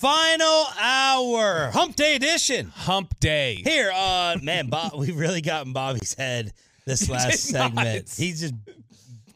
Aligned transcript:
Final 0.00 0.64
hour, 0.80 1.70
hump 1.74 1.94
day 1.94 2.16
edition. 2.16 2.72
Hump 2.74 3.20
Day. 3.20 3.60
Here, 3.62 3.92
uh, 3.94 4.38
man, 4.42 4.68
Bob, 4.68 4.94
we 4.94 5.10
really 5.10 5.42
gotten 5.42 5.74
Bobby's 5.74 6.14
head 6.14 6.54
this 6.86 7.06
last 7.10 7.40
segment. 7.40 7.74
not. 7.74 8.14
He's 8.16 8.40
just 8.40 8.54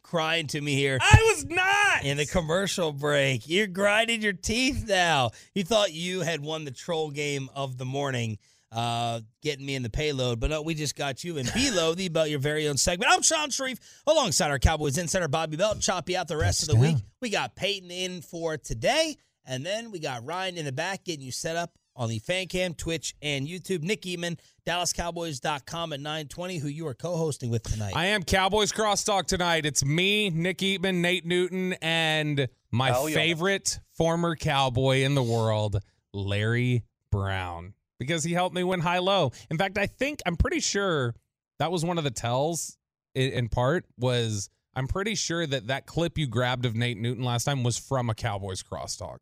crying 0.03 0.47
to 0.47 0.61
me 0.63 0.75
here 0.75 0.97
I 1.03 1.35
was 1.35 1.45
not. 1.45 2.07
in 2.07 2.17
the 2.17 2.25
commercial 2.25 2.93
break. 2.93 3.47
You're 3.47 3.67
grinding 3.67 4.23
your 4.23 4.33
teeth 4.33 4.87
now. 4.89 5.33
You 5.55 5.65
thought 5.65 5.93
you 5.93 6.23
had 6.23 6.41
won 6.41 6.65
the 6.65 6.71
troll 6.71 7.11
game 7.11 7.51
of 7.55 7.77
the 7.77 7.85
morning, 7.85 8.39
uh, 8.73 9.21
getting 9.43 9.67
me 9.67 9.75
in 9.75 9.83
the 9.83 9.91
payload, 9.91 10.41
but 10.41 10.49
no, 10.49 10.63
we 10.63 10.73
just 10.73 10.97
got 10.97 11.23
you 11.25 11.37
in 11.37 11.47
B-Load, 11.55 11.99
the 11.99 12.07
About 12.07 12.31
Your 12.31 12.39
Very 12.39 12.67
Own 12.69 12.79
segment. 12.79 13.13
I'm 13.13 13.21
Shan 13.21 13.51
Shariff, 13.51 13.81
alongside 14.07 14.51
our 14.51 14.59
Cowboys 14.59 14.97
insider 14.97 15.29
Bobby 15.29 15.59
Belt. 15.59 15.81
Chop 15.81 16.09
you 16.09 16.17
out 16.17 16.27
the 16.27 16.39
rest 16.39 16.63
of 16.63 16.69
the 16.69 16.77
week. 16.77 16.97
We 17.21 17.29
got 17.29 17.55
Peyton 17.55 17.91
in 17.91 18.23
for 18.23 18.57
today, 18.57 19.19
and 19.47 19.65
then 19.65 19.91
we 19.91 19.99
got 19.99 20.25
Ryan 20.25 20.57
in 20.57 20.65
the 20.65 20.73
back 20.73 21.05
getting 21.05 21.25
you 21.25 21.33
set 21.33 21.57
up 21.57 21.73
on 21.97 22.09
the 22.09 22.19
fan 22.19 22.47
cam, 22.47 22.75
Twitch, 22.75 23.15
and 23.23 23.47
YouTube. 23.47 23.83
Nick 23.83 24.03
Eatman, 24.03 24.39
DallasCowboys.com 24.67 25.93
at 25.93 26.01
920, 26.01 26.59
who 26.59 26.69
you 26.69 26.87
are 26.87 26.95
co-hosting 26.95 27.51
with 27.51 27.63
tonight. 27.63 27.93
I 27.95 28.07
am 28.07 28.23
Cowboys 28.23 28.73
crosstalk 28.73 29.27
tonight. 29.27 29.65
It's 29.65 29.85
me, 29.85 30.31
Nick 30.31 30.59
Eatman, 30.59 30.97
Nate 30.97 31.25
Newton, 31.25 31.75
and 31.75 32.49
my 32.71 32.91
Hell 32.91 33.09
yeah. 33.09 33.15
favorite 33.15 33.79
former 33.93 34.35
Cowboy 34.35 35.03
in 35.03 35.15
the 35.15 35.23
world, 35.23 35.79
Larry 36.13 36.85
Brown, 37.13 37.75
because 37.99 38.25
he 38.25 38.33
helped 38.33 38.55
me 38.55 38.65
win 38.65 38.81
high 38.81 38.99
low. 38.99 39.33
In 39.51 39.59
fact, 39.59 39.79
I 39.79 39.87
think 39.87 40.21
I'm 40.27 40.37
pretty 40.37 40.61
sure 40.61 41.15
that 41.59 41.71
was 41.71 41.85
one 41.85 41.99
of 41.99 42.05
the 42.05 42.11
tells. 42.11 42.77
In, 43.15 43.31
in 43.33 43.49
part, 43.49 43.87
was 43.97 44.51
I'm 44.75 44.89
pretty 44.89 45.15
sure 45.15 45.47
that 45.47 45.69
that 45.69 45.87
clip 45.87 46.19
you 46.19 46.27
grabbed 46.27 46.67
of 46.67 46.75
Nate 46.75 46.99
Newton 46.99 47.23
last 47.23 47.45
time 47.45 47.63
was 47.63 47.79
from 47.79 48.11
a 48.11 48.15
Cowboys 48.15 48.63
crosstalk. 48.63 49.19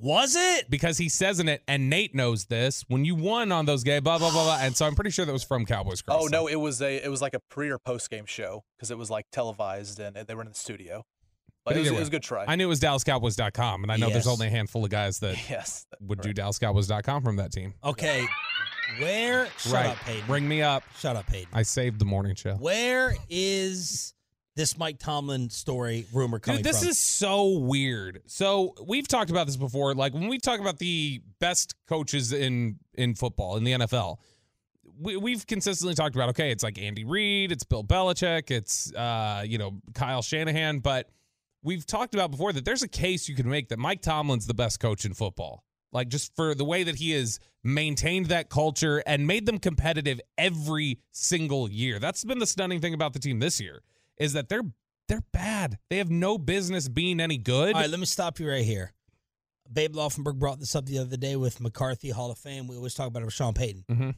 Was 0.00 0.36
it? 0.36 0.70
because 0.70 0.98
he 0.98 1.08
says 1.08 1.40
in 1.40 1.48
it, 1.48 1.62
and 1.68 1.90
Nate 1.90 2.14
knows 2.14 2.46
this. 2.46 2.84
When 2.88 3.04
you 3.04 3.14
won 3.14 3.52
on 3.52 3.66
those 3.66 3.84
games, 3.84 4.02
blah 4.02 4.18
blah 4.18 4.30
blah 4.30 4.44
blah, 4.44 4.58
and 4.60 4.76
so 4.76 4.86
I'm 4.86 4.94
pretty 4.94 5.10
sure 5.10 5.24
that 5.24 5.32
was 5.32 5.44
from 5.44 5.66
Cowboys. 5.66 6.02
Cross 6.02 6.22
Oh 6.22 6.26
no, 6.26 6.46
it 6.46 6.56
was 6.56 6.80
a 6.80 7.04
it 7.04 7.10
was 7.10 7.20
like 7.20 7.34
a 7.34 7.40
pre 7.50 7.70
or 7.70 7.78
post 7.78 8.10
game 8.10 8.26
show 8.26 8.64
because 8.76 8.90
it 8.90 8.98
was 8.98 9.10
like 9.10 9.26
televised 9.32 10.00
and 10.00 10.16
they 10.16 10.34
were 10.34 10.42
in 10.42 10.48
the 10.48 10.54
studio. 10.54 11.04
But, 11.64 11.72
But 11.72 11.76
it, 11.76 11.80
was, 11.80 11.88
either 11.88 11.96
it 11.96 12.00
was 12.00 12.08
a 12.08 12.12
good 12.12 12.22
try. 12.22 12.44
I 12.48 12.56
knew 12.56 12.64
it 12.64 12.68
was 12.68 12.80
DallasCowboys.com, 12.80 13.82
and 13.82 13.92
I 13.92 13.96
know 13.96 14.08
there's 14.08 14.26
only 14.26 14.46
a 14.46 14.50
handful 14.50 14.82
of 14.82 14.90
guys 14.90 15.18
that 15.18 15.36
yes, 15.50 15.86
would 16.00 16.22
do 16.22 16.32
correct. 16.32 16.60
DallasCowboys.com 16.60 17.22
from 17.22 17.36
that 17.36 17.52
team. 17.52 17.74
Okay. 17.84 18.26
Where? 18.98 19.46
Shut 19.58 19.72
right, 19.72 19.86
up, 19.90 19.98
Peyton. 19.98 20.26
bring 20.26 20.48
me 20.48 20.62
up. 20.62 20.82
Shut 20.98 21.16
up, 21.16 21.26
Peyton. 21.26 21.50
I 21.52 21.62
saved 21.62 21.98
the 21.98 22.06
morning 22.06 22.34
show. 22.34 22.54
Where 22.54 23.14
is 23.28 24.14
this 24.56 24.76
Mike 24.76 24.98
Tomlin 24.98 25.50
story 25.50 26.06
rumor 26.12 26.38
coming 26.38 26.58
Dude, 26.58 26.66
this 26.66 26.80
from? 26.80 26.88
is 26.90 26.98
so 26.98 27.58
weird. 27.58 28.22
So 28.26 28.74
we've 28.86 29.06
talked 29.06 29.30
about 29.30 29.46
this 29.46 29.56
before. 29.56 29.94
Like 29.94 30.12
when 30.12 30.28
we 30.28 30.38
talk 30.38 30.60
about 30.60 30.78
the 30.78 31.22
best 31.38 31.74
coaches 31.88 32.32
in 32.32 32.78
in 32.94 33.14
football 33.14 33.56
in 33.56 33.64
the 33.64 33.72
NFL, 33.72 34.18
we, 34.98 35.16
we've 35.16 35.46
consistently 35.46 35.94
talked 35.94 36.14
about 36.14 36.30
okay, 36.30 36.50
it's 36.50 36.64
like 36.64 36.78
Andy 36.78 37.04
Reid, 37.04 37.52
it's 37.52 37.64
Bill 37.64 37.84
Belichick, 37.84 38.50
it's 38.50 38.92
uh, 38.94 39.44
you 39.46 39.58
know 39.58 39.80
Kyle 39.94 40.22
Shanahan, 40.22 40.80
but 40.80 41.08
we've 41.62 41.86
talked 41.86 42.14
about 42.14 42.30
before 42.30 42.52
that 42.52 42.64
there's 42.64 42.82
a 42.82 42.88
case 42.88 43.28
you 43.28 43.36
can 43.36 43.48
make 43.48 43.68
that 43.68 43.78
Mike 43.78 44.02
Tomlin's 44.02 44.46
the 44.46 44.54
best 44.54 44.80
coach 44.80 45.04
in 45.04 45.14
football. 45.14 45.64
Like 45.92 46.08
just 46.08 46.36
for 46.36 46.54
the 46.54 46.64
way 46.64 46.84
that 46.84 46.96
he 46.96 47.12
has 47.12 47.40
maintained 47.64 48.26
that 48.26 48.48
culture 48.48 49.02
and 49.06 49.26
made 49.26 49.44
them 49.44 49.58
competitive 49.58 50.20
every 50.38 51.00
single 51.10 51.68
year. 51.68 51.98
That's 51.98 52.22
been 52.22 52.38
the 52.38 52.46
stunning 52.46 52.80
thing 52.80 52.94
about 52.94 53.12
the 53.12 53.18
team 53.18 53.40
this 53.40 53.60
year 53.60 53.82
is 54.20 54.34
that 54.34 54.48
they're 54.48 54.62
they're 55.08 55.24
bad. 55.32 55.78
They 55.88 55.96
have 55.98 56.10
no 56.10 56.38
business 56.38 56.88
being 56.88 57.18
any 57.18 57.36
good. 57.38 57.74
All 57.74 57.80
right, 57.80 57.90
let 57.90 57.98
me 57.98 58.06
stop 58.06 58.38
you 58.38 58.48
right 58.48 58.64
here. 58.64 58.92
Babe 59.72 59.94
Laufenberg 59.94 60.38
brought 60.38 60.60
this 60.60 60.76
up 60.76 60.86
the 60.86 60.98
other 60.98 61.16
day 61.16 61.34
with 61.34 61.60
McCarthy 61.60 62.10
Hall 62.10 62.30
of 62.30 62.38
Fame. 62.38 62.68
We 62.68 62.76
always 62.76 62.94
talk 62.94 63.08
about 63.08 63.22
it 63.22 63.24
with 63.24 63.34
Sean 63.34 63.54
Payton. 63.54 63.84
Mhm. 63.90 64.14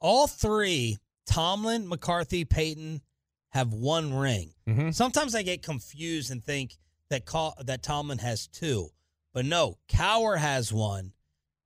All 0.00 0.26
three, 0.26 0.98
Tomlin, 1.26 1.86
McCarthy, 1.88 2.44
Payton, 2.44 3.02
have 3.50 3.72
one 3.72 4.12
ring. 4.14 4.54
Mhm. 4.68 4.94
Sometimes 4.94 5.34
I 5.34 5.42
get 5.42 5.62
confused 5.62 6.30
and 6.30 6.42
think 6.42 6.78
that 7.10 7.26
that 7.64 7.82
Tomlin 7.82 8.18
has 8.18 8.48
two, 8.48 8.90
but 9.32 9.44
no, 9.44 9.78
Cowher 9.88 10.38
has 10.38 10.72
one. 10.72 11.12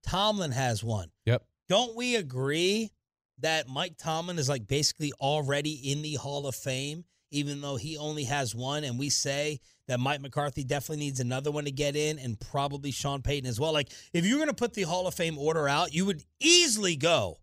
Tomlin 0.03 0.53
has 0.53 0.82
one. 0.84 1.10
Yep. 1.25 1.47
Don't 1.69 1.97
we 1.97 2.16
agree 2.16 2.93
that 3.41 3.69
Mike 3.69 3.97
Tomlin 3.98 4.38
is 4.38 4.48
like 4.48 4.66
basically 4.66 5.12
already 5.20 5.92
in 5.92 6.02
the 6.02 6.14
Hall 6.14 6.47
of 6.47 6.54
Fame, 6.54 7.04
even 7.30 7.60
though 7.60 7.76
he 7.76 7.97
only 7.97 8.24
has 8.24 8.54
one? 8.54 8.84
And 8.84 8.98
we 8.98 9.10
say 9.10 9.60
that 9.88 10.00
Mike 10.00 10.20
McCarthy 10.20 10.64
definitely 10.64 11.04
needs 11.04 11.20
another 11.20 11.50
one 11.50 11.64
to 11.64 11.70
get 11.70 11.96
in, 11.96 12.19
and 12.19 12.38
probably 12.38 12.91
Sean 12.91 13.22
Payton 13.22 13.48
as 13.48 13.60
well. 13.60 13.72
Like, 13.72 13.91
if 14.12 14.25
you're 14.26 14.38
going 14.38 14.48
to 14.48 14.54
put 14.54 14.75
the 14.75 14.82
Hall 14.82 15.06
of 15.06 15.14
Fame 15.14 15.38
order 15.38 15.69
out, 15.69 15.94
you 15.94 16.06
would 16.06 16.22
easily 16.41 16.96
go 16.96 17.38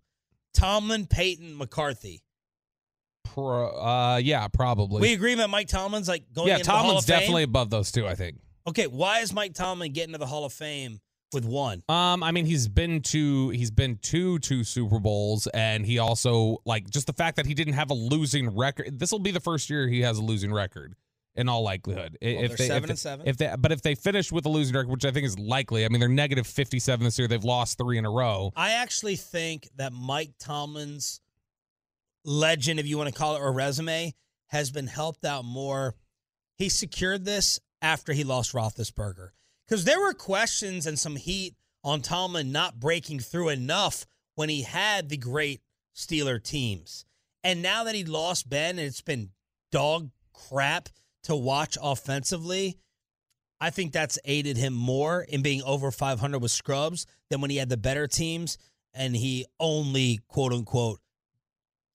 Tomlin, 0.54 1.06
Payton, 1.06 1.58
McCarthy. 1.58 2.24
Pro, 3.24 3.68
uh, 3.70 4.18
yeah, 4.18 4.48
probably. 4.48 5.02
We 5.02 5.14
agree 5.14 5.36
that 5.36 5.50
Mike 5.50 5.68
Tomlin's 5.68 6.08
like 6.08 6.26
going 6.34 6.50
yeah, 6.50 6.56
into 6.56 6.66
the 6.66 6.72
Hall 6.72 6.82
Tomlin's 6.82 7.04
of 7.04 7.08
Fame? 7.08 7.20
definitely 7.20 7.44
above 7.44 7.70
those 7.70 7.92
two. 7.92 8.06
I 8.06 8.16
think. 8.16 8.38
Okay, 8.68 8.88
why 8.88 9.20
is 9.20 9.34
Mike 9.34 9.54
Tomlin 9.54 9.92
getting 9.92 10.14
to 10.14 10.20
the 10.20 10.26
Hall 10.26 10.46
of 10.46 10.54
Fame 10.54 11.00
with 11.34 11.46
one? 11.46 11.84
Um, 11.90 12.24
I 12.24 12.32
mean, 12.32 12.46
he's 12.46 12.68
been 12.68 13.02
to 13.02 13.50
he's 13.50 13.72
been 13.72 13.98
to 14.04 14.40
two 14.40 14.64
Super 14.64 15.00
Bowls, 15.00 15.48
and 15.48 15.86
he 15.86 16.00
also 16.00 16.58
like 16.66 16.90
just 16.90 17.08
the 17.08 17.14
fact 17.14 17.38
that 17.38 17.46
he 17.46 17.54
didn't 17.54 17.74
have 17.74 17.90
a 17.90 17.96
losing 17.96 18.56
record. 18.56 19.00
This 19.00 19.12
will 19.12 19.20
be 19.20 19.32
the 19.32 19.40
first 19.40 19.70
year 19.70 19.88
he 19.88 20.02
has 20.02 20.18
a 20.18 20.22
losing 20.22 20.54
record, 20.54 20.96
in 21.36 21.50
all 21.50 21.64
likelihood. 21.64 22.18
Well, 22.22 22.32
if 22.32 22.50
they're 22.50 22.58
they, 22.58 22.68
seven 22.68 22.84
if 22.84 22.90
and 22.90 23.00
seven. 23.00 23.28
If 23.28 23.38
they, 23.38 23.54
but 23.58 23.72
if 23.72 23.82
they 23.82 23.96
finish 23.96 24.32
with 24.32 24.46
a 24.46 24.50
losing 24.50 24.76
record, 24.76 24.92
which 24.92 25.06
I 25.06 25.12
think 25.12 25.26
is 25.26 25.38
likely, 25.40 25.86
I 25.86 25.90
mean, 25.90 26.00
they're 26.00 26.10
negative 26.10 26.48
fifty-seven 26.48 27.04
this 27.04 27.18
year. 27.18 27.28
They've 27.28 27.44
lost 27.44 27.78
three 27.78 27.98
in 27.98 28.06
a 28.06 28.12
row. 28.12 28.52
I 28.56 28.74
actually 28.74 29.16
think 29.16 29.70
that 29.78 29.94
Mike 29.94 30.34
Tomlin's 30.40 31.22
legend, 32.26 32.80
if 32.80 32.88
you 32.88 32.98
want 32.98 33.14
to 33.14 33.20
call 33.20 33.36
it, 33.36 33.40
or 33.40 33.52
resume, 33.52 34.14
has 34.48 34.72
been 34.72 34.88
helped 34.88 35.26
out 35.26 35.44
more. 35.44 35.96
He 36.58 36.70
secured 36.70 37.26
this 37.26 37.60
after 37.82 38.14
he 38.14 38.24
lost 38.24 38.54
Roethlisberger. 38.54 39.30
Because 39.68 39.86
there 39.86 40.00
were 40.00 40.14
questions 40.14 40.86
and 40.86 40.98
some 41.00 41.16
heat 41.16 41.56
on 41.84 42.02
Tomlin 42.02 42.52
not 42.52 42.80
breaking 42.80 43.20
through 43.20 43.50
enough 43.50 44.06
when 44.36 44.50
he 44.50 44.64
had 44.64 45.10
the 45.10 45.18
great 45.18 45.62
Steeler 45.96 46.42
teams. 46.42 47.06
And 47.44 47.62
now 47.62 47.84
that 47.84 47.96
he 47.96 48.04
lost 48.04 48.50
Ben 48.50 48.78
and 48.80 48.88
it's 48.88 49.02
been 49.02 49.30
dog 49.72 50.10
crap 50.34 50.90
to 51.24 51.36
watch 51.36 51.78
offensively, 51.82 52.78
I 53.60 53.70
think 53.70 53.94
that's 53.94 54.20
aided 54.26 54.58
him 54.58 54.74
more 54.74 55.22
in 55.22 55.42
being 55.42 55.62
over 55.64 55.92
500 55.92 56.40
with 56.40 56.52
scrubs 56.52 57.06
than 57.30 57.42
when 57.42 57.50
he 57.50 57.58
had 57.58 57.70
the 57.70 57.78
better 57.78 58.08
teams 58.08 58.58
and 58.94 59.16
he 59.16 59.46
only 59.60 60.20
quote 60.28 60.54
unquote 60.54 61.00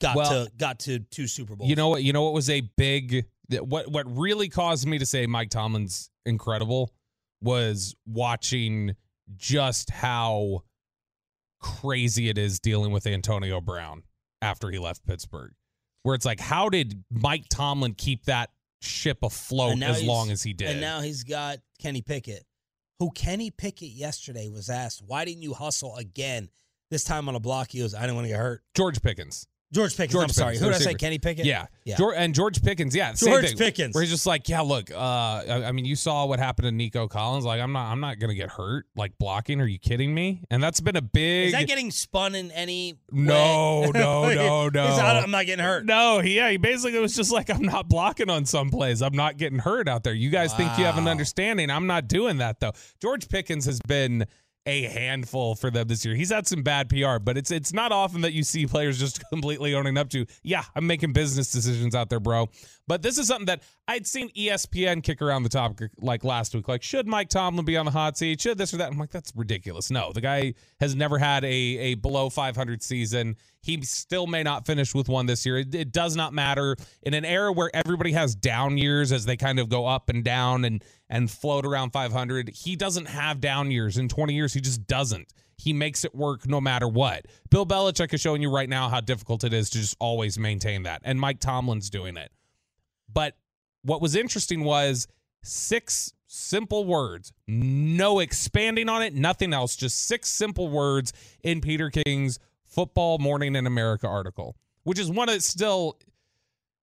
got 0.00 0.16
Well, 0.16 0.46
to 0.46 0.52
got 0.56 0.80
to 0.80 1.00
two 1.00 1.26
Super 1.26 1.56
Bowls. 1.56 1.68
You 1.68 1.76
know 1.76 1.88
what? 1.88 2.02
You 2.02 2.12
know 2.12 2.22
what 2.22 2.32
was 2.32 2.50
a 2.50 2.62
big 2.76 3.26
what 3.50 3.90
what 3.90 4.06
really 4.16 4.48
caused 4.48 4.86
me 4.86 4.98
to 4.98 5.06
say 5.06 5.26
Mike 5.26 5.50
Tomlin's 5.50 6.10
incredible 6.24 6.92
was 7.40 7.94
watching 8.06 8.96
just 9.36 9.90
how 9.90 10.64
crazy 11.60 12.28
it 12.28 12.38
is 12.38 12.60
dealing 12.60 12.92
with 12.92 13.06
Antonio 13.06 13.60
Brown 13.60 14.02
after 14.40 14.70
he 14.70 14.78
left 14.78 15.04
Pittsburgh. 15.06 15.52
Where 16.02 16.14
it's 16.14 16.24
like, 16.24 16.40
how 16.40 16.68
did 16.68 17.04
Mike 17.10 17.46
Tomlin 17.50 17.94
keep 17.94 18.24
that 18.24 18.50
ship 18.80 19.18
afloat 19.22 19.82
as 19.82 20.02
long 20.02 20.30
as 20.30 20.42
he 20.42 20.52
did? 20.52 20.70
And 20.70 20.80
now 20.80 21.00
he's 21.00 21.24
got 21.24 21.58
Kenny 21.80 22.02
Pickett, 22.02 22.44
who 22.98 23.10
Kenny 23.10 23.50
Pickett 23.50 23.90
yesterday 23.90 24.48
was 24.48 24.70
asked, 24.70 25.02
"Why 25.04 25.24
didn't 25.24 25.42
you 25.42 25.54
hustle 25.54 25.96
again?" 25.96 26.48
This 26.90 27.04
time 27.04 27.28
on 27.28 27.34
a 27.34 27.40
block, 27.40 27.72
he 27.72 27.80
goes, 27.80 27.94
"I 27.94 28.02
didn't 28.02 28.14
want 28.14 28.24
to 28.26 28.28
get 28.30 28.38
hurt." 28.38 28.62
George 28.74 29.02
Pickens. 29.02 29.46
George 29.72 29.96
Pickens. 29.96 30.12
George 30.14 30.24
I'm 30.24 30.28
sorry. 30.30 30.52
Pickens, 30.54 30.64
Who 30.66 30.72
did 30.72 30.88
I 30.88 30.92
say? 30.92 30.94
Kenny 30.94 31.18
Pickett? 31.18 31.44
Yeah. 31.44 31.66
Yeah. 31.84 31.96
Geor- 31.96 32.14
and 32.16 32.34
George 32.34 32.62
Pickens, 32.62 32.94
yeah, 32.94 33.12
same 33.14 33.32
George 33.32 33.48
thing. 33.48 33.56
Pickens. 33.58 33.94
Where 33.94 34.02
he's 34.02 34.10
just 34.10 34.26
like, 34.26 34.48
yeah, 34.48 34.60
look, 34.62 34.90
uh, 34.90 34.96
I, 34.96 35.64
I 35.68 35.72
mean, 35.72 35.84
you 35.84 35.94
saw 35.96 36.24
what 36.26 36.38
happened 36.38 36.64
to 36.66 36.72
Nico 36.72 37.06
Collins. 37.06 37.44
Like, 37.44 37.60
I'm 37.60 37.72
not, 37.72 37.90
I'm 37.92 38.00
not 38.00 38.18
gonna 38.18 38.34
get 38.34 38.48
hurt. 38.50 38.86
Like 38.96 39.18
blocking. 39.18 39.60
Are 39.60 39.66
you 39.66 39.78
kidding 39.78 40.14
me? 40.14 40.42
And 40.50 40.62
that's 40.62 40.80
been 40.80 40.96
a 40.96 41.02
big. 41.02 41.48
Is 41.48 41.52
that 41.52 41.66
getting 41.66 41.90
spun 41.90 42.34
in 42.34 42.50
any 42.52 42.98
No, 43.12 43.80
way? 43.82 43.90
no, 44.00 44.28
no, 44.34 44.68
no. 44.68 44.80
Out, 44.84 45.22
I'm 45.22 45.30
not 45.30 45.44
getting 45.46 45.64
hurt. 45.64 45.84
No, 45.84 46.20
he, 46.20 46.36
yeah, 46.36 46.50
he 46.50 46.56
basically 46.56 46.98
was 46.98 47.14
just 47.14 47.30
like, 47.32 47.50
I'm 47.50 47.62
not 47.62 47.88
blocking 47.88 48.30
on 48.30 48.46
some 48.46 48.70
plays. 48.70 49.02
I'm 49.02 49.14
not 49.16 49.36
getting 49.36 49.58
hurt 49.58 49.88
out 49.88 50.02
there. 50.02 50.14
You 50.14 50.30
guys 50.30 50.54
think 50.54 50.76
you 50.78 50.84
have 50.84 50.96
an 50.98 51.08
understanding. 51.08 51.70
I'm 51.70 51.86
not 51.86 52.08
doing 52.08 52.38
that 52.38 52.60
though. 52.60 52.72
George 53.02 53.28
Pickens 53.28 53.66
has 53.66 53.80
been 53.80 54.26
a 54.68 54.82
handful 54.82 55.54
for 55.54 55.70
them 55.70 55.88
this 55.88 56.04
year. 56.04 56.14
He's 56.14 56.30
had 56.30 56.46
some 56.46 56.62
bad 56.62 56.90
PR, 56.90 57.18
but 57.18 57.38
it's 57.38 57.50
it's 57.50 57.72
not 57.72 57.90
often 57.90 58.20
that 58.20 58.34
you 58.34 58.42
see 58.42 58.66
players 58.66 58.98
just 58.98 59.26
completely 59.32 59.74
owning 59.74 59.96
up 59.96 60.10
to, 60.10 60.26
yeah, 60.42 60.62
I'm 60.76 60.86
making 60.86 61.14
business 61.14 61.50
decisions 61.50 61.94
out 61.94 62.10
there, 62.10 62.20
bro. 62.20 62.50
But 62.86 63.02
this 63.02 63.18
is 63.18 63.26
something 63.26 63.46
that 63.46 63.62
I'd 63.88 64.06
seen 64.06 64.28
ESPN 64.30 65.02
kick 65.02 65.22
around 65.22 65.42
the 65.44 65.48
topic 65.48 65.90
like 66.00 66.22
last 66.22 66.54
week. 66.54 66.68
Like, 66.68 66.82
should 66.82 67.06
Mike 67.06 67.30
Tomlin 67.30 67.64
be 67.64 67.76
on 67.78 67.86
the 67.86 67.90
hot 67.90 68.18
seat? 68.18 68.40
Should 68.42 68.58
this 68.58 68.74
or 68.74 68.76
that? 68.76 68.92
I'm 68.92 68.98
like, 68.98 69.10
that's 69.10 69.32
ridiculous. 69.34 69.90
No, 69.90 70.12
the 70.12 70.20
guy 70.20 70.54
has 70.80 70.94
never 70.94 71.18
had 71.18 71.44
a 71.44 71.48
a 71.48 71.94
below 71.94 72.28
500 72.28 72.82
season. 72.82 73.36
He 73.68 73.82
still 73.82 74.26
may 74.26 74.42
not 74.42 74.64
finish 74.64 74.94
with 74.94 75.10
one 75.10 75.26
this 75.26 75.44
year. 75.44 75.58
It, 75.58 75.74
it 75.74 75.92
does 75.92 76.16
not 76.16 76.32
matter 76.32 76.74
in 77.02 77.12
an 77.12 77.26
era 77.26 77.52
where 77.52 77.70
everybody 77.74 78.12
has 78.12 78.34
down 78.34 78.78
years 78.78 79.12
as 79.12 79.26
they 79.26 79.36
kind 79.36 79.58
of 79.58 79.68
go 79.68 79.84
up 79.84 80.08
and 80.08 80.24
down 80.24 80.64
and 80.64 80.82
and 81.10 81.30
float 81.30 81.66
around 81.66 81.90
500. 81.90 82.48
He 82.48 82.76
doesn't 82.76 83.04
have 83.08 83.42
down 83.42 83.70
years 83.70 83.98
in 83.98 84.08
20 84.08 84.32
years. 84.32 84.54
He 84.54 84.62
just 84.62 84.86
doesn't. 84.86 85.34
He 85.58 85.74
makes 85.74 86.02
it 86.06 86.14
work 86.14 86.48
no 86.48 86.62
matter 86.62 86.88
what. 86.88 87.26
Bill 87.50 87.66
Belichick 87.66 88.14
is 88.14 88.22
showing 88.22 88.40
you 88.40 88.50
right 88.50 88.70
now 88.70 88.88
how 88.88 89.02
difficult 89.02 89.44
it 89.44 89.52
is 89.52 89.68
to 89.70 89.78
just 89.80 89.96
always 90.00 90.38
maintain 90.38 90.84
that, 90.84 91.02
and 91.04 91.20
Mike 91.20 91.38
Tomlin's 91.38 91.90
doing 91.90 92.16
it. 92.16 92.32
But 93.12 93.36
what 93.82 94.00
was 94.00 94.16
interesting 94.16 94.64
was 94.64 95.06
six 95.42 96.14
simple 96.26 96.86
words, 96.86 97.34
no 97.46 98.20
expanding 98.20 98.88
on 98.88 99.02
it, 99.02 99.14
nothing 99.14 99.52
else, 99.52 99.76
just 99.76 100.06
six 100.06 100.30
simple 100.30 100.68
words 100.68 101.12
in 101.42 101.60
Peter 101.60 101.90
King's 101.90 102.38
Football 102.68 103.18
Morning 103.18 103.56
in 103.56 103.66
America 103.66 104.06
article, 104.06 104.56
which 104.84 104.98
is 104.98 105.10
one 105.10 105.28
of 105.28 105.42
still. 105.42 105.98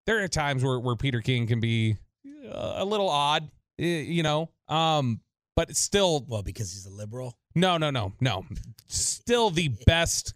There 0.06 0.24
are 0.24 0.28
times 0.28 0.64
where, 0.64 0.80
where 0.80 0.96
Peter 0.96 1.22
King 1.22 1.48
can 1.48 1.60
be 1.60 1.98
uh, 2.52 2.74
a 2.78 2.86
little 2.86 3.10
odd, 3.10 3.50
you 3.78 4.22
know, 4.22 4.52
um, 4.68 5.20
but 5.56 5.70
it's 5.72 5.80
still 5.80 6.24
Well, 6.28 6.44
because 6.44 6.72
he's 6.72 6.86
a 6.86 6.92
liberal. 6.92 7.38
no, 7.56 7.78
no, 7.78 7.90
no, 7.90 8.14
no. 8.20 8.46
Still 8.88 9.50
the 9.50 9.70
best, 9.88 10.36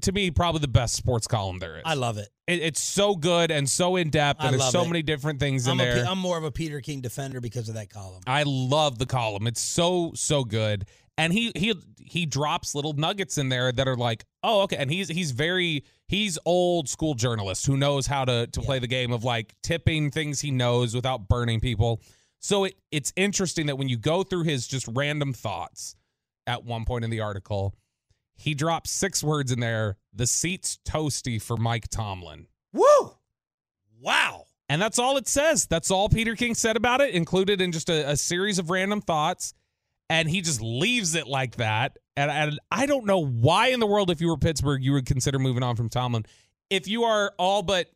to 0.00 0.12
me, 0.12 0.30
probably 0.30 0.60
the 0.60 0.68
best 0.68 0.94
sports 0.94 1.26
column 1.26 1.58
there 1.58 1.76
is. 1.76 1.82
I 1.84 1.94
love 1.94 2.16
it. 2.16 2.28
it. 2.46 2.60
It's 2.60 2.80
so 2.80 3.14
good 3.14 3.50
and 3.50 3.68
so 3.68 3.96
in 3.96 4.08
depth, 4.08 4.40
and 4.42 4.54
there's 4.54 4.70
so 4.70 4.84
it. 4.84 4.88
many 4.88 5.02
different 5.02 5.38
things 5.38 5.66
in 5.66 5.72
I'm, 5.72 5.80
a, 5.80 5.82
there. 5.84 6.06
I'm 6.06 6.18
more 6.18 6.38
of 6.38 6.44
a 6.44 6.50
Peter 6.50 6.80
King 6.80 7.02
defender 7.02 7.42
because 7.42 7.68
of 7.68 7.74
that 7.74 7.90
column. 7.90 8.22
I 8.26 8.44
love 8.46 8.98
the 8.98 9.06
column. 9.06 9.46
It's 9.46 9.60
so 9.60 10.12
so 10.14 10.44
good. 10.44 10.86
And 11.18 11.32
he 11.32 11.52
he 11.54 11.74
he 11.98 12.26
drops 12.26 12.74
little 12.74 12.94
nuggets 12.94 13.38
in 13.38 13.48
there 13.48 13.70
that 13.70 13.86
are 13.86 13.96
like, 13.96 14.24
"Oh, 14.42 14.62
okay." 14.62 14.76
And 14.76 14.90
he's 14.90 15.08
he's 15.08 15.30
very 15.30 15.84
he's 16.08 16.38
old 16.44 16.88
school 16.88 17.14
journalist 17.14 17.66
who 17.66 17.76
knows 17.76 18.06
how 18.06 18.24
to 18.24 18.46
to 18.46 18.60
play 18.60 18.78
the 18.78 18.86
game 18.86 19.12
of 19.12 19.22
like 19.24 19.54
tipping 19.62 20.10
things 20.10 20.40
he 20.40 20.50
knows 20.50 20.94
without 20.94 21.28
burning 21.28 21.60
people. 21.60 22.00
So 22.40 22.64
it 22.64 22.74
it's 22.90 23.12
interesting 23.14 23.66
that 23.66 23.76
when 23.76 23.88
you 23.88 23.96
go 23.96 24.22
through 24.22 24.44
his 24.44 24.66
just 24.66 24.88
random 24.88 25.32
thoughts 25.32 25.96
at 26.46 26.64
one 26.64 26.84
point 26.84 27.04
in 27.04 27.10
the 27.10 27.20
article, 27.20 27.74
he 28.34 28.54
drops 28.54 28.90
six 28.90 29.22
words 29.22 29.52
in 29.52 29.60
there, 29.60 29.98
"The 30.14 30.26
seat's 30.26 30.78
toasty 30.84 31.40
for 31.40 31.56
Mike 31.56 31.88
Tomlin." 31.88 32.46
Woo! 32.72 33.16
Wow. 34.00 34.46
And 34.68 34.80
that's 34.80 34.98
all 34.98 35.18
it 35.18 35.28
says. 35.28 35.66
That's 35.66 35.90
all 35.90 36.08
Peter 36.08 36.34
King 36.34 36.54
said 36.54 36.76
about 36.76 37.02
it, 37.02 37.14
included 37.14 37.60
in 37.60 37.72
just 37.72 37.90
a, 37.90 38.10
a 38.10 38.16
series 38.16 38.58
of 38.58 38.70
random 38.70 39.02
thoughts. 39.02 39.52
And 40.12 40.28
he 40.28 40.42
just 40.42 40.60
leaves 40.60 41.14
it 41.14 41.26
like 41.26 41.56
that. 41.56 41.96
And, 42.18 42.30
and 42.30 42.60
I 42.70 42.84
don't 42.84 43.06
know 43.06 43.24
why 43.24 43.68
in 43.68 43.80
the 43.80 43.86
world, 43.86 44.10
if 44.10 44.20
you 44.20 44.28
were 44.28 44.36
Pittsburgh, 44.36 44.84
you 44.84 44.92
would 44.92 45.06
consider 45.06 45.38
moving 45.38 45.62
on 45.62 45.74
from 45.74 45.88
Tomlin. 45.88 46.26
If 46.68 46.86
you 46.86 47.04
are 47.04 47.32
all 47.38 47.62
but 47.62 47.88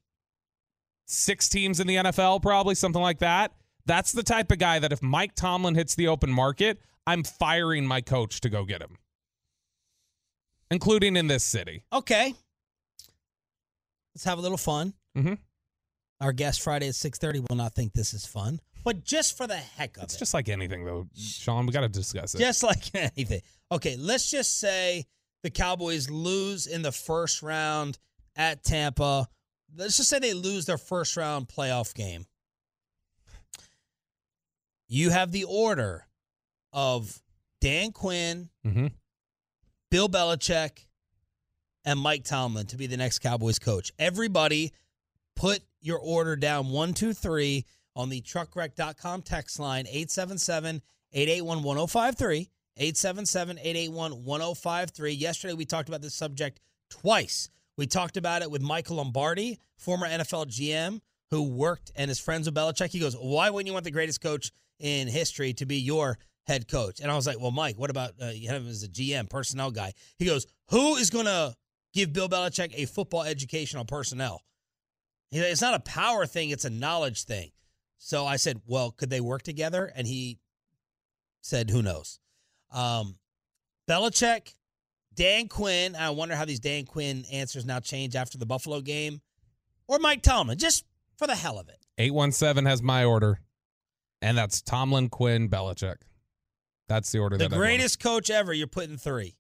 six 1.05 1.51
teams 1.51 1.79
in 1.79 1.87
the 1.87 1.97
NFL, 1.97 2.41
probably 2.41 2.75
something 2.75 3.03
like 3.03 3.19
that, 3.19 3.53
that's 3.85 4.13
the 4.13 4.23
type 4.23 4.51
of 4.51 4.59
guy 4.59 4.79
that 4.79 4.93
if 4.93 5.03
Mike 5.03 5.35
Tomlin 5.35 5.75
hits 5.75 5.95
the 5.95 6.09
open 6.09 6.33
market, 6.33 6.81
I'm 7.07 7.23
firing 7.23 7.87
my 7.87 8.01
coach 8.01 8.41
to 8.41 8.49
go 8.49 8.65
get 8.65 8.81
him, 8.81 8.97
including 10.71 11.17
in 11.17 11.27
this 11.27 11.45
city. 11.45 11.85
Okay. 11.93 12.33
Let's 14.15 14.25
have 14.25 14.39
a 14.39 14.41
little 14.41 14.57
fun. 14.57 14.95
Mhm. 15.15 15.37
Our 16.23 16.33
guest 16.33 16.63
Friday 16.63 16.89
at 16.89 16.95
6:30 16.95 17.41
will 17.41 17.57
not 17.57 17.75
think 17.75 17.93
this 17.93 18.15
is 18.15 18.25
fun, 18.25 18.61
but 18.87 19.03
just 19.03 19.37
for 19.37 19.49
the 19.49 19.57
heck 19.57 19.97
of 19.97 20.05
It's 20.05 20.13
it. 20.13 20.15
It's 20.15 20.19
just 20.21 20.33
like 20.35 20.49
anything, 20.49 20.85
though, 20.85 21.09
Shan. 21.17 21.67
We 21.67 21.73
got 21.73 21.81
to 21.81 21.89
discuss 21.89 22.37
it. 22.37 22.39
just 22.39 22.63
like 22.63 22.95
anything. 22.95 23.41
Okay, 23.73 23.97
let's 23.97 24.31
just 24.31 24.61
say 24.61 25.07
the 25.43 25.51
Cowboys 25.51 26.09
lose 26.09 26.69
in 26.69 26.83
the 26.83 26.93
first 26.93 27.43
round 27.43 27.99
at 28.37 28.63
Tampa. 28.63 29.27
Let's 29.77 29.97
just 29.97 30.09
say 30.09 30.21
they 30.21 30.35
lose 30.35 30.67
their 30.67 30.79
first 30.79 31.17
round 31.17 31.49
playoff 31.49 31.95
game. 31.95 32.27
You 34.87 35.11
have 35.11 35.33
the 35.33 35.45
order 35.45 36.07
of 36.73 37.21
Dan 37.61 37.91
Quinn, 37.91 38.51
hmm 38.65 38.87
Bill 39.91 40.09
Belichick, 40.09 40.87
and 41.85 41.99
Mike 41.99 42.23
Tomlin 42.23 42.67
to 42.67 42.77
be 42.77 42.87
the 42.87 42.97
next 42.97 43.19
Cowboys 43.19 43.59
coach. 43.59 43.91
Everybody 43.99 44.73
put 45.35 45.61
your 45.81 45.99
order 45.99 46.37
down 46.37 46.69
one, 46.69 46.95
two, 46.95 47.13
three 47.13 47.65
on 47.97 48.11
the 48.11 48.21
truckwreck.com 48.21 49.23
text 49.23 49.59
line 49.59 49.87
877 49.89 50.83
881 51.13 51.63
1053. 51.63 52.51
877 52.79 53.59
881 53.59 54.25
1053. 54.25 55.13
Yesterday, 55.13 55.55
we 55.55 55.65
talked 55.65 55.89
about 55.89 56.03
this 56.03 56.15
subject 56.15 56.61
twice. 56.91 57.49
We 57.77 57.87
talked 57.87 58.17
about 58.17 58.43
it 58.43 58.51
with 58.51 58.63
Michael 58.63 58.97
Lombardi, 58.97 59.59
former 59.77 60.07
NFL 60.07 60.47
GM 60.47 61.01
who 61.31 61.43
worked 61.43 61.91
and 61.97 62.11
is 62.11 62.21
friends 62.21 62.47
with 62.47 62.55
Belichick. 62.55 62.91
He 62.91 63.01
goes, 63.01 63.15
Why 63.15 63.51
wouldn't 63.51 63.67
you 63.67 63.73
want 63.73 63.85
the 63.85 63.91
greatest 63.91 64.21
coach 64.21 64.53
in 64.79 65.09
history 65.09 65.53
to 65.55 65.67
be 65.67 65.77
your 65.77 66.19
head 66.45 66.69
coach? 66.69 67.01
And 67.01 67.11
I 67.11 67.17
was 67.17 67.27
like, 67.27 67.41
Well, 67.41 67.51
Mike, 67.51 67.79
what 67.79 67.91
about 67.91 68.13
uh, 68.21 68.27
you 68.27 68.49
have 68.49 68.63
him 68.63 68.69
as 68.69 68.83
a 68.83 68.89
GM, 68.89 69.29
personnel 69.29 69.71
guy? 69.71 69.93
He 70.19 70.27
goes, 70.27 70.47
Who 70.71 70.97
is 70.97 71.11
going 71.11 71.27
to 71.27 71.55
give 71.93 72.13
Bill 72.13 72.29
Belichick 72.29 72.73
a 72.75 72.87
football 72.87 73.23
education 73.23 73.79
on 73.79 73.87
personnel? 73.87 74.43
It's 75.33 75.63
not 75.63 75.75
a 75.75 75.81
power 75.81 76.25
thing, 76.27 76.51
it's 76.51 76.65
a 76.65 76.71
knowledge 76.71 77.25
thing. 77.25 77.51
So 77.99 78.27
I 78.27 78.37
said, 78.37 78.61
Well, 78.67 78.91
could 78.91 79.11
they 79.11 79.21
work 79.21 79.43
together? 79.43 79.91
And 79.95 80.07
he 80.07 80.39
said, 81.41 81.71
Who 81.71 81.83
knows? 81.83 82.19
Um, 82.73 83.17
Belichick, 83.89 84.55
Dan 85.15 85.49
Quinn. 85.49 85.95
I 85.97 86.11
wonder 86.11 86.35
how 86.37 86.45
these 86.45 86.61
Dan 86.61 86.85
Quinn 86.85 87.25
answers 87.33 87.65
now 87.65 87.81
change 87.81 88.17
after 88.17 88.37
the 88.39 88.47
Buffalo 88.47 88.81
game, 88.81 89.21
or 89.87 89.99
Mike 89.99 90.23
Tomlin, 90.23 90.59
just 90.59 90.85
for 91.17 91.27
the 91.27 91.35
hell 91.37 91.59
of 91.59 91.69
it. 91.69 91.79
817 91.99 92.67
has 92.69 92.83
my 92.83 93.05
order, 93.05 93.41
and 94.21 94.37
that's 94.37 94.61
Tomlin, 94.61 95.09
Quinn, 95.09 95.49
Belichick. 95.49 95.97
That's 96.89 97.11
the 97.11 97.19
order 97.21 97.37
The 97.39 97.45
that 97.49 97.55
I 97.55 97.57
want. 97.57 97.67
greatest 97.67 98.01
coach 98.01 98.31
ever. 98.31 98.53
You're 98.53 98.67
putting 98.67 98.97
three. 98.97 99.35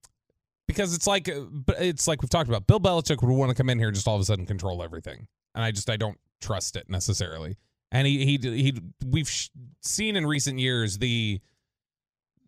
because 0.66 0.94
it's 0.94 1.06
like 1.06 1.28
uh, 1.28 1.42
it's 1.78 2.08
like 2.08 2.22
we've 2.22 2.30
talked 2.30 2.48
about. 2.48 2.66
Bill 2.66 2.80
Belichick 2.80 3.20
would 3.22 3.30
want 3.32 3.50
to 3.50 3.54
come 3.54 3.68
in 3.68 3.78
here 3.78 3.88
and 3.88 3.94
just 3.94 4.08
all 4.08 4.14
of 4.16 4.20
a 4.20 4.24
sudden 4.24 4.46
control 4.46 4.82
everything, 4.82 5.26
and 5.54 5.62
I 5.64 5.70
just 5.72 5.90
I 5.90 5.96
don't 5.96 6.18
trust 6.40 6.76
it 6.76 6.88
necessarily. 6.88 7.56
And 7.92 8.06
he 8.06 8.24
he 8.24 8.38
he 8.42 8.80
we've 9.04 9.28
sh- 9.28 9.48
seen 9.80 10.16
in 10.16 10.26
recent 10.26 10.58
years 10.58 10.98
the 10.98 11.40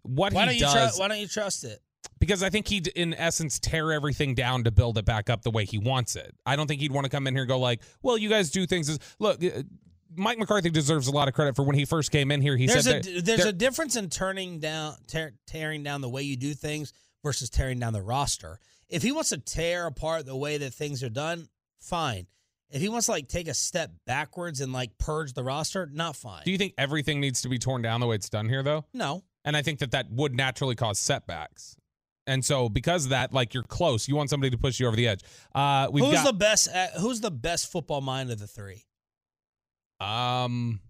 what 0.03 0.33
Why 0.33 0.43
he 0.43 0.47
don't 0.47 0.55
you 0.57 0.61
does 0.61 0.73
trust? 0.73 0.99
Why 1.01 1.09
don't 1.09 1.21
you 1.21 1.29
trust 1.29 1.65
it? 1.65 1.81
because 2.21 2.43
I 2.43 2.51
think 2.51 2.67
he'd 2.67 2.89
in 2.89 3.15
essence 3.15 3.59
tear 3.61 3.93
everything 3.93 4.35
down 4.35 4.65
to 4.65 4.71
build 4.73 4.99
it 4.99 5.05
back 5.05 5.31
up 5.31 5.43
the 5.43 5.51
way 5.53 5.65
he 5.65 5.79
wants 5.79 6.17
it. 6.17 6.35
I 6.45 6.57
don't 6.57 6.67
think 6.67 6.81
he'd 6.81 6.91
want 6.93 7.05
to 7.05 7.11
come 7.11 7.27
in 7.29 7.35
here 7.35 7.43
and 7.43 7.49
go 7.49 7.59
like, 7.59 7.81
"Well, 8.03 8.19
you 8.19 8.29
guys 8.29 8.51
do 8.51 8.67
things 8.67 8.89
as 8.89 8.99
look." 9.19 9.43
uh, 9.43 9.63
Mike 10.17 10.39
McCarthy 10.39 10.71
deserves 10.71 11.07
a 11.07 11.13
lot 11.13 11.29
of 11.29 11.35
credit 11.35 11.55
for 11.55 11.63
when 11.65 11.77
he 11.77 11.85
first 11.85 12.11
came 12.11 12.31
in 12.33 12.41
here. 12.41 12.57
He 12.57 12.67
there's 12.67 12.85
said 12.85 13.07
a 13.07 13.13
that 13.13 13.25
there's 13.25 13.41
there- 13.41 13.49
a 13.49 13.53
difference 13.53 13.95
in 13.95 14.09
turning 14.11 14.59
down 14.59 14.97
tear, 15.07 15.35
tearing 15.47 15.83
down 15.83 16.01
the 16.01 16.09
way 16.09 16.23
you 16.23 16.37
do 16.37 16.55
things 16.55 16.93
versus 17.23 17.51
tearing 17.51 17.79
down 17.79 17.93
the 17.93 18.03
roster. 18.03 18.59
If 18.89 19.03
he 19.03 19.13
wants 19.13 19.29
to 19.31 19.39
tear 19.39 19.87
apart 19.87 20.25
the 20.27 20.37
way 20.37 20.57
that 20.59 20.73
things 20.73 21.03
are 21.03 21.11
done, 21.11 21.49
fine. 21.79 22.27
If 22.71 22.83
he 22.83 22.89
wants 22.89 23.07
to 23.07 23.13
like 23.13 23.29
take 23.29 23.49
a 23.49 23.55
step 23.55 23.91
backwards 24.07 24.61
and 24.61 24.73
like 24.73 24.99
purge 24.99 25.33
the 25.33 25.43
roster, 25.43 25.89
not 25.91 26.17
fine. 26.17 26.43
Do 26.45 26.51
you 26.51 26.59
think 26.59 26.75
everything 26.77 27.21
needs 27.21 27.43
to 27.43 27.49
be 27.49 27.59
torn 27.59 27.81
down 27.83 28.01
the 28.01 28.07
way 28.07 28.17
it's 28.17 28.29
done 28.29 28.49
here, 28.49 28.63
though? 28.63 28.85
no. 28.93 29.25
And 29.45 29.57
I 29.57 29.63
think 29.63 29.79
that 29.79 29.93
that 29.93 30.11
would 30.11 30.35
naturally 30.35 30.75
cause 30.75 30.99
setbacks. 30.99 31.75
And 32.27 32.45
so, 32.45 32.69
because 32.69 33.05
of 33.05 33.11
that, 33.11 33.33
like 33.33 33.55
you're 33.55 33.63
close, 33.63 34.07
you 34.07 34.15
want 34.15 34.29
somebody 34.29 34.51
to 34.51 34.59
push 34.59 34.79
you 34.79 34.87
over 34.87 34.97
the 34.97 35.09
edge. 35.09 35.23
Uh, 35.55 35.89
we've 35.91 36.05
who's 36.05 36.13
got 36.13 36.27
the 36.27 36.33
best? 36.35 36.69
At, 36.69 36.93
who's 36.95 37.23
the 37.23 37.31
best 37.31 37.73
football 37.73 38.03
mind 38.03 38.31
of 38.31 38.39
the 38.39 38.47
three? 38.47 38.85
um, 40.01 40.81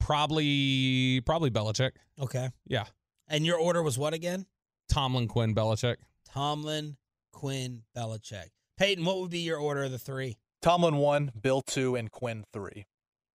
probably 0.00 1.20
probably 1.24 1.50
Belichick. 1.50 1.92
Okay. 2.20 2.48
Yeah, 2.66 2.84
And 3.28 3.46
your 3.46 3.58
order 3.58 3.82
was 3.82 3.98
what 3.98 4.14
again? 4.14 4.46
Tomlin, 4.88 5.28
Quinn, 5.28 5.54
Belichick. 5.54 5.96
Tomlin, 6.30 6.96
Quinn, 7.32 7.82
Belichick. 7.96 8.48
Peyton, 8.76 9.04
what 9.04 9.20
would 9.20 9.30
be 9.30 9.40
your 9.40 9.58
order 9.58 9.84
of 9.84 9.92
the 9.92 9.98
three? 9.98 10.36
Tomlin 10.64 10.96
one, 10.96 11.30
Bill 11.40 11.60
two, 11.60 11.94
and 11.94 12.10
Quinn 12.10 12.44
three. 12.52 12.86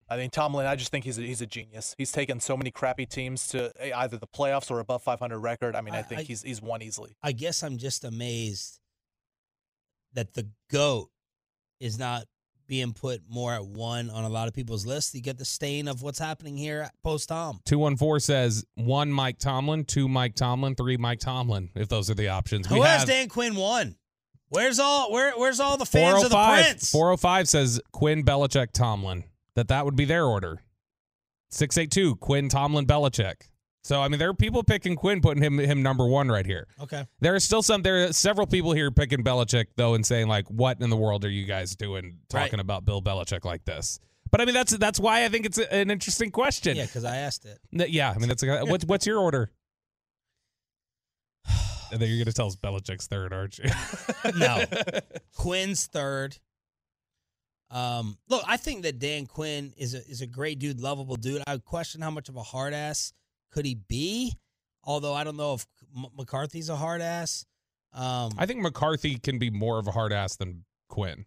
I 0.09 0.15
think 0.15 0.31
Tomlin. 0.33 0.65
I 0.65 0.75
just 0.75 0.89
think 0.89 1.05
he's 1.05 1.19
a, 1.19 1.21
he's 1.21 1.41
a 1.41 1.45
genius. 1.45 1.93
He's 1.95 2.11
taken 2.11 2.39
so 2.39 2.57
many 2.57 2.71
crappy 2.71 3.05
teams 3.05 3.47
to 3.49 3.71
either 3.95 4.17
the 4.17 4.25
playoffs 4.25 4.71
or 4.71 4.79
above 4.79 5.03
500 5.03 5.37
record. 5.37 5.75
I 5.75 5.81
mean, 5.81 5.93
I, 5.93 5.99
I- 5.99 6.01
think 6.01 6.21
I- 6.21 6.23
he's 6.23 6.41
he's 6.41 6.59
won 6.59 6.81
easily. 6.81 7.15
I 7.21 7.31
guess 7.31 7.61
I'm 7.61 7.77
just 7.77 8.03
amazed 8.03 8.79
that 10.13 10.33
the 10.33 10.47
GOAT 10.71 11.09
is 11.79 11.99
not 11.99 12.25
being 12.67 12.93
put 12.93 13.21
more 13.29 13.53
at 13.53 13.63
one 13.65 14.09
on 14.09 14.23
a 14.23 14.29
lot 14.29 14.47
of 14.47 14.55
people's 14.55 14.85
lists. 14.87 15.13
You 15.13 15.21
get 15.21 15.37
the 15.37 15.45
stain 15.45 15.87
of 15.87 16.01
what's 16.01 16.19
happening 16.19 16.57
here 16.57 16.89
post 17.03 17.29
Tom. 17.29 17.59
214 17.65 18.19
says 18.19 18.65
one 18.73 19.11
Mike 19.11 19.37
Tomlin, 19.37 19.85
two 19.85 20.07
Mike 20.07 20.33
Tomlin, 20.33 20.73
three 20.73 20.97
Mike 20.97 21.19
Tomlin, 21.19 21.69
if 21.75 21.89
those 21.89 22.09
are 22.09 22.15
the 22.15 22.29
options. 22.29 22.65
Who 22.65 22.81
has 22.81 23.05
Dan 23.05 23.27
Quinn 23.29 23.55
one? 23.55 23.95
Where's 24.49 24.79
all 24.79 25.11
where 25.11 25.31
where's 25.37 25.59
all 25.59 25.77
the 25.77 25.85
fans 25.85 26.23
of 26.23 26.29
the 26.29 26.35
405 26.35 26.65
Prince? 26.65 26.91
405 26.91 27.47
says 27.49 27.81
Quinn, 27.91 28.23
Belichick, 28.23 28.71
Tomlin. 28.71 29.23
That 29.55 29.67
that 29.69 29.85
would 29.85 29.95
be 29.95 30.05
their 30.05 30.25
order. 30.25 30.61
682 31.51 32.15
Quinn, 32.17 32.49
Tomlin, 32.49 32.85
Belichick. 32.85 33.35
So 33.83 34.01
I 34.01 34.07
mean, 34.07 34.19
there 34.19 34.29
are 34.29 34.33
people 34.33 34.63
picking 34.63 34.95
Quinn, 34.95 35.21
putting 35.21 35.41
him 35.41 35.57
him 35.57 35.81
number 35.81 36.05
one 36.05 36.29
right 36.29 36.45
here. 36.45 36.67
Okay. 36.81 37.05
There 37.21 37.33
are 37.33 37.39
still 37.39 37.63
some. 37.63 37.81
There 37.81 38.05
are 38.05 38.13
several 38.13 38.45
people 38.45 38.73
here 38.73 38.91
picking 38.91 39.23
Belichick 39.23 39.65
though, 39.77 39.93
and 39.95 40.05
saying 40.05 40.27
like, 40.27 40.47
"What 40.49 40.81
in 40.81 40.89
the 40.89 40.97
world 40.97 41.23
are 41.25 41.29
you 41.29 41.45
guys 41.45 41.75
doing 41.75 42.17
talking 42.29 42.53
Right. 42.57 42.59
about 42.59 42.85
Bill 42.85 43.01
Belichick 43.01 43.45
like 43.45 43.65
this?" 43.65 43.99
But 44.31 44.41
I 44.41 44.45
mean, 44.45 44.53
that's 44.53 44.75
that's 44.77 44.99
why 44.99 45.23
I 45.25 45.29
think 45.29 45.45
it's 45.45 45.57
an 45.57 45.89
interesting 45.89 46.29
question. 46.29 46.75
Yeah, 46.77 46.85
because 46.85 47.03
I 47.05 47.17
asked 47.17 47.45
it. 47.45 47.57
Yeah, 47.89 48.11
I 48.15 48.19
mean, 48.19 48.27
that's 48.27 48.43
a, 48.43 48.59
what's 48.65 48.85
what's 48.85 49.07
your 49.07 49.17
order? 49.19 49.49
And 51.91 51.99
then 52.01 52.09
you're 52.09 52.23
gonna 52.23 52.33
tell 52.33 52.47
us 52.47 52.55
Belichick's 52.55 53.07
third, 53.07 53.33
aren't 53.33 53.57
you? 53.57 53.65
No. 54.37 54.63
Quinn's 55.35 55.87
third. 55.87 56.37
Um, 57.71 58.17
look, 58.27 58.43
I 58.47 58.57
think 58.57 58.83
that 58.83 58.97
Dan 58.99 59.25
Quinn 59.27 59.73
is 59.77 59.93
a 59.93 59.99
is 60.07 60.21
a 60.21 60.27
great 60.27 60.59
dude, 60.59 60.79
lovable 60.81 61.15
dude. 61.15 61.43
I 61.45 61.57
question 61.57 62.01
how 62.01 62.09
much 62.11 62.27
of 62.29 62.35
a 62.35 62.41
hard 62.43 62.73
ass 62.73 63.13
could 63.51 63.65
he 63.65 63.75
be. 63.75 64.37
Although 64.83 65.13
I 65.13 65.23
don't 65.23 65.37
know 65.37 65.53
if 65.55 65.67
M- 65.95 66.05
McCarthy's 66.17 66.69
a 66.69 66.75
hard 66.75 67.01
ass. 67.01 67.45
Um, 67.93 68.31
I 68.37 68.45
think 68.45 68.61
McCarthy 68.61 69.17
can 69.17 69.37
be 69.39 69.49
more 69.49 69.77
of 69.79 69.87
a 69.87 69.91
hard 69.91 70.13
ass 70.13 70.35
than 70.35 70.63
Quinn. 70.89 71.25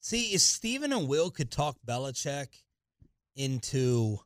see 0.00 0.32
if 0.34 0.40
Steven 0.40 0.92
and 0.92 1.06
Will 1.08 1.30
could 1.30 1.50
talk 1.50 1.76
Belichick 1.86 2.48
into 3.36 4.18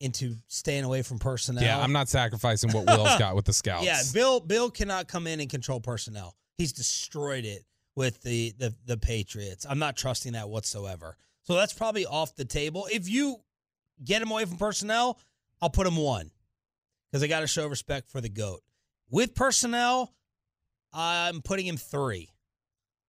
into 0.00 0.36
staying 0.48 0.84
away 0.84 1.02
from 1.02 1.18
personnel. 1.18 1.62
Yeah, 1.62 1.78
I'm 1.78 1.92
not 1.92 2.08
sacrificing 2.08 2.72
what 2.72 2.86
Will's 2.86 3.18
got 3.18 3.36
with 3.36 3.44
the 3.44 3.52
scouts. 3.52 3.84
Yeah, 3.84 4.00
Bill 4.12 4.40
Bill 4.40 4.70
cannot 4.70 5.08
come 5.08 5.26
in 5.26 5.40
and 5.40 5.48
control 5.48 5.80
personnel. 5.80 6.34
He's 6.56 6.72
destroyed 6.72 7.44
it 7.44 7.64
with 7.94 8.22
the 8.22 8.54
the 8.58 8.74
the 8.86 8.96
Patriots. 8.96 9.66
I'm 9.68 9.78
not 9.78 9.96
trusting 9.96 10.32
that 10.32 10.48
whatsoever. 10.48 11.16
So 11.42 11.54
that's 11.54 11.72
probably 11.72 12.06
off 12.06 12.34
the 12.34 12.44
table. 12.44 12.86
If 12.90 13.08
you 13.08 13.36
get 14.04 14.22
him 14.22 14.30
away 14.30 14.44
from 14.44 14.56
personnel, 14.56 15.18
I'll 15.60 15.70
put 15.70 15.86
him 15.86 15.96
one 15.96 16.30
because 17.10 17.22
I 17.22 17.26
got 17.26 17.40
to 17.40 17.46
show 17.46 17.66
respect 17.66 18.10
for 18.10 18.20
the 18.20 18.28
goat. 18.28 18.60
With 19.10 19.34
personnel, 19.34 20.14
I'm 20.92 21.42
putting 21.42 21.66
him 21.66 21.76
three. 21.76 22.30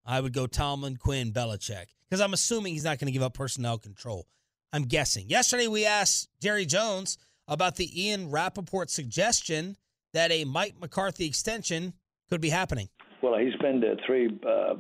I 0.06 0.20
would 0.20 0.34
go 0.34 0.48
Tomlin, 0.48 0.98
Quinn, 0.98 1.32
Belichick 1.32 1.86
because 2.10 2.22
I'm 2.22 2.34
assuming 2.34 2.74
he's 2.74 2.84
not 2.84 3.00
going 3.00 3.06
to 3.06 3.12
give 3.12 3.22
up 3.22 3.34
personnel 3.34 3.78
control. 3.78 4.28
I'm 4.74 4.84
guessing. 4.84 5.30
Yesterday 5.30 5.68
we 5.68 5.86
asked 5.86 6.30
Jerry 6.42 6.66
Jones 6.66 7.18
about 7.48 7.76
the 7.76 8.06
Ian 8.06 8.30
Rapoport 8.30 8.90
suggestion 8.90 9.76
that 10.14 10.32
a 10.32 10.46
Mike 10.46 10.76
McCarthy 10.80 11.26
extension 11.26 11.94
could 12.30 12.42
be 12.42 12.50
happening. 12.50 12.88
Well, 13.22 13.38
he's 13.38 13.56
been 13.62 13.82
to 13.82 13.96
three, 14.06 14.40
uh, 14.46 14.50
uh, 14.50 14.76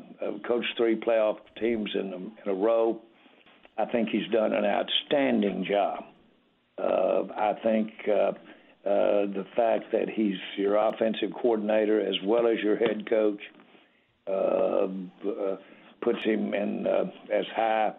coached 0.47 0.69
three 0.77 0.95
playoff 0.95 1.37
teams 1.59 1.89
in 1.93 2.13
a, 2.13 2.49
in 2.49 2.57
a 2.57 2.59
row. 2.59 3.01
I 3.77 3.85
think 3.85 4.09
he's 4.09 4.27
done 4.31 4.53
an 4.53 4.65
outstanding 4.65 5.65
job. 5.69 6.03
Uh, 6.77 7.23
I 7.37 7.53
think 7.61 7.91
uh, 8.07 8.11
uh, 8.11 8.33
the 8.83 9.45
fact 9.55 9.91
that 9.91 10.09
he's 10.09 10.37
your 10.57 10.75
offensive 10.75 11.31
coordinator 11.41 12.01
as 12.01 12.15
well 12.23 12.47
as 12.47 12.57
your 12.63 12.77
head 12.77 13.07
coach 13.09 13.41
uh, 14.27 14.31
uh, 14.31 15.57
puts 16.01 16.19
him 16.23 16.53
in 16.53 16.87
as 17.31 17.45
high 17.55 17.93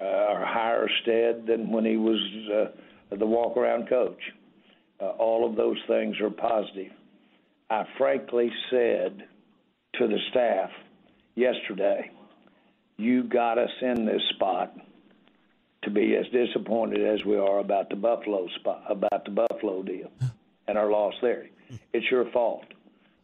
uh, 0.00 0.04
or 0.04 0.44
higher 0.44 0.88
stead 1.02 1.46
than 1.46 1.70
when 1.70 1.84
he 1.84 1.96
was 1.96 2.20
uh, 2.54 3.16
the 3.16 3.26
walk 3.26 3.56
around 3.56 3.88
coach. 3.88 4.20
Uh, 5.00 5.10
all 5.10 5.48
of 5.48 5.56
those 5.56 5.78
things 5.86 6.20
are 6.20 6.30
positive. 6.30 6.92
I 7.70 7.84
frankly 7.96 8.50
said 8.70 9.24
to 9.94 10.06
the 10.06 10.18
staff 10.30 10.70
yesterday, 11.34 12.10
you 12.96 13.24
got 13.24 13.58
us 13.58 13.70
in 13.80 14.04
this 14.06 14.22
spot 14.34 14.74
to 15.82 15.90
be 15.90 16.16
as 16.16 16.26
disappointed 16.32 17.06
as 17.06 17.24
we 17.24 17.36
are 17.36 17.58
about 17.60 17.88
the 17.90 17.96
Buffalo 17.96 18.48
spot, 18.56 18.84
about 18.88 19.24
the 19.24 19.30
Buffalo 19.30 19.82
deal 19.82 20.10
and 20.66 20.76
our 20.76 20.90
loss 20.90 21.14
there. 21.22 21.46
It's 21.92 22.10
your 22.10 22.30
fault 22.30 22.64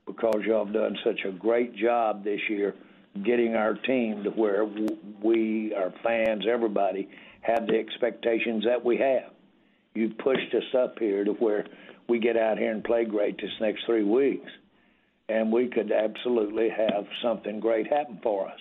because 0.07 0.43
y'all 0.47 0.65
have 0.65 0.75
done 0.75 0.97
such 1.05 1.21
a 1.25 1.33
great 1.33 1.75
job 1.75 2.23
this 2.25 2.41
year 2.49 2.75
getting 3.23 3.55
our 3.55 3.75
team 3.75 4.25
to 4.25 4.31
where 4.31 4.65
we, 5.23 5.73
our 5.75 5.93
fans, 6.03 6.45
everybody, 6.51 7.09
have 7.43 7.67
the 7.67 7.79
expectations 7.79 8.65
that 8.65 8.85
we 8.85 8.97
have. 8.97 9.31
You 9.95 10.11
pushed 10.11 10.55
us 10.55 10.75
up 10.77 10.99
here 10.99 11.25
to 11.25 11.33
where 11.33 11.67
we 12.09 12.19
get 12.19 12.37
out 12.37 12.59
here 12.59 12.73
and 12.73 12.83
play 12.83 13.05
great 13.05 13.37
this 13.37 13.51
next 13.61 13.85
three 13.87 14.05
weeks 14.05 14.51
and 15.29 15.51
we 15.53 15.69
could 15.69 15.91
absolutely 15.91 16.69
have 16.69 17.07
something 17.23 17.61
great 17.61 17.87
happen 17.87 18.19
for 18.23 18.49
us. 18.49 18.61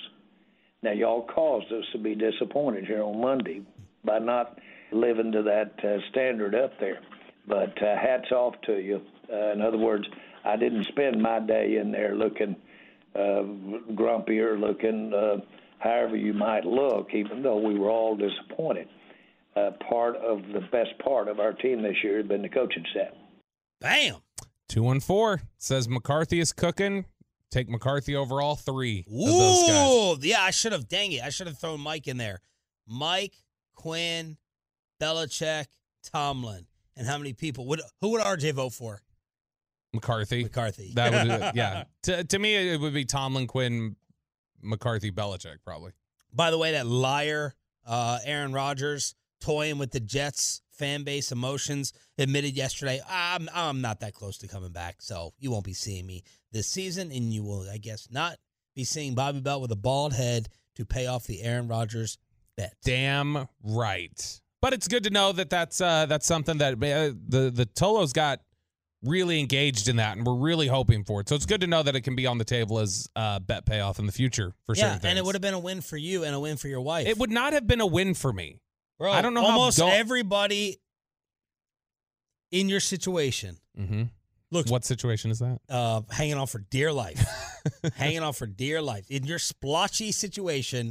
Now, 0.82 0.92
y'all 0.92 1.26
caused 1.26 1.72
us 1.72 1.84
to 1.92 1.98
be 1.98 2.16
disappointed 2.16 2.86
here 2.86 3.04
on 3.04 3.22
Monday 3.22 3.62
by 4.04 4.20
not 4.20 4.60
living 4.92 5.32
to 5.32 5.44
that 5.44 5.74
uh, 5.84 5.98
standard 6.12 6.56
up 6.56 6.80
there. 6.80 7.00
But 7.48 7.82
uh, 7.82 7.96
hats 7.98 8.32
off 8.32 8.56
to 8.66 8.80
you. 8.80 9.02
Uh, 9.32 9.52
in 9.52 9.62
other 9.62 9.78
words, 9.78 10.06
I 10.46 10.56
didn't 10.56 10.86
spend 10.86 11.22
my 11.22 11.40
day 11.40 11.78
in 11.78 11.92
there 11.92 12.16
looking 12.16 12.56
uh, 13.16 13.44
grumpy 13.94 14.40
or 14.40 14.58
looking 14.58 15.14
uh, 15.14 15.38
however 15.80 16.16
you 16.16 16.34
might 16.34 16.66
look, 16.66 17.10
even 17.14 17.44
though 17.44 17.58
we 17.58 17.78
were 17.78 17.90
all 17.90 18.16
disappointed. 18.16 18.88
Uh, 19.56 19.70
part 19.88 20.16
of 20.16 20.40
the 20.52 20.62
best 20.72 20.98
part 21.04 21.28
of 21.28 21.40
our 21.40 21.54
team 21.54 21.84
this 21.84 21.96
year 22.04 22.18
has 22.18 22.26
been 22.26 22.42
the 22.42 22.50
coaching 22.50 22.84
staff. 22.90 23.14
Bam. 23.80 24.16
214 24.70 25.46
says 25.58 25.88
McCarthy 25.88 26.40
is 26.40 26.54
cooking. 26.54 27.06
Take 27.52 27.70
McCarthy 27.70 28.16
over 28.16 28.42
all 28.42 28.56
three 28.56 29.06
of 29.08 29.14
those 29.14 29.68
guys. 29.68 29.92
Ooh, 29.92 30.18
yeah, 30.22 30.42
I 30.42 30.50
should 30.50 30.72
have. 30.72 30.88
Dang 30.88 31.12
it, 31.12 31.22
I 31.22 31.30
should 31.30 31.46
have 31.46 31.60
thrown 31.60 31.80
Mike 31.82 32.08
in 32.08 32.18
there. 32.18 32.40
Mike, 32.88 33.36
Quinn, 33.76 34.38
Belichick, 35.00 35.68
Tomlin, 36.12 36.66
and 36.98 37.06
how 37.06 37.20
many 37.20 37.34
people 37.34 37.68
would 37.68 37.82
who 38.02 38.10
would 38.10 38.22
RJ 38.22 38.54
vote 38.54 38.74
for? 38.74 39.02
McCarthy. 39.94 40.44
McCarthy. 40.44 40.92
That 40.96 41.12
would, 41.12 41.52
yeah. 41.56 41.84
To, 42.04 42.24
to 42.24 42.40
me, 42.40 42.56
it 42.74 42.80
would 42.80 42.94
be 42.94 43.06
Tomlin, 43.06 43.48
Quinn, 43.48 43.96
McCarthy, 44.62 45.12
Belichick, 45.12 45.58
probably. 45.64 45.92
By 46.34 46.52
the 46.52 46.58
way, 46.58 46.72
that 46.72 46.88
liar, 46.88 47.56
uh, 47.86 48.20
Aaron 48.26 48.54
Rodgers, 48.54 49.16
toying 49.40 49.78
with 49.78 49.92
the 49.92 50.00
Jets 50.00 50.62
fan 50.72 51.04
base 51.04 51.32
emotions, 51.32 51.94
admitted 52.18 52.56
yesterday, 52.56 53.02
I'm 53.08 53.50
I'm 53.54 53.82
not 53.82 54.00
that 54.00 54.14
close 54.14 54.38
to 54.40 54.48
coming 54.48 54.72
back, 54.72 54.96
so 55.00 55.34
you 55.38 55.52
won't 55.52 55.66
be 55.66 55.74
seeing 55.74 56.08
me 56.08 56.24
this 56.52 56.68
season, 56.68 57.12
and 57.12 57.32
you 57.32 57.44
will, 57.44 57.70
I 57.70 57.78
guess, 57.78 58.08
not 58.12 58.38
be 58.76 58.84
seeing 58.84 59.14
Bobby 59.14 59.42
Belt 59.42 59.62
with 59.62 59.72
a 59.72 59.76
bald 59.76 60.14
head 60.14 60.50
to 60.76 60.86
pay 60.86 61.06
off 61.06 61.28
the 61.28 61.44
Aaron 61.44 61.68
Rodgers 61.68 62.18
bet. 62.58 62.74
Damn 62.84 63.48
right. 63.64 64.42
But 64.62 64.74
it's 64.74 64.88
good 64.88 65.04
to 65.04 65.10
know 65.10 65.34
that 65.34 65.50
that's 65.50 65.82
uh, 65.82 66.06
that's 66.06 66.26
something 66.26 66.58
that 66.60 66.74
uh, 66.76 67.14
the 67.28 67.52
the 67.54 67.68
Tolos 67.76 68.14
got 68.14 68.40
really 69.04 69.40
engaged 69.40 69.88
in 69.90 69.98
that, 69.98 70.18
and 70.18 70.26
we're 70.26 70.36
really 70.36 70.68
hoping 70.68 71.04
for 71.04 71.20
it. 71.22 71.30
So 71.30 71.36
it's 71.36 71.46
good 71.46 71.62
to 71.62 71.68
know 71.68 71.84
that 71.84 71.96
it 71.96 72.02
can 72.02 72.16
be 72.16 72.26
on 72.26 72.38
the 72.38 72.46
table 72.46 72.80
as 72.80 73.10
uh, 73.16 73.40
bet 73.40 73.66
payoff 73.66 74.00
in 74.00 74.06
the 74.06 74.12
future 74.12 74.54
for 74.66 74.76
yeah, 74.76 74.84
certain 74.84 75.00
things. 75.00 75.10
and 75.10 75.20
it 75.20 75.26
would 75.26 75.36
have 75.36 75.42
been 75.42 75.54
a 75.54 75.60
win 75.60 75.82
for 75.82 75.98
you 75.98 76.24
and 76.24 76.34
a 76.34 76.40
win 76.40 76.58
for 76.58 76.68
your 76.68 76.82
wife. 76.82 77.08
It 77.08 77.18
would 77.18 77.32
not 77.32 77.54
have 77.54 77.68
been 77.68 77.82
a 77.82 77.86
win 77.88 78.14
for 78.14 78.32
me. 78.32 78.60
Bro, 79.00 79.12
I 79.12 79.22
don't 79.22 79.34
know 79.34 79.42
how 79.42 79.58
almost 79.60 79.78
go- 79.80 79.90
everybody 79.90 80.80
in 82.52 82.70
your 82.70 82.80
situation 82.80 83.58
Mm-hmm. 83.80 84.04
looks 84.52 84.70
What 84.70 84.86
situation 84.86 85.32
is 85.32 85.40
that? 85.40 85.60
uh, 85.68 86.02
hanging 86.12 86.36
on 86.36 86.46
for 86.46 86.60
dear 86.60 86.94
life, 86.94 87.26
hanging 87.96 88.20
on 88.22 88.34
for 88.34 88.46
dear 88.46 88.82
life. 88.84 89.06
In 89.10 89.24
your 89.26 89.40
splotchy 89.40 90.12
situation, 90.12 90.90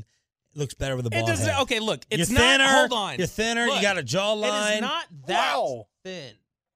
it 0.52 0.58
looks 0.58 0.74
better 0.74 0.96
with 0.96 1.06
a 1.06 1.16
It 1.16 1.24
doesn't, 1.24 1.48
head. 1.48 1.62
okay, 1.62 1.78
look, 1.78 2.02
it's 2.10 2.28
you're 2.28 2.40
thinner. 2.40 2.66
Hold 2.66 2.92
on, 2.92 3.18
You're 3.18 3.28
thinner. 3.28 3.66
you 3.66 3.80
got 3.80 3.98
a 3.98 4.02
jawline. 4.02 4.74
is 4.74 4.80
not 4.80 5.04
that 5.28 5.54
Wow. 5.56 5.86
thin. 6.04 6.32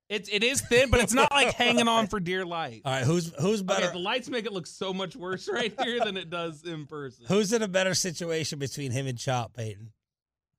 It's 0.09 0.29
it 0.29 0.45
is 0.45 0.61
thin, 0.61 0.91
but 0.91 1.01
it's 1.01 1.13
not 1.13 1.33
like 1.33 1.55
hanging 1.55 1.89
on 1.89 2.07
for 2.07 2.21
dear 2.21 2.47
life. 2.47 2.83
All 2.85 2.93
right, 2.93 3.05
who's 3.05 3.33
who's 3.41 3.63
better? 3.63 3.87
Okay, 3.87 3.93
the 3.93 3.99
lights 3.99 4.29
make 4.29 4.47
it 4.47 4.53
look 4.53 4.67
so 4.67 4.93
much 4.95 5.17
worse 5.17 5.49
right 5.49 5.75
here 5.83 5.99
than 5.99 6.17
it 6.17 6.31
does 6.31 6.63
in 6.65 6.87
person. 6.87 7.25
who's 7.27 7.53
in 7.53 7.63
a 7.63 7.69
better 7.69 7.95
situation 7.95 8.59
between 8.61 8.93
him 8.93 9.07
and 9.07 9.19
Chop 9.19 9.55
Peyton? 9.55 9.93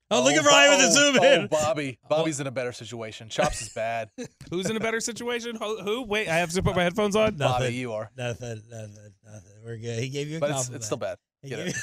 Oh, 0.10 0.22
oh 0.22 0.24
look 0.24 0.36
at 0.36 0.46
Ryan 0.46 0.70
with 0.72 0.80
the 0.80 0.86
oh, 0.86 1.12
zoom 1.12 1.20
oh, 1.20 1.34
in. 1.34 1.42
Oh, 1.44 1.48
Bobby. 1.48 2.00
Bobby's 2.10 2.40
in 2.40 2.48
a 2.48 2.52
better 2.52 2.72
situation. 2.72 3.30
Chops 3.30 3.62
is 3.62 3.70
bad. 3.70 4.10
Who's 4.50 4.70
in 4.70 4.78
a 4.78 4.80
better 4.80 5.02
situation? 5.02 5.56
Who? 5.58 5.82
who? 5.82 6.04
Wait, 6.04 6.30
I 6.30 6.38
have 6.38 6.52
to 6.52 6.64
put 6.64 6.76
my 6.76 6.84
headphones 6.84 7.16
on. 7.16 7.36
Bobby, 7.36 7.74
you 7.74 7.94
are. 7.94 8.10
Nothing, 8.18 8.62
nothing, 8.70 9.14
nothing. 9.26 9.52
We're 9.66 9.78
good. 9.78 10.00
He 10.00 10.10
gave 10.10 10.30
you 10.30 10.38
a 10.38 10.40
But 10.40 10.52
it's, 10.52 10.60
compliment. 10.60 10.80
it's 10.80 10.86
still 10.86 10.98
bad. 10.98 11.18
He 11.42 11.50
Get 11.50 11.76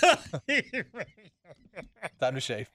gave 0.47 0.73
you- 0.75 0.85
Time 2.21 2.35
to 2.35 2.40
shave. 2.40 2.71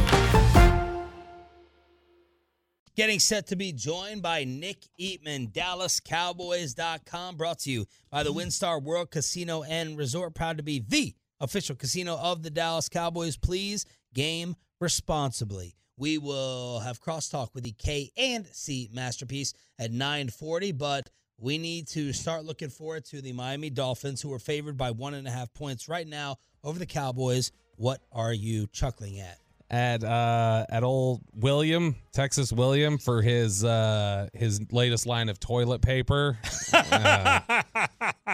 Getting 3.01 3.17
set 3.17 3.47
to 3.47 3.55
be 3.55 3.71
joined 3.71 4.21
by 4.21 4.43
Nick 4.43 4.85
Eatman, 4.99 5.51
DallasCowboys.com, 5.51 7.35
brought 7.35 7.57
to 7.61 7.71
you 7.71 7.87
by 8.11 8.21
the 8.21 8.31
WinStar 8.31 8.79
World 8.79 9.09
Casino 9.09 9.63
and 9.63 9.97
Resort, 9.97 10.35
proud 10.35 10.57
to 10.57 10.63
be 10.63 10.85
the 10.87 11.15
official 11.39 11.75
casino 11.75 12.15
of 12.15 12.43
the 12.43 12.51
Dallas 12.51 12.89
Cowboys. 12.89 13.37
Please 13.37 13.87
game 14.13 14.55
responsibly. 14.79 15.73
We 15.97 16.19
will 16.19 16.79
have 16.81 17.01
crosstalk 17.01 17.55
with 17.55 17.63
the 17.63 17.71
K 17.71 18.11
and 18.15 18.45
C 18.51 18.87
masterpiece 18.93 19.55
at 19.79 19.91
940, 19.91 20.71
but 20.73 21.09
we 21.39 21.57
need 21.57 21.87
to 21.87 22.13
start 22.13 22.45
looking 22.45 22.69
forward 22.69 23.05
to 23.05 23.19
the 23.19 23.33
Miami 23.33 23.71
Dolphins, 23.71 24.21
who 24.21 24.31
are 24.31 24.37
favored 24.37 24.77
by 24.77 24.91
one 24.91 25.15
and 25.15 25.27
a 25.27 25.31
half 25.31 25.51
points 25.55 25.89
right 25.89 26.07
now 26.07 26.37
over 26.63 26.77
the 26.77 26.85
Cowboys. 26.85 27.51
What 27.77 28.03
are 28.11 28.31
you 28.31 28.67
chuckling 28.67 29.19
at? 29.19 29.40
At 29.71 30.03
uh 30.03 30.65
at 30.69 30.83
old 30.83 31.21
William, 31.33 31.95
Texas 32.11 32.51
William 32.51 32.97
for 32.97 33.21
his 33.21 33.63
uh 33.63 34.27
his 34.33 34.61
latest 34.71 35.07
line 35.07 35.29
of 35.29 35.39
toilet 35.39 35.81
paper. 35.81 36.37
uh, 36.73 37.39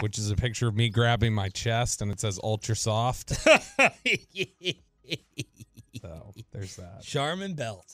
which 0.01 0.17
is 0.17 0.29
a 0.31 0.35
picture 0.35 0.67
of 0.67 0.75
me 0.75 0.89
grabbing 0.89 1.33
my 1.33 1.47
chest 1.49 2.01
and 2.01 2.11
it 2.11 2.19
says 2.19 2.39
ultra 2.43 2.75
soft. 2.75 3.33
So 6.01 6.31
there's 6.51 6.75
that. 6.75 7.01
Charmin 7.01 7.55
Belt. 7.55 7.91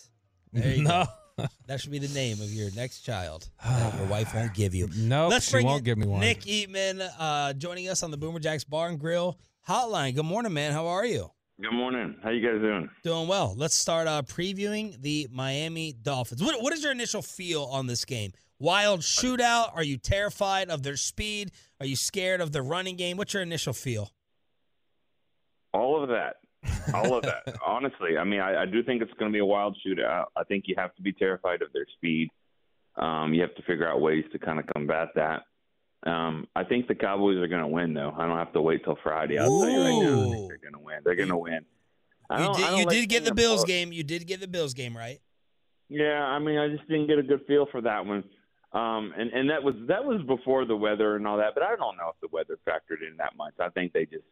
There 0.51 0.75
you 0.75 0.83
No. 0.83 1.05
go. 1.37 1.45
That 1.67 1.79
should 1.79 1.91
be 1.91 1.99
the 1.99 2.13
name 2.13 2.41
of 2.41 2.49
your 2.51 2.69
next 2.75 3.01
child 3.01 3.49
that 3.65 3.97
your 3.97 4.07
wife 4.07 4.35
won't 4.35 4.53
give 4.53 4.75
you. 4.75 4.89
Nope, 4.95 5.41
she 5.41 5.63
won't 5.63 5.83
give 5.83 5.97
me 5.97 6.05
one. 6.05 6.19
Nick 6.19 6.41
Eatman 6.41 7.07
uh, 7.17 7.53
joining 7.53 7.87
us 7.89 8.03
on 8.03 8.11
the 8.11 8.17
Boomer 8.17 8.39
Jacks 8.39 8.63
Bar 8.63 8.89
and 8.89 8.99
Grill 8.99 9.37
hotline. 9.67 10.13
Good 10.15 10.25
morning, 10.25 10.53
man. 10.53 10.73
How 10.73 10.87
are 10.87 11.05
you? 11.05 11.29
Good 11.61 11.71
morning. 11.71 12.15
How 12.23 12.31
you 12.31 12.41
guys 12.41 12.59
doing? 12.59 12.89
Doing 13.03 13.27
well. 13.27 13.53
Let's 13.55 13.77
start 13.77 14.07
uh, 14.07 14.23
previewing 14.23 14.99
the 14.99 15.27
Miami 15.31 15.93
Dolphins. 15.93 16.41
What, 16.41 16.59
what 16.63 16.73
is 16.73 16.81
your 16.81 16.91
initial 16.91 17.21
feel 17.21 17.65
on 17.65 17.85
this 17.85 18.05
game? 18.05 18.31
Wild 18.57 19.01
shootout? 19.01 19.69
Are 19.75 19.83
you 19.83 19.97
terrified 19.97 20.71
of 20.71 20.81
their 20.81 20.97
speed? 20.97 21.51
Are 21.79 21.85
you 21.85 21.95
scared 21.95 22.41
of 22.41 22.53
the 22.53 22.63
running 22.63 22.95
game? 22.95 23.17
What's 23.17 23.35
your 23.35 23.43
initial 23.43 23.73
feel? 23.73 24.09
All 25.73 26.01
of 26.01 26.09
that. 26.09 26.37
All 26.91 27.15
of 27.15 27.23
that. 27.23 27.43
Honestly, 27.65 28.17
I 28.17 28.23
mean, 28.23 28.39
I, 28.39 28.63
I 28.63 28.65
do 28.65 28.81
think 28.81 29.03
it's 29.03 29.13
going 29.19 29.31
to 29.31 29.35
be 29.35 29.39
a 29.39 29.45
wild 29.45 29.77
shootout. 29.85 30.25
I 30.35 30.43
think 30.45 30.63
you 30.65 30.73
have 30.79 30.95
to 30.95 31.03
be 31.03 31.13
terrified 31.13 31.61
of 31.61 31.71
their 31.71 31.85
speed. 31.97 32.29
Um, 32.95 33.31
you 33.31 33.41
have 33.41 33.53
to 33.55 33.61
figure 33.61 33.87
out 33.87 34.01
ways 34.01 34.23
to 34.31 34.39
kind 34.39 34.59
of 34.59 34.65
combat 34.73 35.09
that. 35.15 35.43
Um, 36.05 36.47
I 36.55 36.63
think 36.63 36.87
the 36.87 36.95
Cowboys 36.95 37.37
are 37.37 37.47
going 37.47 37.61
to 37.61 37.67
win, 37.67 37.93
though. 37.93 38.13
I 38.17 38.27
don't 38.27 38.37
have 38.37 38.51
to 38.53 38.61
wait 38.61 38.83
till 38.83 38.97
Friday. 39.01 39.37
I'll 39.37 39.61
tell 39.61 39.69
you 39.69 39.81
right 39.81 40.03
now. 40.03 40.21
I 40.21 40.33
think 40.33 40.47
they're 40.49 40.57
going 40.57 40.73
to 40.73 40.79
win. 40.79 40.95
They're 41.05 41.15
going 41.15 41.29
to 41.29 41.37
win. 41.37 41.65
I 42.29 42.45
You 42.45 42.53
did, 42.53 42.59
you 42.79 42.85
like 42.85 42.89
did 42.89 43.09
get 43.09 43.25
the 43.25 43.33
Bills 43.33 43.61
them- 43.61 43.67
game. 43.67 43.91
You 43.93 44.03
did 44.03 44.27
get 44.27 44.39
the 44.41 44.47
Bills 44.47 44.73
game, 44.73 44.97
right? 44.97 45.19
Yeah, 45.89 46.23
I 46.23 46.39
mean, 46.39 46.57
I 46.57 46.69
just 46.69 46.87
didn't 46.89 47.07
get 47.07 47.19
a 47.19 47.23
good 47.23 47.41
feel 47.47 47.67
for 47.71 47.81
that 47.81 48.05
one. 48.05 48.23
Um, 48.73 49.13
and 49.15 49.29
and 49.31 49.49
that 49.51 49.61
was 49.61 49.75
that 49.87 50.03
was 50.03 50.19
before 50.25 50.65
the 50.65 50.75
weather 50.75 51.15
and 51.15 51.27
all 51.27 51.37
that. 51.37 51.53
But 51.53 51.61
I 51.63 51.75
don't 51.75 51.95
know 51.95 52.09
if 52.09 52.19
the 52.21 52.27
weather 52.35 52.57
factored 52.67 53.07
in 53.07 53.17
that 53.17 53.35
much. 53.37 53.53
I 53.59 53.69
think 53.69 53.93
they 53.93 54.05
just 54.05 54.23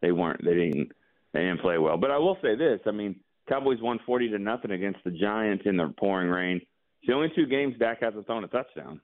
they 0.00 0.12
weren't 0.12 0.44
they 0.44 0.54
didn't 0.54 0.92
they 1.32 1.40
didn't 1.40 1.60
play 1.62 1.78
well. 1.78 1.96
But 1.96 2.12
I 2.12 2.18
will 2.18 2.36
say 2.40 2.54
this: 2.54 2.78
I 2.86 2.92
mean, 2.92 3.16
Cowboys 3.48 3.78
won 3.82 3.98
forty 4.06 4.28
to 4.28 4.38
nothing 4.38 4.70
against 4.70 5.00
the 5.04 5.10
Giants 5.10 5.64
in 5.66 5.76
the 5.76 5.92
pouring 5.98 6.28
rain. 6.30 6.58
It's 6.58 7.08
the 7.08 7.14
only 7.14 7.32
two 7.34 7.46
games 7.46 7.74
Dak 7.80 8.00
hasn't 8.00 8.26
thrown 8.26 8.44
a 8.44 8.48
touchdown. 8.48 9.00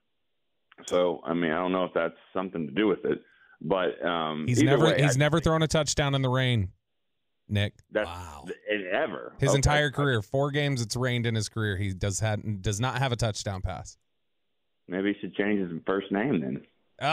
So 0.86 1.20
I 1.24 1.34
mean, 1.34 1.50
I 1.50 1.56
don't 1.56 1.72
know 1.72 1.84
if 1.84 1.92
that's 1.94 2.14
something 2.32 2.66
to 2.66 2.72
do 2.72 2.86
with 2.86 3.04
it. 3.04 3.20
But 3.60 4.04
um, 4.04 4.46
He's 4.46 4.62
never 4.62 4.86
way, 4.86 5.00
he's 5.00 5.16
I 5.16 5.18
never 5.18 5.40
thrown 5.40 5.62
a 5.62 5.68
touchdown 5.68 6.14
in 6.14 6.22
the 6.22 6.28
rain. 6.28 6.70
Nick. 7.48 7.74
That's 7.90 8.06
Wow. 8.08 8.46
ever 8.92 9.34
His 9.38 9.50
Okay. 9.50 9.56
entire 9.56 9.90
career, 9.90 10.22
four 10.22 10.50
games 10.50 10.80
it's 10.82 10.96
rained 10.96 11.26
in 11.26 11.34
his 11.34 11.48
career. 11.48 11.76
He 11.76 11.92
does 11.92 12.20
had 12.20 12.62
does 12.62 12.80
not 12.80 12.98
have 12.98 13.12
a 13.12 13.16
touchdown 13.16 13.62
pass. 13.62 13.96
Maybe 14.88 15.12
he 15.14 15.20
should 15.20 15.34
change 15.34 15.60
his 15.60 15.70
first 15.86 16.10
name 16.12 16.40
then. 16.40 16.62
Oh, 17.00 17.06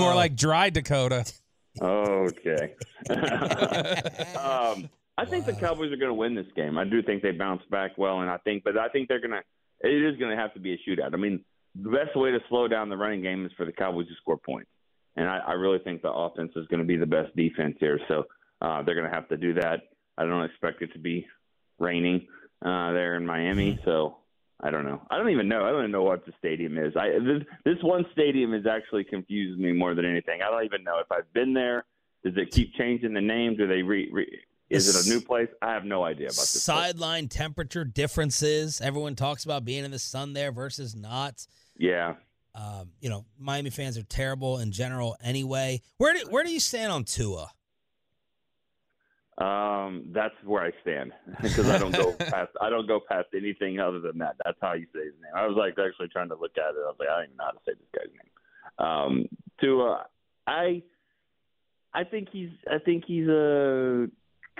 more 0.00 0.14
like 0.14 0.36
dry 0.36 0.70
Dakota. 0.70 1.24
Okay. 1.80 2.74
um, 3.10 4.88
I 5.16 5.24
think 5.24 5.46
the 5.46 5.54
Cowboys 5.58 5.92
are 5.92 5.96
going 5.96 6.10
to 6.10 6.14
win 6.14 6.34
this 6.34 6.46
game. 6.56 6.76
I 6.78 6.84
do 6.84 7.02
think 7.02 7.22
they 7.22 7.30
bounce 7.32 7.62
back 7.70 7.96
well, 7.96 8.20
and 8.20 8.28
I 8.30 8.36
think, 8.38 8.64
but 8.64 8.76
I 8.76 8.88
think 8.88 9.08
they're 9.08 9.20
going 9.20 9.30
to. 9.32 9.42
It 9.80 9.88
is 9.88 10.18
going 10.18 10.30
to 10.30 10.36
have 10.36 10.54
to 10.54 10.60
be 10.60 10.74
a 10.74 10.78
shootout. 10.88 11.14
I 11.14 11.16
mean, 11.16 11.44
the 11.80 11.90
best 11.90 12.16
way 12.16 12.30
to 12.30 12.38
slow 12.48 12.68
down 12.68 12.88
the 12.88 12.96
running 12.96 13.22
game 13.22 13.46
is 13.46 13.52
for 13.56 13.64
the 13.64 13.72
Cowboys 13.72 14.08
to 14.08 14.14
score 14.20 14.36
points, 14.36 14.70
and 15.16 15.28
I, 15.28 15.38
I 15.38 15.52
really 15.52 15.78
think 15.78 16.02
the 16.02 16.12
offense 16.12 16.52
is 16.56 16.66
going 16.66 16.80
to 16.80 16.86
be 16.86 16.96
the 16.96 17.06
best 17.06 17.34
defense 17.36 17.76
here. 17.78 18.00
So 18.08 18.24
uh, 18.60 18.82
they're 18.82 18.94
going 18.94 19.08
to 19.08 19.14
have 19.14 19.28
to 19.28 19.36
do 19.36 19.54
that. 19.54 19.82
I 20.16 20.24
don't 20.24 20.44
expect 20.44 20.82
it 20.82 20.92
to 20.94 20.98
be 20.98 21.26
raining 21.78 22.26
uh, 22.64 22.92
there 22.92 23.14
in 23.14 23.24
Miami, 23.24 23.78
so 23.84 24.16
I 24.60 24.70
don't 24.70 24.84
know. 24.84 25.00
I 25.10 25.16
don't 25.16 25.30
even 25.30 25.48
know. 25.48 25.64
I 25.64 25.70
don't 25.70 25.80
even 25.80 25.92
know 25.92 26.02
what 26.02 26.26
the 26.26 26.32
stadium 26.38 26.76
is. 26.76 26.94
I 26.96 27.10
this, 27.10 27.42
this 27.64 27.82
one 27.82 28.04
stadium 28.12 28.54
is 28.54 28.66
actually 28.66 29.04
confused 29.04 29.60
me 29.60 29.72
more 29.72 29.94
than 29.94 30.04
anything. 30.04 30.40
I 30.42 30.50
don't 30.50 30.64
even 30.64 30.82
know 30.82 30.98
if 30.98 31.10
I've 31.12 31.32
been 31.32 31.54
there. 31.54 31.84
Does 32.24 32.34
it 32.36 32.50
keep 32.50 32.74
changing 32.74 33.14
the 33.14 33.20
name? 33.20 33.56
Do 33.56 33.68
they 33.68 33.82
re? 33.82 34.10
re 34.12 34.40
is 34.70 34.88
it 34.88 35.06
a 35.06 35.08
new 35.08 35.20
place? 35.20 35.48
I 35.62 35.72
have 35.72 35.84
no 35.84 36.04
idea 36.04 36.26
about 36.26 36.36
this. 36.36 36.62
Sideline 36.62 37.28
temperature 37.28 37.84
differences. 37.84 38.80
Everyone 38.80 39.14
talks 39.14 39.44
about 39.44 39.64
being 39.64 39.84
in 39.84 39.90
the 39.90 39.98
sun 39.98 40.32
there 40.32 40.52
versus 40.52 40.94
not. 40.94 41.46
Yeah. 41.76 42.14
Um, 42.54 42.90
you 43.00 43.08
know, 43.08 43.24
Miami 43.38 43.70
fans 43.70 43.96
are 43.96 44.02
terrible 44.02 44.58
in 44.58 44.72
general 44.72 45.16
anyway. 45.22 45.80
Where 45.96 46.14
do 46.14 46.26
where 46.30 46.44
do 46.44 46.50
you 46.50 46.60
stand 46.60 46.92
on 46.92 47.04
Tua? 47.04 47.50
Um, 49.38 50.06
that's 50.12 50.34
where 50.44 50.64
I 50.64 50.72
stand 50.82 51.12
because 51.40 51.70
I 51.70 51.78
don't 51.78 51.94
go 51.94 52.12
past. 52.18 52.50
I 52.60 52.68
don't 52.68 52.88
go 52.88 52.98
past 52.98 53.28
anything 53.36 53.78
other 53.78 54.00
than 54.00 54.18
that. 54.18 54.34
That's 54.44 54.58
how 54.60 54.72
you 54.72 54.86
say 54.92 55.04
his 55.04 55.14
name. 55.22 55.32
I 55.36 55.46
was 55.46 55.56
like 55.56 55.74
actually 55.78 56.08
trying 56.08 56.28
to 56.30 56.34
look 56.34 56.58
at 56.58 56.74
it. 56.74 56.82
I 56.84 56.88
was 56.88 56.96
like, 56.98 57.08
I 57.08 57.16
don't 57.18 57.24
even 57.26 57.36
know 57.36 57.44
how 57.44 57.50
to 57.52 57.58
say 57.64 57.72
this 57.74 57.88
guy's 57.94 58.10
name. 58.12 58.86
Um, 58.86 59.28
to 59.60 59.82
uh, 59.82 60.02
I, 60.48 60.82
I 61.94 62.04
think 62.04 62.28
he's 62.32 62.50
I 62.68 62.78
think 62.78 63.04
he's 63.06 63.28
a 63.28 64.08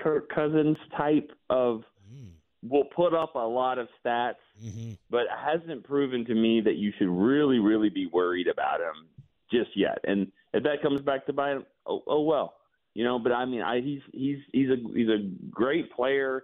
Kirk 0.03 0.29
Cousins 0.29 0.77
type 0.97 1.31
of 1.49 1.83
Mm. 2.11 2.31
will 2.63 2.85
put 2.85 3.13
up 3.13 3.35
a 3.35 3.39
lot 3.39 3.77
of 3.77 3.87
stats, 4.03 4.41
hmm 4.59 4.93
but 5.09 5.27
hasn't 5.29 5.83
proven 5.83 6.25
to 6.25 6.33
me 6.33 6.59
that 6.61 6.75
you 6.75 6.91
should 6.97 7.07
really 7.07 7.59
really 7.59 7.89
be 7.89 8.07
worried 8.07 8.47
about 8.47 8.81
him 8.81 9.07
just 9.51 9.75
yet. 9.75 9.99
And 10.03 10.31
if 10.53 10.63
that 10.63 10.81
comes 10.81 11.01
back 11.01 11.25
to 11.27 11.33
bite 11.33 11.51
him, 11.57 11.65
oh, 11.85 12.03
oh 12.07 12.21
well, 12.21 12.55
you 12.95 13.03
know. 13.03 13.19
But 13.19 13.31
I 13.31 13.45
mean, 13.45 13.61
I 13.61 13.81
he's 13.81 14.01
he's 14.11 14.39
he's 14.51 14.69
a 14.69 14.77
he's 14.93 15.09
a 15.09 15.29
great 15.51 15.91
player, 15.91 16.43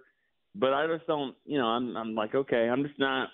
but 0.54 0.72
I 0.72 0.86
just 0.86 1.06
don't, 1.06 1.34
you 1.44 1.58
know, 1.58 1.66
I'm 1.66 1.96
I'm 1.96 2.14
like 2.14 2.34
okay, 2.34 2.68
I'm 2.68 2.84
just 2.84 2.98
not 2.98 3.28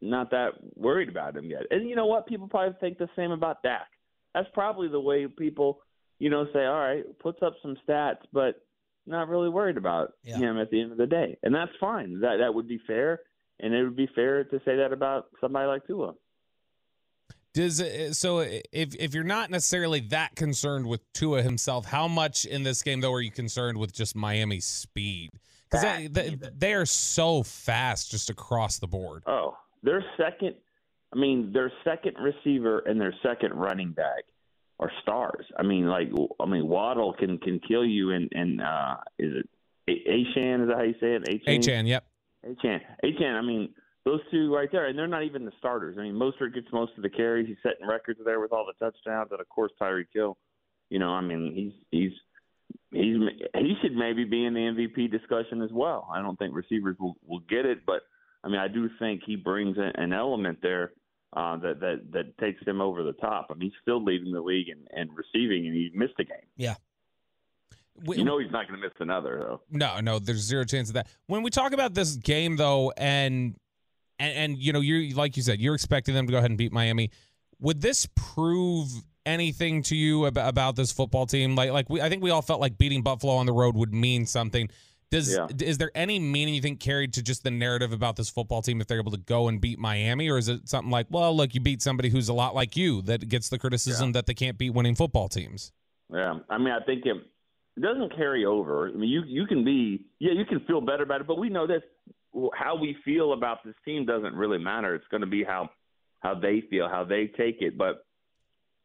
not 0.00 0.30
that 0.30 0.54
worried 0.76 1.08
about 1.08 1.36
him 1.36 1.50
yet. 1.50 1.62
And 1.70 1.88
you 1.88 1.94
know 1.94 2.06
what? 2.06 2.26
People 2.26 2.48
probably 2.48 2.76
think 2.80 2.98
the 2.98 3.08
same 3.16 3.30
about 3.30 3.62
Dak. 3.62 3.88
That's 4.34 4.48
probably 4.54 4.88
the 4.88 5.00
way 5.00 5.26
people, 5.26 5.80
you 6.18 6.30
know, 6.30 6.46
say, 6.52 6.64
all 6.64 6.78
right, 6.80 7.04
puts 7.18 7.42
up 7.42 7.54
some 7.62 7.76
stats, 7.86 8.22
but 8.32 8.62
not 9.10 9.28
really 9.28 9.48
worried 9.48 9.76
about 9.76 10.14
Yeah. 10.24 10.38
him 10.38 10.58
at 10.58 10.70
the 10.70 10.80
end 10.80 10.92
of 10.92 10.98
the 10.98 11.06
day. 11.06 11.36
And 11.42 11.54
that's 11.54 11.72
fine. 11.80 12.20
That 12.20 12.36
that 12.38 12.54
would 12.54 12.68
be 12.68 12.78
fair, 12.86 13.20
and 13.58 13.74
it 13.74 13.82
would 13.84 13.96
be 13.96 14.08
fair 14.14 14.44
to 14.44 14.58
say 14.64 14.76
that 14.76 14.92
about 14.92 15.26
somebody 15.40 15.66
like 15.66 15.86
Tua. 15.86 16.14
Does 17.52 17.82
so 18.16 18.38
if 18.38 18.94
if 18.94 19.12
you're 19.12 19.24
not 19.24 19.50
necessarily 19.50 19.98
that 20.10 20.36
concerned 20.36 20.86
with 20.86 21.00
Tua 21.12 21.42
himself, 21.42 21.84
how 21.84 22.06
much 22.06 22.44
in 22.44 22.62
this 22.62 22.80
game 22.82 23.00
though 23.00 23.12
are 23.12 23.20
you 23.20 23.32
concerned 23.32 23.76
with 23.76 23.92
just 23.92 24.14
Miami's 24.14 24.66
speed? 24.66 25.30
Because 25.68 25.82
they, 25.82 26.06
they, 26.08 26.36
they 26.56 26.74
are 26.74 26.86
so 26.86 27.42
fast 27.44 28.10
just 28.10 28.28
across 28.30 28.78
the 28.78 28.88
board. 28.88 29.22
Oh, 29.26 29.56
their 29.84 30.04
second, 30.16 30.56
I 31.12 31.16
mean, 31.16 31.52
their 31.52 31.72
second 31.84 32.16
receiver 32.20 32.80
and 32.80 33.00
their 33.00 33.14
second 33.22 33.54
running 33.54 33.92
back 33.92 34.24
are 34.80 34.90
stars. 35.02 35.44
I 35.58 35.62
mean, 35.62 35.86
like, 35.86 36.08
I 36.40 36.46
mean, 36.46 36.66
Waddle 36.66 37.12
can 37.12 37.38
can 37.38 37.60
kill 37.60 37.84
you, 37.84 38.10
and 38.10 38.28
and 38.32 38.60
uh, 38.60 38.96
is 39.18 39.32
it 39.36 39.48
Achane? 39.88 40.62
Is 40.62 40.68
that 40.68 40.76
how 40.76 40.82
you 40.82 40.94
say 40.94 41.14
it? 41.14 41.24
Achane. 41.28 41.58
Achane, 41.58 41.86
yep. 41.86 42.06
Achane. 42.44 42.80
Achane. 43.04 43.34
I 43.34 43.42
mean, 43.42 43.68
those 44.04 44.20
two 44.30 44.52
right 44.54 44.68
there, 44.72 44.86
and 44.86 44.98
they're 44.98 45.06
not 45.06 45.24
even 45.24 45.44
the 45.44 45.52
starters. 45.58 45.96
I 45.98 46.02
mean, 46.02 46.14
Mostert 46.14 46.54
gets 46.54 46.66
most 46.72 46.92
of 46.96 47.02
the 47.02 47.10
carries. 47.10 47.46
He's 47.46 47.58
setting 47.62 47.86
records 47.86 48.20
there 48.24 48.40
with 48.40 48.52
all 48.52 48.66
the 48.66 48.84
touchdowns, 48.84 49.28
and 49.30 49.40
of 49.40 49.48
course, 49.48 49.72
Tyreek 49.80 50.06
Hill. 50.14 50.38
You 50.88 50.98
know, 50.98 51.10
I 51.10 51.20
mean, 51.20 51.52
he's 51.54 51.72
he's 51.90 52.12
he's 52.90 53.16
he 53.54 53.74
should 53.82 53.94
maybe 53.94 54.24
be 54.24 54.46
in 54.46 54.54
the 54.54 54.60
MVP 54.60 55.10
discussion 55.10 55.60
as 55.60 55.70
well. 55.72 56.08
I 56.12 56.22
don't 56.22 56.38
think 56.38 56.54
receivers 56.54 56.96
will 56.98 57.16
will 57.26 57.40
get 57.40 57.66
it, 57.66 57.84
but 57.86 58.00
I 58.42 58.48
mean, 58.48 58.58
I 58.58 58.68
do 58.68 58.88
think 58.98 59.22
he 59.26 59.36
brings 59.36 59.76
an 59.78 60.14
element 60.14 60.60
there 60.62 60.92
uh, 61.34 61.56
that 61.58 61.80
that 61.80 62.12
that 62.12 62.38
takes 62.38 62.62
him 62.66 62.80
over 62.80 63.02
the 63.02 63.12
top. 63.14 63.46
I 63.50 63.54
mean, 63.54 63.70
he's 63.70 63.78
still 63.82 64.02
leading 64.02 64.32
the 64.32 64.40
league 64.40 64.68
and, 64.68 64.86
in 64.96 65.14
receiving, 65.14 65.66
and 65.66 65.74
he 65.74 65.90
missed 65.94 66.14
a 66.18 66.24
game. 66.24 66.74
We- 68.04 68.16
You 68.16 68.24
know, 68.24 68.38
he's 68.38 68.50
not 68.50 68.66
going 68.66 68.80
to 68.80 68.86
miss 68.86 68.94
another 68.98 69.38
though. 69.38 69.60
No, 69.70 70.00
no, 70.00 70.18
there's 70.18 70.40
zero 70.40 70.64
chance 70.64 70.88
of 70.88 70.94
that. 70.94 71.06
When 71.26 71.42
we 71.42 71.50
talk 71.50 71.72
about 71.72 71.94
this 71.94 72.16
game 72.16 72.56
though, 72.56 72.92
and 72.96 73.56
and, 74.18 74.36
and 74.36 74.58
you 74.58 74.72
know, 74.72 74.80
you're 74.80 75.14
like 75.14 75.36
you 75.36 75.42
said, 75.42 75.60
you're 75.60 75.74
expecting 75.74 76.14
them 76.14 76.26
to 76.26 76.30
go 76.32 76.38
ahead 76.38 76.50
and 76.50 76.58
beat 76.58 76.72
Miami. 76.72 77.10
Would 77.60 77.82
this 77.82 78.08
prove 78.16 78.88
anything 79.26 79.82
to 79.82 79.94
you 79.96 80.24
about, 80.24 80.48
about 80.48 80.76
this 80.76 80.92
football 80.92 81.26
team? 81.26 81.54
Like, 81.54 81.72
like 81.72 81.90
we, 81.90 82.00
I 82.00 82.08
think 82.08 82.22
we 82.22 82.30
all 82.30 82.40
felt 82.40 82.58
like 82.60 82.78
beating 82.78 83.02
Buffalo 83.02 83.34
on 83.34 83.44
the 83.44 83.52
road 83.52 83.76
would 83.76 83.92
mean 83.92 84.24
something. 84.24 84.70
Does 85.10 85.36
Yeah. 85.36 85.48
is 85.60 85.78
there 85.78 85.90
any 85.94 86.18
meaning 86.18 86.54
you 86.54 86.60
think 86.62 86.78
carried 86.78 87.12
to 87.14 87.22
just 87.22 87.42
the 87.42 87.50
narrative 87.50 87.92
about 87.92 88.16
this 88.16 88.30
football 88.30 88.62
team 88.62 88.80
if 88.80 88.86
they're 88.86 89.00
able 89.00 89.10
to 89.10 89.18
go 89.18 89.48
and 89.48 89.60
beat 89.60 89.78
Miami, 89.78 90.28
or 90.28 90.38
is 90.38 90.48
it 90.48 90.68
something 90.68 90.90
like, 90.90 91.06
well, 91.10 91.36
look, 91.36 91.54
you 91.54 91.60
beat 91.60 91.82
somebody 91.82 92.10
who's 92.10 92.28
a 92.28 92.32
lot 92.32 92.54
like 92.54 92.76
you 92.76 93.02
that 93.02 93.28
gets 93.28 93.48
the 93.48 93.58
criticism 93.58 94.12
that 94.12 94.26
they 94.26 94.34
can't 94.34 94.56
beat 94.56 94.70
winning 94.70 94.94
football 94.94 95.28
teams? 95.28 95.72
Yeah, 96.12 96.38
I 96.48 96.58
mean, 96.58 96.72
I 96.72 96.80
think 96.84 97.06
it, 97.06 97.16
it 97.76 97.80
doesn't 97.80 98.14
carry 98.16 98.44
over. 98.44 98.88
I 98.88 98.92
mean, 98.92 99.10
you 99.10 99.22
you 99.26 99.46
can 99.46 99.64
be 99.64 100.06
yeah, 100.20 100.32
you 100.32 100.44
can 100.44 100.60
feel 100.60 100.80
better 100.80 101.02
about 101.02 101.20
it, 101.20 101.26
but 101.26 101.38
we 101.38 101.48
know 101.48 101.66
this 101.66 101.82
how 102.54 102.76
we 102.76 102.96
feel 103.04 103.32
about 103.32 103.64
this 103.64 103.74
team 103.84 104.06
doesn't 104.06 104.34
really 104.34 104.58
matter. 104.58 104.94
It's 104.94 105.08
going 105.10 105.22
to 105.22 105.26
be 105.26 105.42
how 105.42 105.70
how 106.20 106.34
they 106.34 106.62
feel, 106.70 106.88
how 106.88 107.04
they 107.04 107.26
take 107.26 107.62
it. 107.62 107.76
But 107.76 108.04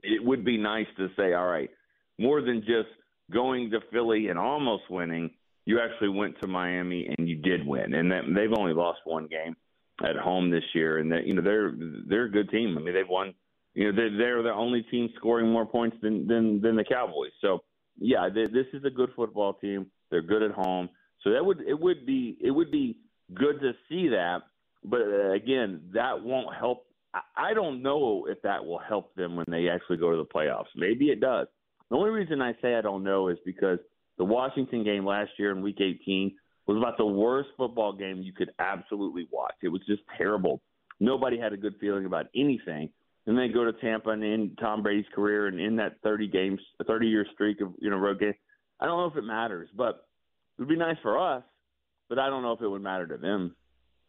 it 0.01 0.23
would 0.23 0.43
be 0.43 0.57
nice 0.57 0.87
to 0.97 1.09
say, 1.15 1.33
all 1.33 1.47
right, 1.47 1.69
more 2.17 2.41
than 2.41 2.61
just 2.61 2.89
going 3.31 3.69
to 3.71 3.79
Philly 3.91 4.27
and 4.29 4.39
almost 4.39 4.83
winning, 4.89 5.31
you 5.65 5.79
actually 5.79 6.09
went 6.09 6.39
to 6.41 6.47
Miami 6.47 7.13
and 7.17 7.27
you 7.27 7.35
did 7.35 7.65
win, 7.65 7.93
and 7.93 8.11
that, 8.11 8.23
they've 8.35 8.57
only 8.57 8.73
lost 8.73 8.99
one 9.05 9.27
game 9.27 9.55
at 10.03 10.15
home 10.15 10.51
this 10.51 10.63
year, 10.73 10.99
and 10.99 11.11
that 11.11 11.25
you 11.25 11.33
know 11.33 11.41
they're 11.41 11.73
they're 12.07 12.25
a 12.25 12.31
good 12.31 12.49
team. 12.49 12.77
I 12.77 12.81
mean, 12.81 12.93
they've 12.93 13.07
won. 13.07 13.33
You 13.73 13.91
know, 13.91 13.95
they're, 13.97 14.17
they're 14.17 14.41
the 14.41 14.53
only 14.53 14.83
team 14.83 15.09
scoring 15.17 15.51
more 15.51 15.65
points 15.65 15.97
than 16.01 16.27
than 16.27 16.61
than 16.61 16.75
the 16.75 16.83
Cowboys. 16.83 17.31
So 17.41 17.63
yeah, 17.97 18.29
th- 18.33 18.51
this 18.51 18.67
is 18.73 18.85
a 18.85 18.89
good 18.89 19.09
football 19.15 19.53
team. 19.53 19.87
They're 20.11 20.21
good 20.21 20.43
at 20.43 20.51
home, 20.51 20.89
so 21.23 21.31
that 21.31 21.43
would 21.43 21.61
it 21.61 21.79
would 21.79 22.05
be 22.05 22.37
it 22.41 22.51
would 22.51 22.71
be 22.71 22.97
good 23.33 23.59
to 23.61 23.71
see 23.89 24.09
that. 24.09 24.43
But 24.83 25.01
uh, 25.01 25.31
again, 25.31 25.81
that 25.93 26.21
won't 26.21 26.55
help. 26.55 26.85
I, 27.13 27.21
I 27.49 27.53
don't 27.53 27.81
know 27.81 28.27
if 28.29 28.41
that 28.43 28.63
will 28.63 28.79
help 28.79 29.15
them 29.15 29.35
when 29.35 29.45
they 29.49 29.67
actually 29.69 29.97
go 29.97 30.11
to 30.11 30.17
the 30.17 30.25
playoffs. 30.25 30.65
Maybe 30.75 31.05
it 31.05 31.19
does. 31.19 31.47
The 31.89 31.95
only 31.95 32.11
reason 32.11 32.41
I 32.41 32.53
say 32.61 32.75
I 32.75 32.81
don't 32.81 33.03
know 33.03 33.29
is 33.29 33.37
because 33.45 33.79
the 34.17 34.25
Washington 34.25 34.83
game 34.83 35.05
last 35.05 35.31
year 35.37 35.51
in 35.51 35.61
Week 35.61 35.79
18 35.79 36.35
was 36.67 36.77
about 36.77 36.97
the 36.97 37.05
worst 37.05 37.49
football 37.57 37.93
game 37.93 38.21
you 38.21 38.33
could 38.33 38.51
absolutely 38.59 39.27
watch. 39.31 39.55
It 39.61 39.69
was 39.69 39.81
just 39.87 40.01
terrible. 40.17 40.61
Nobody 40.99 41.37
had 41.39 41.53
a 41.53 41.57
good 41.57 41.75
feeling 41.79 42.05
about 42.05 42.27
anything. 42.35 42.89
And 43.27 43.37
then 43.37 43.51
go 43.51 43.65
to 43.65 43.73
Tampa 43.73 44.11
and 44.11 44.23
end 44.23 44.57
Tom 44.59 44.83
Brady's 44.83 45.05
career 45.13 45.47
and 45.47 45.59
in 45.59 45.75
that 45.77 45.97
30 46.03 46.27
games, 46.27 46.59
a 46.79 46.83
30 46.83 47.07
year 47.07 47.25
streak 47.33 47.59
of 47.59 47.69
you 47.79 47.89
know 47.89 47.97
road 47.97 48.19
game. 48.19 48.33
I 48.79 48.85
don't 48.85 48.99
know 48.99 49.07
if 49.07 49.15
it 49.15 49.23
matters, 49.23 49.69
but 49.75 50.07
it 50.57 50.61
would 50.61 50.69
be 50.69 50.75
nice 50.75 50.97
for 51.01 51.17
us. 51.19 51.43
But 52.07 52.19
I 52.19 52.29
don't 52.29 52.43
know 52.43 52.51
if 52.51 52.61
it 52.61 52.67
would 52.67 52.83
matter 52.83 53.07
to 53.07 53.17
them. 53.17 53.55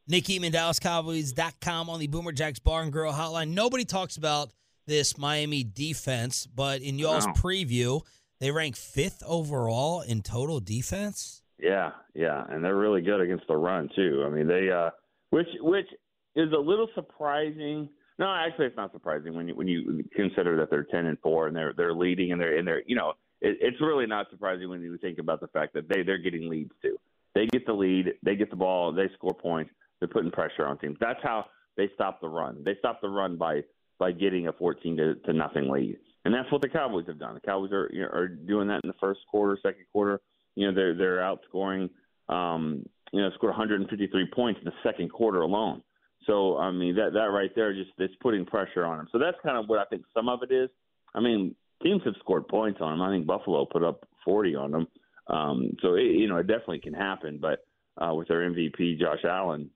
Nick 0.06 0.24
Eatman, 0.24 0.52
DallasCowboys.com 0.52 1.90
on 1.90 1.98
the 1.98 2.06
Boomer 2.06 2.32
Jacks 2.32 2.58
Bar 2.58 2.82
and 2.82 2.92
Grill 2.92 3.12
Hotline. 3.12 3.48
Nobody 3.48 3.84
talks 3.84 4.16
about 4.16 4.52
this 4.86 5.18
Miami 5.18 5.64
defense, 5.64 6.46
but 6.46 6.80
in 6.82 6.98
y'all's 6.98 7.26
preview, 7.28 8.02
they 8.38 8.50
rank 8.50 8.76
fifth 8.76 9.22
overall 9.26 10.02
in 10.02 10.22
total 10.22 10.60
defense. 10.60 11.42
Yeah, 11.58 11.92
yeah, 12.14 12.44
and 12.48 12.62
they're 12.64 12.76
really 12.76 13.00
good 13.00 13.20
against 13.20 13.46
the 13.48 13.56
run 13.56 13.88
too. 13.96 14.24
I 14.26 14.30
mean, 14.30 14.46
they 14.46 14.70
uh, 14.70 14.90
which 15.30 15.48
which 15.60 15.86
is 16.34 16.52
a 16.52 16.60
little 16.60 16.88
surprising. 16.94 17.88
No, 18.18 18.26
actually, 18.26 18.66
it's 18.66 18.76
not 18.76 18.92
surprising 18.92 19.34
when 19.34 19.48
you 19.48 19.54
when 19.54 19.68
you 19.68 20.04
consider 20.14 20.56
that 20.58 20.70
they're 20.70 20.84
ten 20.84 21.06
and 21.06 21.18
four 21.20 21.46
and 21.46 21.56
they're 21.56 21.72
they're 21.76 21.94
leading 21.94 22.32
and 22.32 22.40
they're 22.40 22.58
and 22.58 22.66
they're 22.66 22.82
you 22.86 22.96
know 22.96 23.14
it, 23.40 23.56
it's 23.60 23.80
really 23.80 24.06
not 24.06 24.26
surprising 24.30 24.68
when 24.68 24.82
you 24.82 24.96
think 24.98 25.18
about 25.18 25.40
the 25.40 25.48
fact 25.48 25.72
that 25.74 25.88
they 25.88 26.02
they're 26.02 26.18
getting 26.18 26.48
leads 26.48 26.72
too. 26.82 26.96
They 27.34 27.46
get 27.46 27.66
the 27.66 27.72
lead, 27.72 28.14
they 28.22 28.34
get 28.34 28.50
the 28.50 28.56
ball, 28.56 28.92
they 28.92 29.10
score 29.14 29.34
points, 29.34 29.70
they're 29.98 30.08
putting 30.08 30.30
pressure 30.30 30.66
on 30.66 30.78
teams. 30.78 30.96
That's 31.00 31.22
how 31.22 31.46
they 31.76 31.90
stop 31.94 32.20
the 32.20 32.28
run. 32.28 32.62
They 32.64 32.74
stop 32.78 33.00
the 33.00 33.08
run 33.08 33.36
by 33.36 33.62
by 33.98 34.12
getting 34.12 34.48
a 34.48 34.52
fourteen 34.52 34.96
to, 34.96 35.14
to 35.14 35.32
nothing 35.32 35.70
lead, 35.70 35.98
and 36.26 36.34
that's 36.34 36.50
what 36.50 36.60
the 36.60 36.68
Cowboys 36.68 37.06
have 37.06 37.20
done. 37.20 37.34
The 37.34 37.40
Cowboys 37.40 37.70
are 37.70 37.88
you 37.92 38.02
know, 38.02 38.08
are 38.08 38.26
doing 38.26 38.66
that 38.66 38.80
in 38.82 38.88
the 38.88 38.96
first 39.00 39.20
quarter, 39.30 39.56
second 39.62 39.84
quarter. 39.92 40.20
You 40.56 40.66
know, 40.66 40.74
they're 40.74 40.94
they're 40.94 41.18
outscoring. 41.18 41.88
Um, 42.28 42.84
you 43.12 43.22
know, 43.22 43.30
scored 43.36 43.50
153 43.50 44.26
points 44.34 44.58
in 44.58 44.64
the 44.64 44.72
second 44.82 45.10
quarter 45.12 45.42
alone. 45.42 45.82
So 46.26 46.58
I 46.58 46.72
mean 46.72 46.96
that 46.96 47.12
that 47.12 47.30
right 47.30 47.50
there 47.54 47.72
just 47.72 47.90
it's 47.98 48.14
putting 48.20 48.44
pressure 48.44 48.84
on 48.84 48.98
them. 48.98 49.08
So 49.12 49.18
that's 49.18 49.36
kind 49.44 49.56
of 49.56 49.68
what 49.68 49.78
I 49.78 49.84
think 49.84 50.02
some 50.12 50.28
of 50.28 50.42
it 50.42 50.52
is. 50.52 50.68
I 51.14 51.20
mean, 51.20 51.54
teams 51.80 52.02
have 52.04 52.14
scored 52.18 52.48
points 52.48 52.80
on 52.80 52.98
them. 52.98 53.02
I 53.02 53.12
think 53.12 53.24
Buffalo 53.24 53.64
put 53.64 53.84
up 53.84 54.04
40 54.24 54.56
on 54.56 54.70
them. 54.72 54.88
Um, 55.28 55.76
so 55.80 55.94
it, 55.94 56.02
you 56.02 56.28
know 56.28 56.38
it 56.38 56.48
definitely 56.48 56.80
can 56.80 56.94
happen. 56.94 57.38
But 57.40 57.64
uh, 57.98 58.12
with 58.14 58.26
their 58.26 58.50
MVP 58.50 58.98
Josh 58.98 59.24
Allen, 59.24 59.70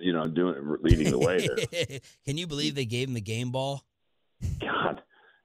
you 0.00 0.14
know, 0.14 0.24
doing 0.24 0.78
leading 0.80 1.10
the 1.10 1.18
way 1.18 1.46
there. 1.46 1.98
Can 2.24 2.38
you 2.38 2.46
believe 2.46 2.74
they 2.74 2.86
gave 2.86 3.08
him 3.08 3.14
the 3.14 3.20
game 3.20 3.50
ball? 3.50 3.84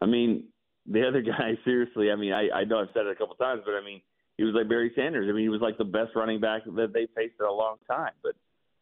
God, 0.02 0.08
I 0.08 0.12
mean, 0.12 0.44
the 0.88 1.08
other 1.08 1.22
guy, 1.22 1.58
seriously, 1.64 2.12
I 2.12 2.16
mean, 2.16 2.34
I, 2.34 2.50
I 2.50 2.64
know 2.64 2.80
I've 2.82 2.88
said 2.94 3.06
it 3.06 3.12
a 3.12 3.16
couple 3.16 3.36
times, 3.36 3.62
but 3.66 3.74
I 3.76 3.84
mean, 3.86 4.02
he 4.38 4.44
was 4.44 4.54
like 4.56 4.68
Barry 4.70 4.92
Sanders. 4.96 5.28
I 5.30 5.34
mean, 5.34 5.44
he 5.44 5.50
was 5.50 5.62
like 5.62 5.78
the 5.78 5.84
best 5.86 6.16
running 6.16 6.40
back 6.40 6.64
that 6.66 6.94
they 6.94 7.08
faced 7.16 7.36
in 7.40 7.46
a 7.46 7.52
long 7.52 7.76
time. 7.90 8.14
But, 8.24 8.34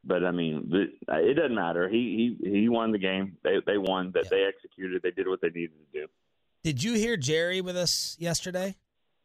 but 0.05 0.23
I 0.23 0.31
mean, 0.31 0.69
the, 0.69 0.85
it 1.17 1.33
doesn't 1.35 1.55
matter. 1.55 1.89
He 1.89 2.37
he 2.41 2.49
he 2.61 2.69
won 2.69 2.91
the 2.93 2.97
game. 2.97 3.35
They 3.43 3.57
they 3.65 3.77
won. 3.77 4.11
That 4.13 4.25
Yeah. 4.25 4.29
they 4.31 4.43
executed. 4.45 5.01
They 5.01 5.11
did 5.11 5.27
what 5.27 5.41
they 5.41 5.49
needed 5.49 5.71
to 5.93 5.99
do. 6.01 6.07
Did 6.63 6.81
you 6.81 6.93
hear 6.93 7.17
Jerry 7.17 7.59
with 7.59 7.75
us 7.75 8.15
yesterday? 8.19 8.75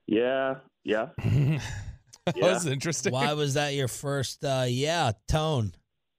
Yeah, 0.09 0.57
yeah. 0.83 1.11
that 2.27 2.37
was 2.41 2.67
interesting. 2.67 3.13
Why 3.13 3.33
was 3.35 3.55
that 3.55 3.75
your 3.75 3.87
first? 3.89 4.45
Uh, 4.45 4.65
yeah, 4.69 5.13
tone. 5.29 5.73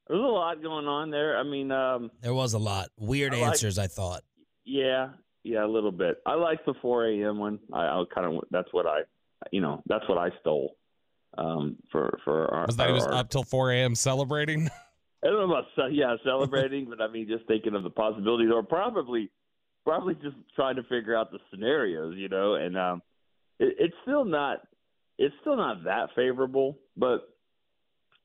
There's 0.07 0.19
a 0.21 0.23
lot 0.23 0.61
going 0.61 0.87
on 0.87 1.09
there. 1.09 1.37
I 1.37 1.43
mean, 1.43 1.71
um, 1.71 2.11
There 2.21 2.33
was 2.33 2.53
a 2.53 2.59
lot 2.59 2.89
weird 2.97 3.33
I 3.33 3.39
like- 3.41 3.47
answers. 3.51 3.77
I 3.77 3.87
thought. 3.87 4.23
yeah, 4.63 5.09
yeah, 5.45 5.63
a 5.63 5.67
little 5.67 5.91
bit. 5.91 6.17
I 6.25 6.33
like 6.33 6.65
the 6.65 6.73
4 6.81 7.07
a.m. 7.07 7.37
one. 7.37 7.59
I, 7.71 7.85
I 7.85 8.03
kind 8.13 8.35
of 8.35 8.43
that's 8.51 8.67
what 8.71 8.85
I, 8.85 9.01
you 9.51 9.61
know, 9.61 9.81
that's 9.85 10.07
what 10.09 10.17
I 10.17 10.29
stole. 10.41 10.75
Um, 11.37 11.77
for 11.91 12.17
for 12.23 12.53
our, 12.53 12.65
was 12.65 12.77
that 12.77 12.87
he 12.87 12.93
was 12.93 13.05
our- 13.05 13.13
up 13.13 13.29
till 13.29 13.43
4 13.43 13.71
a.m. 13.71 13.95
celebrating? 13.95 14.69
I 15.23 15.27
don't 15.27 15.47
know 15.49 15.55
about 15.55 15.91
yeah 15.91 16.15
celebrating, 16.23 16.87
but 16.89 17.01
I 17.01 17.07
mean 17.07 17.27
just 17.27 17.47
thinking 17.47 17.75
of 17.75 17.83
the 17.83 17.89
possibilities, 17.89 18.51
or 18.53 18.63
probably 18.63 19.31
probably 19.83 20.15
just 20.15 20.35
trying 20.55 20.75
to 20.75 20.83
figure 20.83 21.15
out 21.15 21.31
the 21.31 21.39
scenarios, 21.51 22.15
you 22.17 22.29
know. 22.29 22.55
And 22.55 22.77
um, 22.77 23.01
it, 23.59 23.75
it's 23.79 23.95
still 24.03 24.25
not 24.25 24.59
it's 25.17 25.35
still 25.41 25.57
not 25.57 25.83
that 25.85 26.09
favorable. 26.15 26.77
But 26.95 27.27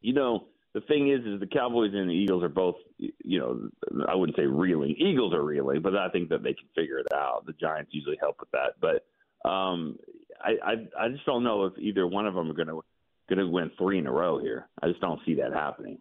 you 0.00 0.12
know, 0.12 0.46
the 0.74 0.80
thing 0.82 1.10
is, 1.10 1.20
is 1.26 1.40
the 1.40 1.46
Cowboys 1.46 1.92
and 1.94 2.08
the 2.08 2.14
Eagles 2.14 2.42
are 2.42 2.48
both, 2.48 2.76
you 3.24 3.38
know, 3.38 3.68
I 4.06 4.14
wouldn't 4.14 4.36
say 4.36 4.46
reeling. 4.46 4.94
Eagles 4.98 5.32
are 5.32 5.42
reeling, 5.42 5.80
but 5.80 5.96
I 5.96 6.08
think 6.10 6.28
that 6.28 6.42
they 6.42 6.52
can 6.52 6.68
figure 6.74 6.98
it 6.98 7.06
out. 7.14 7.46
The 7.46 7.54
Giants 7.54 7.90
usually 7.94 8.18
help 8.20 8.36
with 8.40 8.50
that, 8.50 8.74
but 8.80 9.48
um, 9.48 9.98
I, 10.42 10.56
I 10.64 11.04
I 11.04 11.08
just 11.08 11.24
don't 11.24 11.42
know 11.42 11.64
if 11.64 11.78
either 11.78 12.06
one 12.06 12.26
of 12.26 12.34
them 12.34 12.50
are 12.50 12.54
going 12.54 12.68
to 12.68 12.82
going 13.28 13.38
to 13.38 13.48
win 13.48 13.70
three 13.78 13.98
in 13.98 14.06
a 14.06 14.12
row 14.12 14.38
here. 14.38 14.68
I 14.82 14.88
just 14.88 15.00
don't 15.00 15.20
see 15.24 15.34
that 15.36 15.52
happening. 15.52 15.98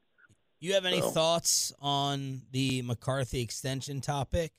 You 0.59 0.73
have 0.73 0.85
any 0.85 0.99
So- 0.99 1.11
thoughts 1.11 1.71
on 1.79 2.41
the 2.51 2.81
McCarthy 2.81 3.41
extension 3.41 4.01
topic? 4.01 4.51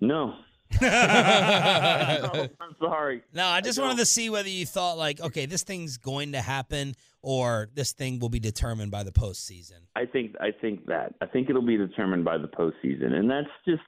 No. 0.00 0.34
no 0.80 0.88
I'm 2.60 2.76
sorry. 2.80 3.22
No, 3.32 3.46
I 3.46 3.60
just 3.60 3.80
wanted 3.80 3.98
to 3.98 4.06
see 4.06 4.30
whether 4.30 4.48
you 4.48 4.66
thought 4.66 4.98
like, 4.98 5.20
okay, 5.20 5.46
this 5.46 5.62
thing's 5.62 5.96
going 5.96 6.32
to 6.32 6.40
happen, 6.40 6.94
or 7.24 7.70
this 7.74 7.92
thing 7.92 8.18
will 8.18 8.28
be 8.28 8.38
determined 8.38 8.90
by 8.90 9.02
the 9.02 9.10
postseason. 9.10 9.80
I 9.96 10.04
think 10.04 10.34
I 10.40 10.50
think 10.60 10.86
that 10.86 11.14
I 11.22 11.26
think 11.26 11.48
it'll 11.48 11.62
be 11.62 11.78
determined 11.78 12.24
by 12.24 12.36
the 12.36 12.48
postseason, 12.48 13.12
and 13.12 13.30
that's 13.30 13.48
just 13.66 13.82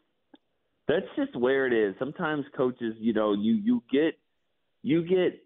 that's 0.88 1.06
just 1.16 1.36
where 1.36 1.66
it 1.66 1.72
is. 1.72 1.94
Sometimes 1.98 2.46
coaches, 2.56 2.94
you 2.98 3.12
know, 3.12 3.34
you 3.34 3.54
you 3.54 3.82
get 3.92 4.18
you 4.82 5.02
get 5.02 5.42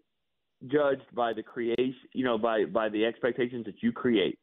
judged 0.67 1.13
by 1.13 1.33
the 1.33 1.43
creation, 1.43 1.95
you 2.13 2.23
know, 2.23 2.37
by 2.37 2.63
by 2.63 2.87
the 2.87 3.05
expectations 3.05 3.65
that 3.65 3.75
you 3.81 3.91
create, 3.91 4.39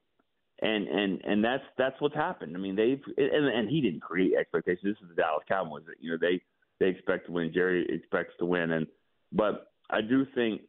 and 0.61 0.87
and 0.87 1.21
and 1.25 1.43
that's 1.43 1.65
that's 1.79 1.99
what's 2.01 2.15
happened. 2.15 2.55
I 2.55 2.61
mean, 2.61 2.77
they've 2.77 3.01
and, 3.17 3.47
and 3.47 3.71
he 3.71 3.81
didn't 3.81 4.01
create 4.01 4.33
expectations. 4.39 4.83
This 4.85 5.03
is 5.03 5.09
the 5.09 5.23
Dallas 5.23 5.45
Cowboys. 5.49 5.85
You 6.01 6.11
know, 6.11 6.19
they 6.21 6.43
they 6.81 6.91
expect 6.91 7.27
to 7.27 7.33
win. 7.33 7.51
Jerry 7.55 7.87
expects 7.89 8.35
to 8.41 8.45
win, 8.45 8.73
and 8.73 8.87
but 9.33 9.73
I 9.89 10.03
do 10.03 10.27
think 10.35 10.61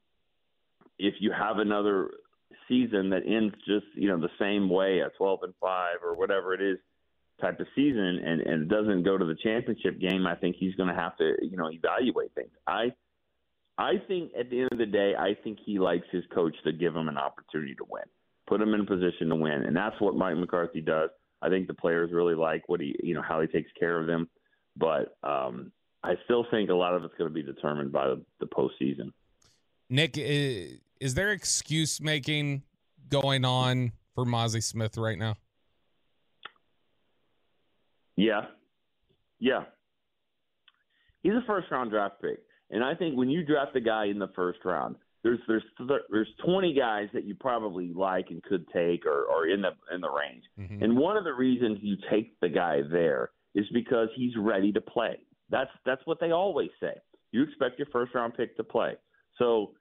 if 0.97 1.15
you 1.19 1.31
have 1.31 1.57
another 1.57 2.11
season 2.67 3.09
that 3.11 3.23
ends 3.25 3.53
just 3.67 3.85
you 3.95 4.07
know 4.07 4.19
the 4.19 4.29
same 4.39 4.69
way 4.69 4.99
a 4.99 5.09
12 5.17 5.39
and 5.43 5.53
5 5.61 5.97
or 6.03 6.15
whatever 6.15 6.53
it 6.53 6.61
is 6.61 6.77
type 7.41 7.59
of 7.59 7.67
season 7.75 8.19
and 8.23 8.41
and 8.41 8.69
doesn't 8.69 9.03
go 9.03 9.17
to 9.17 9.25
the 9.25 9.35
championship 9.41 9.99
game 9.99 10.27
I 10.27 10.35
think 10.35 10.55
he's 10.59 10.75
going 10.75 10.89
to 10.89 10.95
have 10.95 11.15
to 11.17 11.35
you 11.41 11.57
know 11.57 11.69
evaluate 11.71 12.33
things. 12.35 12.51
I 12.67 12.93
I 13.77 13.93
think 14.07 14.31
at 14.37 14.49
the 14.49 14.61
end 14.61 14.69
of 14.71 14.77
the 14.77 14.85
day 14.85 15.13
I 15.17 15.35
think 15.43 15.59
he 15.65 15.79
likes 15.79 16.05
his 16.11 16.23
coach 16.33 16.55
to 16.65 16.71
give 16.73 16.95
him 16.95 17.07
an 17.07 17.17
opportunity 17.17 17.75
to 17.75 17.85
win 17.89 18.03
put 18.47 18.59
him 18.59 18.73
in 18.73 18.81
a 18.81 18.85
position 18.85 19.29
to 19.29 19.35
win. 19.35 19.63
And 19.63 19.75
that's 19.75 19.95
what 20.01 20.15
Mike 20.15 20.35
McCarthy 20.35 20.81
does. 20.81 21.11
I 21.41 21.49
think 21.49 21.67
the 21.67 21.73
players 21.75 22.11
really 22.11 22.35
like 22.35 22.67
what 22.67 22.81
he 22.81 22.95
you 23.01 23.13
know 23.13 23.21
how 23.21 23.39
he 23.41 23.47
takes 23.47 23.71
care 23.79 23.99
of 23.99 24.07
them. 24.07 24.27
But 24.75 25.15
um 25.23 25.71
I 26.03 26.15
still 26.25 26.45
think 26.49 26.69
a 26.69 26.73
lot 26.73 26.93
of 26.95 27.03
it's 27.03 27.13
going 27.17 27.29
to 27.29 27.33
be 27.33 27.43
determined 27.43 27.91
by 27.91 28.07
the, 28.07 28.21
the 28.39 28.45
postseason. 28.45 29.11
Nick, 29.89 30.17
i- 30.17 30.79
is 30.99 31.13
there 31.13 31.31
excuse 31.31 32.01
making 32.01 32.63
going 33.09 33.45
on 33.45 33.91
for 34.15 34.25
Mazi 34.25 34.61
Smith 34.63 34.97
right 34.97 35.17
now? 35.17 35.35
Yeah. 38.15 38.41
Yeah. 39.39 39.63
He's 41.23 41.33
a 41.33 41.43
first 41.47 41.67
round 41.71 41.91
draft 41.91 42.21
pick. 42.21 42.39
And 42.69 42.83
I 42.83 42.93
think 42.95 43.17
when 43.17 43.29
you 43.29 43.43
draft 43.45 43.75
a 43.75 43.81
guy 43.81 44.05
in 44.05 44.19
the 44.19 44.27
first 44.35 44.59
round, 44.63 44.95
there's 45.23 45.39
there's 45.47 45.63
there's 46.09 46.27
20 46.45 46.73
guys 46.73 47.07
that 47.13 47.25
you 47.25 47.35
probably 47.35 47.91
like 47.93 48.27
and 48.29 48.41
could 48.43 48.65
take 48.69 49.05
or, 49.05 49.23
or 49.25 49.47
in 49.47 49.61
the 49.61 49.71
in 49.93 50.01
the 50.01 50.09
range. 50.09 50.43
Mhm. 50.59 50.83
And 50.83 50.97
one 50.97 51.17
of 51.17 51.23
the 51.23 51.33
reasons 51.33 51.79
you 51.81 51.97
take 52.09 52.39
the 52.39 52.49
guy 52.49 52.81
there 52.89 53.31
is 53.55 53.65
because 53.73 54.09
he's 54.15 54.33
ready 54.37 54.71
to 54.71 54.81
play. 54.81 55.17
That's 55.49 55.71
that's 55.85 56.01
what 56.05 56.19
they 56.19 56.31
always 56.31 56.69
say. 56.79 56.93
You 57.31 57.43
expect 57.43 57.79
your 57.79 57.87
first 57.91 58.13
round 58.15 58.33
pick 58.35 58.55
to 58.57 58.63
play. 58.63 58.93
So 59.37 59.73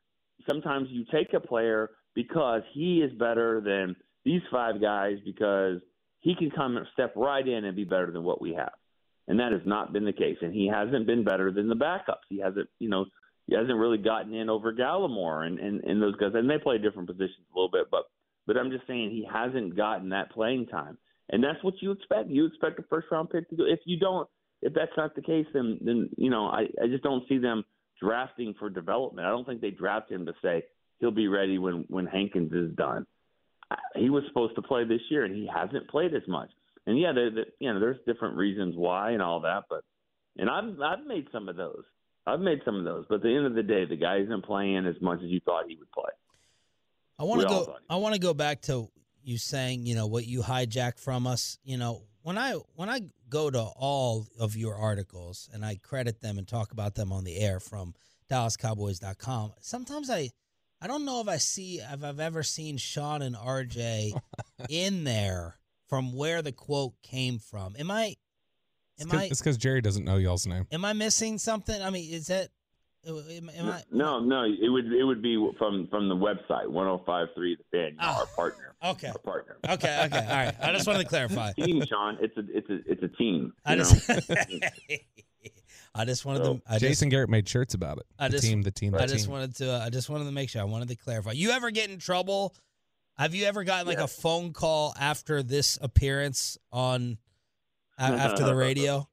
sometimes 0.48 0.88
you 0.90 1.04
take 1.12 1.32
a 1.34 1.40
player 1.40 1.90
because 2.14 2.62
he 2.72 3.00
is 3.00 3.12
better 3.18 3.60
than 3.60 3.96
these 4.24 4.42
five 4.50 4.80
guys 4.80 5.16
because 5.24 5.80
he 6.20 6.34
can 6.34 6.50
come 6.50 6.76
and 6.76 6.86
step 6.92 7.12
right 7.16 7.46
in 7.46 7.64
and 7.64 7.76
be 7.76 7.84
better 7.84 8.10
than 8.10 8.24
what 8.24 8.42
we 8.42 8.54
have. 8.54 8.72
And 9.28 9.40
that 9.40 9.52
has 9.52 9.60
not 9.64 9.92
been 9.92 10.04
the 10.04 10.12
case. 10.12 10.38
And 10.40 10.54
he 10.54 10.66
hasn't 10.66 11.06
been 11.06 11.24
better 11.24 11.52
than 11.52 11.68
the 11.68 11.76
backups. 11.76 12.26
He 12.28 12.40
hasn't, 12.40 12.68
you 12.78 12.88
know, 12.88 13.06
he 13.46 13.54
hasn't 13.54 13.78
really 13.78 13.98
gotten 13.98 14.34
in 14.34 14.50
over 14.50 14.72
Gallimore 14.72 15.46
and, 15.46 15.58
and, 15.58 15.82
and 15.84 16.02
those 16.02 16.16
guys. 16.16 16.32
And 16.34 16.48
they 16.48 16.58
play 16.58 16.78
different 16.78 17.08
positions 17.08 17.46
a 17.52 17.58
little 17.58 17.70
bit, 17.70 17.86
but 17.90 18.04
but 18.46 18.56
I'm 18.56 18.70
just 18.70 18.86
saying 18.86 19.10
he 19.10 19.28
hasn't 19.30 19.76
gotten 19.76 20.08
that 20.08 20.32
playing 20.32 20.66
time. 20.66 20.96
And 21.28 21.44
that's 21.44 21.62
what 21.62 21.74
you 21.80 21.90
expect. 21.92 22.30
You 22.30 22.46
expect 22.46 22.78
a 22.78 22.82
first 22.84 23.08
round 23.12 23.28
pick 23.28 23.48
to 23.50 23.56
go. 23.56 23.64
If 23.66 23.80
you 23.84 23.98
don't, 23.98 24.26
if 24.62 24.72
that's 24.72 24.92
not 24.96 25.14
the 25.14 25.22
case, 25.22 25.46
then 25.52 25.78
then 25.82 26.08
you 26.16 26.30
know 26.30 26.46
I 26.46 26.62
I 26.82 26.86
just 26.88 27.02
don't 27.02 27.28
see 27.28 27.38
them 27.38 27.64
drafting 28.00 28.54
for 28.58 28.70
development. 28.70 29.26
I 29.26 29.30
don't 29.30 29.46
think 29.46 29.60
they 29.60 29.70
draft 29.70 30.10
him 30.10 30.26
to 30.26 30.32
say 30.42 30.64
he'll 31.00 31.10
be 31.10 31.28
ready 31.28 31.58
when 31.58 31.84
when 31.88 32.06
Hankins 32.06 32.52
is 32.52 32.74
done. 32.76 33.06
Uh, 33.70 33.76
he 33.96 34.10
was 34.10 34.24
supposed 34.28 34.54
to 34.56 34.62
play 34.62 34.84
this 34.84 35.00
year, 35.10 35.24
and 35.24 35.34
he 35.34 35.48
hasn't 35.52 35.88
played 35.88 36.14
as 36.14 36.26
much. 36.26 36.50
And 36.86 36.98
yeah, 36.98 37.12
there, 37.12 37.30
there, 37.30 37.46
you 37.58 37.72
know, 37.72 37.80
there's 37.80 37.98
different 38.06 38.36
reasons 38.36 38.74
why 38.76 39.10
and 39.10 39.22
all 39.22 39.40
that, 39.40 39.64
but 39.68 39.84
and 40.36 40.48
I've 40.48 40.80
I've 40.80 41.06
made 41.06 41.26
some 41.32 41.48
of 41.48 41.56
those. 41.56 41.84
I've 42.26 42.40
made 42.40 42.60
some 42.64 42.76
of 42.76 42.84
those, 42.84 43.06
but 43.08 43.16
at 43.16 43.22
the 43.22 43.34
end 43.34 43.46
of 43.46 43.54
the 43.54 43.62
day, 43.62 43.86
the 43.86 43.96
guy 43.96 44.18
isn't 44.18 44.44
playing 44.44 44.86
as 44.86 44.96
much 45.00 45.18
as 45.22 45.30
you 45.30 45.40
thought 45.40 45.64
he 45.66 45.76
would 45.76 45.90
play. 45.92 46.12
I 47.18 47.24
want 47.24 47.42
to 47.42 47.48
go. 47.48 47.76
I 47.90 47.96
want 47.96 48.14
to 48.14 48.20
go 48.20 48.34
back 48.34 48.62
to 48.62 48.88
you 49.22 49.38
saying, 49.38 49.86
you 49.86 49.94
know, 49.94 50.06
what 50.06 50.26
you 50.26 50.42
hijack 50.42 50.98
from 50.98 51.26
us. 51.26 51.58
You 51.64 51.78
know, 51.78 52.02
when 52.28 52.36
I 52.36 52.52
when 52.76 52.90
I 52.90 53.00
go 53.30 53.48
to 53.48 53.58
all 53.58 54.26
of 54.38 54.54
your 54.54 54.74
articles 54.74 55.48
and 55.50 55.64
I 55.64 55.76
credit 55.76 56.20
them 56.20 56.36
and 56.36 56.46
talk 56.46 56.72
about 56.72 56.94
them 56.94 57.10
on 57.10 57.24
the 57.24 57.38
air 57.38 57.58
from 57.58 57.94
DallasCowboys.com, 58.30 59.54
sometimes 59.62 60.10
I 60.10 60.28
I 60.82 60.88
don't 60.88 61.06
know 61.06 61.22
if 61.22 61.28
I 61.28 61.38
see 61.38 61.78
if 61.78 62.04
I've 62.04 62.20
ever 62.20 62.42
seen 62.42 62.76
Shan 62.76 63.22
and 63.22 63.34
RJ 63.34 64.12
in 64.68 65.04
there 65.04 65.56
from 65.88 66.12
where 66.12 66.42
the 66.42 66.52
quote 66.52 66.92
came 67.02 67.38
from. 67.38 67.74
Am 67.78 67.90
I? 67.90 68.16
Am 69.00 69.10
I? 69.10 69.24
It's 69.24 69.40
because 69.40 69.56
Jerry 69.56 69.80
doesn't 69.80 70.04
know 70.04 70.18
y'all's 70.18 70.46
name. 70.46 70.66
Am 70.70 70.84
I 70.84 70.92
missing 70.92 71.38
something? 71.38 71.80
I 71.80 71.88
mean, 71.88 72.12
is 72.12 72.26
that? 72.26 72.50
Am, 73.06 73.50
am 73.56 73.68
I? 73.70 73.82
No, 73.92 74.18
no, 74.20 74.42
it 74.44 74.68
would 74.68 74.92
it 74.92 75.04
would 75.04 75.22
be 75.22 75.36
from 75.58 75.86
from 75.88 76.08
the 76.08 76.16
website 76.16 76.68
1053 76.68 77.56
the 77.56 77.64
fan, 77.76 77.96
Oh. 78.00 78.20
our 78.20 78.26
partner. 78.26 78.74
Okay. 78.84 79.08
Our 79.08 79.18
partner. 79.18 79.56
Okay. 79.68 80.02
Okay. 80.06 80.18
All 80.18 80.36
right. 80.36 80.54
I 80.60 80.72
just 80.72 80.86
wanted 80.86 81.04
to 81.04 81.08
clarify. 81.08 81.52
Team, 81.52 81.82
Shan. 81.86 82.18
It's 82.20 82.36
a 82.36 82.42
it's 82.52 82.68
a 82.68 82.78
it's 82.90 83.02
a 83.02 83.08
team. 83.08 83.52
I 83.64 83.76
just. 83.76 84.10
I 85.94 86.04
just 86.04 86.24
wanted 86.24 86.44
So, 86.44 86.54
to. 86.56 86.62
I 86.68 86.78
Jason 86.78 87.06
just, 87.08 87.10
Garrett 87.10 87.30
made 87.30 87.48
shirts 87.48 87.74
about 87.74 87.98
it. 87.98 88.06
I 88.18 88.28
the 88.28 88.32
just- 88.32 88.44
team, 88.44 88.62
the 88.62 88.70
team, 88.70 88.92
the 88.92 89.02
I 89.02 89.06
just 89.06 89.24
team. 89.24 89.32
wanted 89.32 89.56
to. 89.56 89.72
uh, 89.72 89.84
I 89.86 89.90
just 89.90 90.08
wanted 90.10 90.24
to 90.24 90.32
make 90.32 90.48
sure. 90.50 90.60
I 90.60 90.64
wanted 90.64 90.88
to 90.88 90.96
clarify. 90.96 91.32
You 91.32 91.50
ever 91.50 91.70
get 91.70 91.90
in 91.90 91.98
trouble? 91.98 92.54
Have 93.16 93.34
you 93.34 93.46
ever 93.46 93.64
gotten 93.64 93.86
like 93.86 93.98
Yeah. 93.98 94.04
a 94.04 94.08
phone 94.08 94.52
call 94.52 94.94
after 95.00 95.42
this 95.42 95.78
appearance 95.80 96.56
on 96.70 97.18
after 97.98 98.44
the 98.44 98.54
radio? 98.56 99.08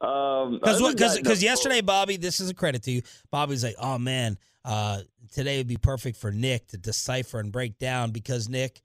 Um, 0.00 0.54
Because 0.54 0.80
because 0.80 1.18
because 1.18 1.42
yesterday, 1.42 1.80
Bobby, 1.82 2.16
this 2.16 2.40
is 2.40 2.48
a 2.48 2.54
credit 2.54 2.82
to 2.84 2.90
you. 2.90 3.02
Bobby's 3.30 3.62
like, 3.62 3.76
oh 3.78 3.98
man, 3.98 4.38
uh, 4.64 5.00
today 5.32 5.58
would 5.58 5.68
be 5.68 5.76
perfect 5.76 6.16
for 6.16 6.30
Nick 6.30 6.68
to 6.68 6.78
decipher 6.78 7.38
and 7.38 7.52
break 7.52 7.78
down 7.78 8.10
because 8.10 8.48
Nick 8.48 8.80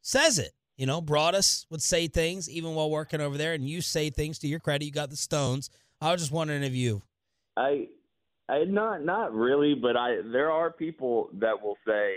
says 0.00 0.38
it. 0.38 0.52
You 0.76 0.86
know, 0.86 1.00
Broaddus 1.00 1.66
would 1.70 1.82
say 1.82 2.08
things 2.08 2.50
even 2.50 2.74
while 2.74 2.90
working 2.90 3.20
over 3.20 3.38
there, 3.38 3.52
and 3.52 3.68
you 3.68 3.80
say 3.80 4.10
things 4.10 4.38
to 4.40 4.48
your 4.48 4.58
credit. 4.58 4.84
You 4.84 4.90
got 4.90 5.10
the 5.10 5.16
stones. 5.16 5.70
I 6.00 6.10
was 6.10 6.20
just 6.20 6.32
wondering 6.32 6.64
if 6.64 6.74
you. 6.74 7.02
I, 7.56 7.88
I 8.48 8.64
not 8.64 9.04
not 9.04 9.32
really, 9.32 9.74
but 9.74 9.96
I 9.96 10.16
there 10.32 10.50
are 10.50 10.72
people 10.72 11.30
that 11.34 11.62
will 11.62 11.76
say, 11.86 12.14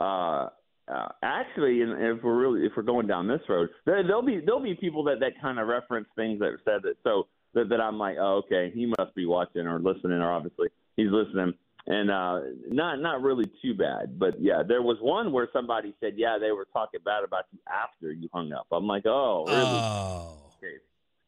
uh, 0.00 0.48
uh, 0.88 1.08
actually, 1.22 1.82
and 1.82 1.92
if 1.92 2.22
we're 2.22 2.38
really 2.38 2.64
if 2.64 2.72
we're 2.76 2.82
going 2.82 3.06
down 3.06 3.28
this 3.28 3.42
road, 3.48 3.68
there, 3.84 4.02
there'll 4.02 4.22
be 4.22 4.40
there'll 4.40 4.62
be 4.62 4.74
people 4.74 5.04
that 5.04 5.20
that 5.20 5.32
kind 5.42 5.58
of 5.58 5.68
reference 5.68 6.08
things 6.16 6.38
that 6.38 6.56
said 6.64 6.82
that 6.84 6.94
so 7.04 7.26
that, 7.54 7.68
that 7.68 7.80
I'm 7.80 7.98
like, 7.98 8.16
oh, 8.20 8.42
okay, 8.44 8.70
he 8.74 8.86
must 8.86 9.14
be 9.14 9.26
watching 9.26 9.66
or 9.66 9.78
listening, 9.78 10.20
or 10.20 10.32
obviously 10.32 10.68
he's 10.96 11.10
listening, 11.10 11.54
and 11.86 12.10
uh, 12.10 12.40
not 12.68 13.00
not 13.00 13.22
really 13.22 13.50
too 13.60 13.74
bad, 13.74 14.18
but 14.18 14.40
yeah, 14.40 14.62
there 14.66 14.82
was 14.82 14.98
one 15.00 15.32
where 15.32 15.48
somebody 15.52 15.94
said, 16.00 16.14
yeah, 16.16 16.38
they 16.40 16.52
were 16.52 16.66
talking 16.72 17.00
bad 17.04 17.24
about 17.24 17.44
you 17.52 17.58
after 17.68 18.12
you 18.12 18.28
hung 18.32 18.52
up. 18.52 18.66
I'm 18.72 18.86
like, 18.86 19.06
oh, 19.06 19.44
really? 19.46 19.60
Oh, 19.60 20.36
Okay. 20.58 20.76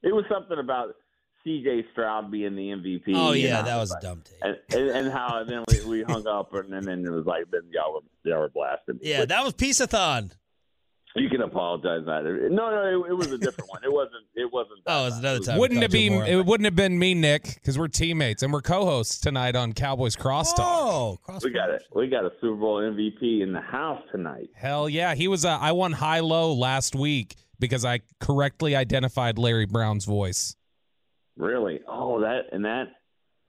It 0.02 0.14
was 0.14 0.24
something 0.30 0.58
about 0.58 0.94
C.J. 1.42 1.84
Stroud 1.92 2.30
being 2.30 2.56
the 2.56 2.70
MVP. 2.70 3.02
oh 3.14 3.32
yeah, 3.32 3.60
that 3.62 3.76
was 3.76 3.92
a 3.92 4.00
dumb 4.00 4.22
take. 4.24 4.38
and, 4.42 4.56
and, 4.72 4.90
and 5.06 5.12
how 5.12 5.44
then 5.44 5.62
we, 5.68 5.84
we 5.98 6.02
hung 6.02 6.26
up 6.26 6.54
and, 6.54 6.72
and 6.72 6.86
then 6.86 7.04
it 7.04 7.10
was 7.10 7.26
like 7.26 7.44
then 7.50 7.62
y'all 7.70 7.92
were 7.94 8.00
y'all 8.30 8.40
were 8.40 8.48
blasting. 8.48 8.94
me. 8.96 9.00
Yeah, 9.10 9.20
But 9.20 9.28
that 9.30 9.44
was 9.44 9.52
Peaceathon. 9.54 10.32
You 11.16 11.28
can 11.28 11.42
apologize 11.42 12.04
that. 12.06 12.24
No, 12.50 12.70
no, 12.70 13.04
it, 13.04 13.10
it 13.10 13.14
was 13.14 13.30
a 13.30 13.38
different 13.38 13.70
one. 13.70 13.84
It 13.84 13.92
wasn't. 13.92 14.24
It 14.34 14.52
wasn't. 14.52 14.84
that 14.84 14.92
Oh, 14.92 15.02
it 15.02 15.04
was 15.06 15.18
another 15.18 15.38
time. 15.40 15.58
Wouldn't 15.58 15.82
it 15.82 15.92
be? 15.92 16.08
a 16.08 16.10
moron. 16.10 16.28
It 16.28 16.44
wouldn't 16.46 16.64
have 16.64 16.74
been 16.76 16.98
me, 16.98 17.14
Nick, 17.14 17.54
because 17.54 17.78
we're 17.78 17.88
teammates 17.88 18.42
and 18.42 18.52
we're 18.52 18.62
co-hosts 18.62 19.20
tonight 19.20 19.54
on 19.54 19.72
Cowboys 19.72 20.16
Crosstalk. 20.16 20.54
Oh, 20.58 21.18
cross 21.22 21.44
We 21.44 21.50
got 21.50 21.70
it. 21.70 21.84
We 21.94 22.08
got 22.08 22.24
a 22.24 22.32
Super 22.40 22.56
Bowl 22.56 22.80
MVP 22.80 23.42
in 23.42 23.52
the 23.52 23.60
house 23.60 24.02
tonight. 24.10 24.50
Hell 24.54 24.88
yeah, 24.88 25.14
he 25.14 25.28
was. 25.28 25.44
Uh, 25.44 25.56
I 25.60 25.72
won 25.72 25.92
high 25.92 26.20
low 26.20 26.52
last 26.52 26.96
week 26.96 27.36
because 27.60 27.84
I 27.84 28.00
correctly 28.18 28.74
identified 28.74 29.38
Larry 29.38 29.66
Brown's 29.66 30.04
voice. 30.04 30.56
Really? 31.36 31.80
Oh, 31.88 32.20
that 32.20 32.46
and 32.52 32.64
that. 32.64 32.86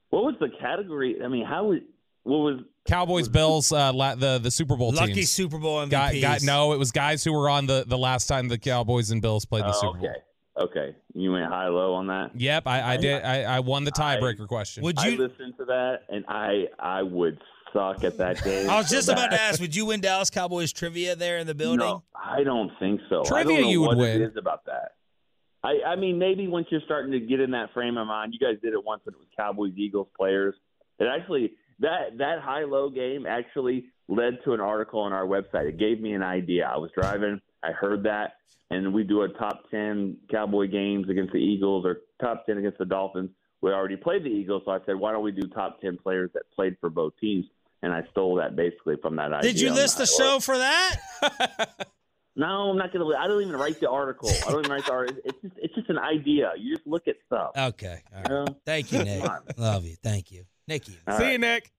what 0.09 0.23
was 0.23 0.35
the 0.39 0.49
category? 0.59 1.17
I 1.23 1.27
mean, 1.27 1.45
how 1.45 1.65
was 1.65 1.79
what 2.23 2.37
was 2.37 2.59
Cowboys, 2.85 3.27
Bills, 3.27 3.71
uh, 3.71 3.91
la- 3.93 4.15
the 4.15 4.39
the 4.39 4.51
Super 4.51 4.75
Bowl 4.75 4.91
Lucky 4.91 5.13
teams. 5.13 5.31
Super 5.31 5.57
Bowl 5.57 5.83
MVPs. 5.85 5.89
Guy, 5.89 6.19
guy, 6.19 6.37
no, 6.43 6.73
it 6.73 6.77
was 6.77 6.91
guys 6.91 7.23
who 7.23 7.33
were 7.33 7.49
on 7.49 7.65
the 7.65 7.83
the 7.87 7.97
last 7.97 8.27
time 8.27 8.47
the 8.47 8.57
Cowboys 8.57 9.11
and 9.11 9.21
Bills 9.21 9.45
played 9.45 9.63
the 9.63 9.69
oh, 9.69 9.81
Super 9.81 9.97
Bowl. 9.99 10.09
okay, 10.09 10.79
okay, 10.79 10.95
you 11.13 11.31
went 11.31 11.45
high 11.47 11.67
low 11.67 11.95
on 11.95 12.07
that. 12.07 12.31
Yep, 12.35 12.67
I, 12.67 12.93
I 12.93 12.97
did. 12.97 13.23
I, 13.23 13.43
I 13.55 13.59
won 13.61 13.83
the 13.85 13.91
I- 13.97 14.17
tiebreaker 14.17 14.47
question. 14.47 14.83
Would 14.83 14.99
I 14.99 15.07
you? 15.07 15.17
listened 15.17 15.55
to 15.57 15.65
that, 15.65 16.01
and 16.09 16.23
I 16.27 16.65
I 16.79 17.01
would 17.01 17.39
suck 17.73 18.03
at 18.03 18.17
that 18.19 18.43
game. 18.43 18.69
I 18.69 18.77
was 18.77 18.89
just 18.89 19.09
about 19.09 19.31
to 19.31 19.41
ask. 19.41 19.59
Would 19.59 19.75
you 19.75 19.87
win 19.87 20.01
Dallas 20.01 20.29
Cowboys 20.29 20.71
trivia 20.71 21.15
there 21.15 21.39
in 21.39 21.47
the 21.47 21.55
building? 21.55 21.79
No, 21.79 22.03
I 22.15 22.43
don't 22.43 22.71
think 22.79 23.01
so. 23.09 23.21
I 23.21 23.23
Trivia 23.27 23.55
don't 23.55 23.61
know 23.63 23.69
you 23.71 23.81
would 23.81 23.87
what 23.89 23.97
win. 23.97 24.21
It 24.21 24.25
is 24.29 24.37
about 24.37 24.65
that. 24.65 24.91
I, 25.63 25.93
I 25.93 25.95
mean, 25.95 26.19
maybe 26.19 26.47
once 26.47 26.67
you're 26.69 26.81
starting 26.85 27.11
to 27.13 27.19
get 27.19 27.39
in 27.39 27.49
that 27.51 27.73
frame 27.73 27.97
of 27.97 28.05
mind, 28.05 28.35
you 28.35 28.39
guys 28.39 28.61
did 28.61 28.73
it 28.73 28.85
once 28.85 29.01
when 29.05 29.15
it 29.15 29.17
was 29.17 29.27
Cowboys 29.35 29.73
Eagles 29.75 30.07
players. 30.15 30.53
It 30.99 31.07
actually 31.07 31.53
that 31.79 32.17
that 32.17 32.39
high 32.41 32.63
low 32.63 32.89
game 32.89 33.25
actually 33.25 33.85
led 34.07 34.39
to 34.45 34.53
an 34.53 34.59
article 34.59 34.99
on 35.01 35.13
our 35.13 35.25
website. 35.25 35.67
It 35.67 35.77
gave 35.77 35.99
me 36.01 36.13
an 36.13 36.23
idea. 36.23 36.69
I 36.71 36.77
was 36.77 36.91
driving, 36.97 37.41
I 37.63 37.71
heard 37.71 38.03
that, 38.03 38.37
and 38.69 38.93
we 38.93 39.03
do 39.03 39.23
a 39.23 39.29
top 39.29 39.69
ten 39.71 40.17
Cowboy 40.31 40.67
games 40.67 41.09
against 41.09 41.33
the 41.33 41.39
Eagles 41.39 41.85
or 41.85 42.01
top 42.21 42.45
ten 42.45 42.57
against 42.57 42.77
the 42.77 42.85
Dolphins. 42.85 43.31
We 43.61 43.71
already 43.71 43.97
played 43.97 44.23
the 44.23 44.29
Eagles, 44.29 44.63
so 44.65 44.71
I 44.71 44.79
said, 44.85 44.95
why 44.95 45.11
don't 45.11 45.23
we 45.23 45.31
do 45.31 45.47
top 45.47 45.81
ten 45.81 45.97
players 45.97 46.29
that 46.33 46.43
played 46.55 46.77
for 46.79 46.89
both 46.89 47.13
teams? 47.19 47.45
And 47.81 47.93
I 47.93 48.01
stole 48.11 48.35
that 48.35 48.55
basically 48.55 48.95
from 49.01 49.15
that 49.17 49.31
idea. 49.33 49.51
Did 49.53 49.61
you 49.61 49.73
list 49.73 49.97
the 49.97 50.07
show 50.07 50.39
for 50.39 50.57
that? 50.57 50.97
No, 52.37 52.69
I'm 52.69 52.77
not 52.77 52.91
gonna. 52.91 53.15
I 53.17 53.27
don't 53.27 53.41
even 53.41 53.55
write 53.55 53.79
the 53.79 53.89
article. 53.89 54.29
I 54.45 54.51
don't 54.51 54.59
even 54.65 54.71
write 54.71 54.85
the 54.85 54.91
article. 54.91 55.21
It's 55.23 55.41
just, 55.41 55.53
it's 55.57 55.73
just 55.73 55.89
an 55.89 55.97
idea. 55.97 56.51
You 56.57 56.75
just 56.75 56.85
look 56.85 57.07
at 57.07 57.15
stuff. 57.25 57.51
Okay. 57.57 58.01
All 58.13 58.21
right. 58.21 58.29
You 58.29 58.35
know? 58.35 58.45
Thank 58.65 58.91
you. 58.91 59.21
Come. 59.21 59.43
Love 59.57 59.85
you. 59.85 59.95
Thank 60.03 60.31
you. 60.31 60.43
Nick 60.67 60.85
Eatman. 60.85 60.97
All 61.07 61.17
See 61.17 61.23
right. 61.23 61.31
you, 61.33 61.37
Nick. 61.37 61.71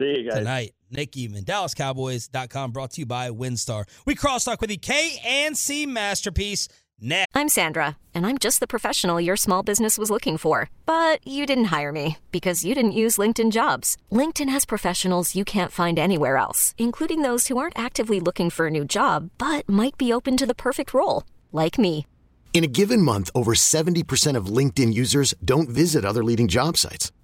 See 0.00 0.18
you 0.18 0.30
guys. 0.30 0.38
Tonight, 0.38 0.74
Nick 0.90 1.12
Eatman, 1.12 1.44
DallasCowboys.com, 1.44 2.72
brought 2.72 2.90
to 2.92 3.00
you 3.00 3.06
by 3.06 3.30
Windstar. 3.30 3.84
We 4.06 4.14
crosstalk 4.14 4.60
with 4.60 4.70
the 4.70 4.76
K 4.76 5.18
and 5.24 5.56
C 5.56 5.86
masterpiece 5.86 6.68
next. 7.00 7.28
I'm 7.34 7.48
Sandra, 7.48 7.96
and 8.14 8.26
I'm 8.26 8.38
just 8.38 8.60
the 8.60 8.66
professional 8.66 9.20
your 9.20 9.36
small 9.36 9.62
business 9.62 9.98
was 9.98 10.10
looking 10.10 10.36
for. 10.38 10.70
But 10.86 11.26
you 11.26 11.44
didn't 11.46 11.66
hire 11.66 11.92
me 11.92 12.18
because 12.30 12.64
you 12.64 12.74
didn't 12.74 12.92
use 12.92 13.16
LinkedIn 13.18 13.50
jobs. 13.52 13.96
LinkedIn 14.12 14.48
has 14.48 14.64
professionals 14.64 15.34
you 15.34 15.44
can't 15.44 15.72
find 15.72 15.98
anywhere 15.98 16.36
else, 16.36 16.74
including 16.78 17.22
those 17.22 17.48
who 17.48 17.56
aren't 17.58 17.78
actively 17.78 18.20
looking 18.20 18.50
for 18.50 18.66
a 18.66 18.70
new 18.70 18.84
job 18.84 19.30
but 19.38 19.66
might 19.68 19.96
be 19.96 20.12
open 20.12 20.36
to 20.36 20.46
the 20.46 20.54
perfect 20.54 20.92
role, 20.94 21.24
like 21.52 21.78
me. 21.78 22.06
In 22.52 22.64
a 22.64 22.68
given 22.68 23.00
month, 23.00 23.30
over 23.34 23.52
70% 23.54 24.36
of 24.36 24.46
LinkedIn 24.46 24.92
users 24.92 25.34
don't 25.44 25.68
visit 25.70 26.04
other 26.04 26.24
leading 26.24 26.48
job 26.48 26.76
sites. 26.76 27.12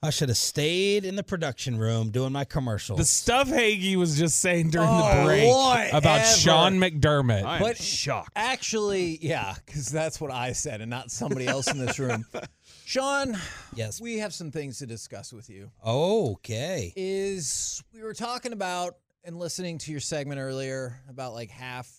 I 0.00 0.10
should 0.10 0.28
have 0.28 0.38
stayed 0.38 1.04
in 1.04 1.16
the 1.16 1.24
production 1.24 1.76
room 1.76 2.10
doing 2.10 2.30
my 2.32 2.44
commercials. 2.44 2.98
The 3.00 3.04
stuff 3.04 3.48
Hagee 3.48 3.96
was 3.96 4.16
just 4.16 4.40
saying 4.40 4.70
during 4.70 4.88
Oh, 4.88 5.18
the 5.18 5.24
break 5.24 5.48
about 5.90 6.04
whatever. 6.04 6.24
Sean 6.36 6.74
McDermott. 6.78 7.42
I 7.44 7.56
am 7.56 7.62
But- 7.62 7.78
shocked. 7.78 8.30
Actually, 8.36 9.18
yeah, 9.20 9.54
because 9.66 9.88
that's 9.90 10.20
what 10.20 10.30
I 10.30 10.52
said 10.52 10.80
and 10.80 10.88
not 10.88 11.10
somebody 11.10 11.48
else 11.48 11.66
in 11.68 11.84
this 11.84 11.98
room. 11.98 12.24
Sean, 12.84 13.36
yes. 13.74 14.00
we 14.00 14.18
have 14.18 14.32
some 14.32 14.52
things 14.52 14.78
to 14.78 14.86
discuss 14.86 15.32
with 15.32 15.50
you. 15.50 15.68
Okay. 15.84 16.92
Is 16.94 17.82
we 17.92 18.00
were 18.02 18.14
talking 18.14 18.52
about 18.52 18.98
and 19.24 19.36
listening 19.36 19.78
to 19.78 19.90
your 19.90 20.00
segment 20.00 20.40
earlier 20.40 21.00
about 21.08 21.34
like 21.34 21.50
half 21.50 21.90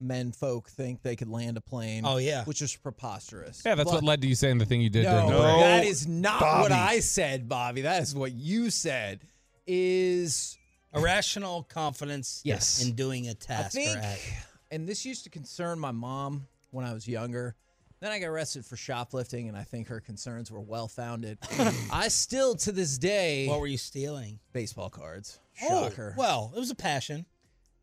men 0.00 0.30
folk 0.32 0.68
think 0.68 1.02
they 1.02 1.16
could 1.16 1.28
land 1.28 1.56
a 1.56 1.60
plane. 1.60 2.04
Oh, 2.06 2.18
yeah. 2.18 2.44
Which 2.44 2.62
is 2.62 2.74
preposterous. 2.76 3.62
Yeah, 3.66 3.74
that's 3.74 3.90
But- 3.90 3.96
what 3.96 4.04
led 4.04 4.20
to 4.22 4.28
you 4.28 4.34
saying 4.34 4.58
the 4.58 4.64
thing 4.66 4.80
you 4.80 4.90
did 4.90 5.04
No, 5.04 5.12
during 5.12 5.26
the 5.30 5.36
break. 5.38 5.60
that 5.60 5.84
is 5.84 6.06
not 6.06 6.40
what 6.62 6.72
I 6.72 7.00
said, 7.00 7.48
Bobby. 7.48 7.82
That 7.82 8.02
is 8.02 8.14
what 8.14 8.32
you 8.32 8.70
said. 8.70 9.20
Is 9.66 10.56
Irrational 10.94 11.62
confidence 11.64 12.40
Yes. 12.44 12.82
in 12.82 12.94
doing 12.94 13.28
a 13.28 13.34
task 13.34 13.72
think, 13.72 13.96
or 13.98 14.14
and 14.70 14.88
this 14.88 15.04
used 15.04 15.24
to 15.24 15.30
concern 15.30 15.78
my 15.78 15.90
mom 15.90 16.46
when 16.70 16.86
I 16.86 16.94
was 16.94 17.06
younger. 17.06 17.54
Then 18.00 18.10
I 18.12 18.18
got 18.20 18.28
arrested 18.28 18.64
for 18.64 18.76
shoplifting, 18.76 19.48
and 19.48 19.56
I 19.56 19.64
think 19.64 19.88
her 19.88 20.00
concerns 20.00 20.50
were 20.50 20.60
well 20.60 20.88
founded. 20.88 21.36
I 21.92 22.08
still, 22.08 22.54
to 22.56 22.72
this 22.72 22.96
day, 22.96 23.46
What 23.48 23.60
were 23.60 23.66
you 23.66 23.76
stealing? 23.76 24.38
baseball 24.52 24.88
cards. 24.88 25.38
Oh, 25.62 25.88
Shocker. 25.90 26.14
well, 26.16 26.52
it 26.56 26.58
was 26.58 26.70
a 26.70 26.74
passion. 26.76 27.26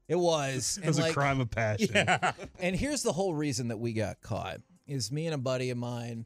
It 0.08 0.16
was. 0.16 0.80
It 0.84 0.88
was 0.88 0.98
and 0.98 1.08
a 1.08 1.14
crime 1.14 1.42
of 1.42 1.50
passion. 1.50 1.90
Yeah. 1.94 2.32
And 2.60 2.76
here's 2.76 3.04
the 3.04 3.14
whole 3.14 3.34
reason 3.34 3.68
that 3.70 3.78
we 3.78 3.94
got 3.94 4.22
caught 4.22 4.62
is 4.88 5.12
me 5.12 5.26
and 5.28 5.36
a 5.36 5.38
buddy 5.38 5.70
of 5.70 5.78
mine. 5.78 6.26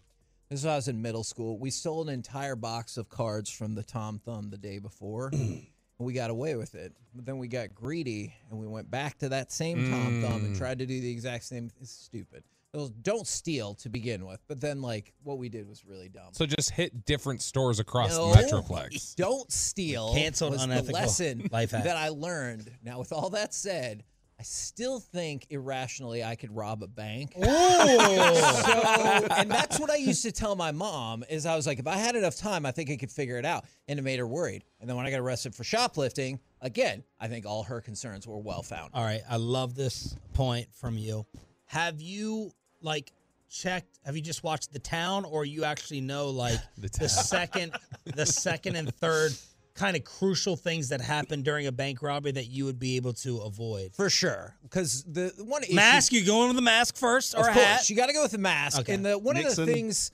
This 0.50 0.58
was 0.58 0.66
when 0.66 0.74
I 0.74 0.76
was 0.78 0.88
in 0.88 1.02
middle 1.02 1.24
school. 1.24 1.60
We 1.60 1.70
stole 1.70 2.02
an 2.02 2.10
entire 2.10 2.56
box 2.56 2.98
of 2.98 3.10
cards 3.10 3.50
from 3.50 3.76
the 3.76 3.84
Tom 3.84 4.20
Thumb 4.20 4.50
the 4.50 4.58
day 4.58 4.80
before. 4.80 5.30
and 5.34 5.68
we 6.00 6.14
got 6.14 6.30
away 6.30 6.56
with 6.56 6.76
it. 6.76 6.94
But 7.14 7.26
then 7.26 7.38
we 7.38 7.48
got 7.48 7.76
greedy 7.76 8.34
and 8.50 8.60
we 8.60 8.68
went 8.68 8.90
back 8.90 9.20
to 9.20 9.30
that 9.30 9.52
same 9.52 9.90
Tom 9.90 10.22
Thumb 10.22 10.46
and 10.46 10.56
mm. 10.56 10.58
tried 10.58 10.80
to 10.80 10.86
do 10.86 11.00
the 11.00 11.12
exact 11.12 11.44
same. 11.44 11.70
It's 11.82 11.92
stupid. 11.92 12.44
It 12.74 12.78
was, 12.78 12.92
don't 12.92 13.26
steal 13.26 13.74
to 13.76 13.90
begin 13.90 14.28
with. 14.28 14.40
But 14.48 14.62
then, 14.62 14.82
like, 14.82 15.14
what 15.24 15.40
we 15.40 15.50
did 15.50 15.68
was 15.68 15.84
really 15.86 16.08
dumb. 16.08 16.30
So 16.34 16.46
just 16.46 16.70
hit 16.70 17.04
different 17.06 17.42
stores 17.42 17.80
across 17.80 18.16
No. 18.16 18.32
the 18.32 18.44
Metroplex. 18.44 19.16
Don't 19.16 19.52
steal. 19.52 20.14
Canceled 20.14 20.52
was 20.52 20.62
the 20.62 20.66
unethical 20.72 21.00
lesson 21.00 21.48
life 21.52 21.72
hack. 21.72 21.86
that 21.86 21.98
I 21.98 22.10
learned. 22.10 22.70
Now, 22.84 23.00
with 23.00 23.12
all 23.12 23.32
that 23.32 23.56
said, 23.56 24.04
I 24.40 24.44
still 24.44 25.00
think 25.00 25.48
irrationally 25.50 26.24
I 26.24 26.36
could 26.36 26.56
rob 26.56 26.84
a 26.84 26.88
bank. 26.88 27.34
so, 27.36 27.42
and 27.44 29.52
that's 29.52 29.80
what 29.80 29.90
I 29.90 29.96
used 29.96 30.24
to 30.24 30.32
tell 30.32 30.56
my 30.56 30.72
mom 30.72 31.24
is 31.30 31.46
I 31.46 31.56
was 31.56 31.68
like, 31.68 31.80
if 31.80 31.88
I 31.88 31.98
had 31.98 32.16
enough 32.16 32.36
time, 32.38 32.66
I 32.66 32.72
think 32.72 32.90
I 32.92 32.96
could 32.98 33.12
figure 33.12 33.38
it 33.38 33.46
out. 33.46 33.66
And 33.88 34.00
it 34.00 34.04
made 34.04 34.20
her 34.20 34.28
worried. 34.28 34.64
And 34.80 34.90
then 34.90 34.96
when 34.96 35.06
I 35.06 35.12
got 35.12 35.20
arrested 35.20 35.56
for 35.56 35.64
shoplifting, 35.64 36.40
again, 36.62 37.04
I 37.20 37.28
think 37.28 37.46
all 37.46 37.64
her 37.64 37.82
concerns 37.82 38.28
were 38.28 38.40
well 38.40 38.62
founded. 38.62 38.92
All 38.94 39.04
right, 39.04 39.22
I 39.30 39.38
love 39.38 39.76
this 39.76 40.16
point 40.34 40.68
from 40.74 40.98
you. 40.98 41.26
Have 41.66 42.02
you 42.02 42.52
like 42.82 43.12
checked? 43.50 44.00
Have 44.06 44.16
you 44.16 44.22
just 44.22 44.44
watched 44.44 44.74
the 44.74 44.80
town, 44.80 45.26
or 45.26 45.46
you 45.46 45.64
actually 45.64 46.02
know 46.02 46.30
like 46.30 46.60
The 46.78 46.90
the, 47.00 47.10
second, 47.10 47.74
the 48.06 48.26
second 48.26 48.76
and 48.76 48.94
third 48.96 49.34
kind 49.76 49.96
of 49.96 50.04
crucial 50.04 50.56
things 50.56 50.90
that 50.90 51.00
happen 51.02 51.42
during 51.42 51.68
a 51.68 51.72
bank 51.72 52.02
robbery 52.02 52.34
that 52.34 52.48
you 52.48 52.66
would 52.66 52.80
be 52.80 52.98
able 52.98 53.14
to 53.14 53.40
avoid? 53.40 53.96
For 53.96 54.10
sure. 54.10 54.56
Because 54.64 55.04
the 55.04 55.34
one 55.40 55.64
issue. 55.64 55.76
Mask? 55.76 56.12
You 56.12 56.26
going 56.26 56.48
with 56.48 56.56
the 56.56 56.62
mask 56.62 56.98
first 56.98 57.34
or 57.36 57.42
of 57.42 57.48
a 57.48 57.52
course, 57.52 57.66
hat? 57.66 57.90
you 57.90 57.96
got 57.96 58.08
to 58.08 58.14
go 58.14 58.22
with 58.22 58.32
the 58.32 58.38
mask. 58.38 58.82
Okay. 58.82 58.94
And 58.94 59.06
the 59.06 59.18
one 59.18 59.38
of 59.38 59.56
the 59.56 59.66
things. 59.66 60.12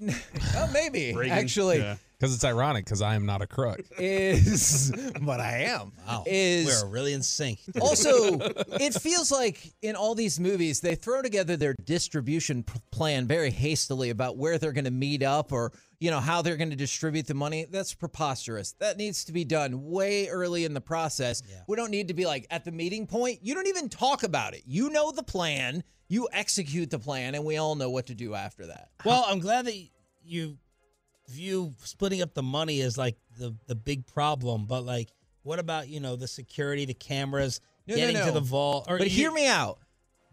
oh, 0.56 0.70
maybe 0.72 1.14
Reagan, 1.14 1.38
actually 1.38 1.78
yeah. 1.78 1.96
Because 2.18 2.34
it's 2.34 2.44
ironic 2.44 2.84
because 2.84 3.02
I 3.02 3.16
am 3.16 3.26
not 3.26 3.42
a 3.42 3.46
crook. 3.46 3.80
is, 3.98 4.92
but 5.20 5.40
I 5.40 5.64
am. 5.64 5.92
Wow, 6.06 6.24
Is 6.26 6.82
we're 6.82 6.88
really 6.88 7.12
in 7.12 7.22
sync. 7.22 7.58
also, 7.80 8.38
it 8.80 8.94
feels 8.94 9.32
like 9.32 9.72
in 9.82 9.96
all 9.96 10.14
these 10.14 10.38
movies, 10.38 10.80
they 10.80 10.94
throw 10.94 11.22
together 11.22 11.56
their 11.56 11.74
distribution 11.84 12.62
p- 12.62 12.78
plan 12.90 13.26
very 13.26 13.50
hastily 13.50 14.10
about 14.10 14.36
where 14.36 14.58
they're 14.58 14.72
going 14.72 14.84
to 14.84 14.90
meet 14.90 15.22
up 15.22 15.52
or, 15.52 15.72
you 15.98 16.10
know, 16.10 16.20
how 16.20 16.40
they're 16.40 16.56
going 16.56 16.70
to 16.70 16.76
distribute 16.76 17.26
the 17.26 17.34
money. 17.34 17.66
That's 17.70 17.94
preposterous. 17.94 18.72
That 18.78 18.96
needs 18.96 19.24
to 19.24 19.32
be 19.32 19.44
done 19.44 19.84
way 19.84 20.28
early 20.28 20.64
in 20.64 20.72
the 20.72 20.80
process. 20.80 21.42
We 21.66 21.76
don't 21.76 21.90
need 21.90 22.08
to 22.08 22.14
be 22.14 22.26
like 22.26 22.46
at 22.50 22.64
the 22.64 22.72
meeting 22.72 23.06
point. 23.06 23.40
You 23.42 23.54
don't 23.54 23.66
even 23.68 23.88
talk 23.88 24.22
about 24.22 24.54
it. 24.54 24.62
You 24.66 24.88
know 24.90 25.10
the 25.12 25.22
plan, 25.22 25.82
you 26.08 26.28
execute 26.32 26.90
the 26.90 26.98
plan, 26.98 27.34
and 27.34 27.44
we 27.44 27.56
all 27.56 27.74
know 27.74 27.90
what 27.90 28.06
to 28.06 28.14
do 28.14 28.34
after 28.34 28.66
that. 28.66 28.90
Well, 29.04 29.24
I'm 29.28 29.40
glad 29.40 29.66
that 29.66 29.74
you 30.22 30.58
view 31.28 31.74
splitting 31.82 32.22
up 32.22 32.34
the 32.34 32.42
money 32.42 32.80
as 32.80 32.96
like 32.98 33.16
the 33.38 33.54
the 33.66 33.74
big 33.74 34.06
problem, 34.06 34.66
but 34.66 34.84
like, 34.84 35.10
what 35.42 35.58
about 35.58 35.88
you 35.88 36.00
know 36.00 36.16
the 36.16 36.28
security, 36.28 36.84
the 36.84 36.94
cameras, 36.94 37.60
No, 37.86 37.94
no, 37.94 38.00
getting 38.00 38.16
no. 38.16 38.26
to 38.26 38.32
the 38.32 38.40
vault? 38.40 38.86
Or 38.88 38.98
But 38.98 39.10
you- 39.10 39.16
hear 39.16 39.32
me 39.32 39.46
out. 39.46 39.78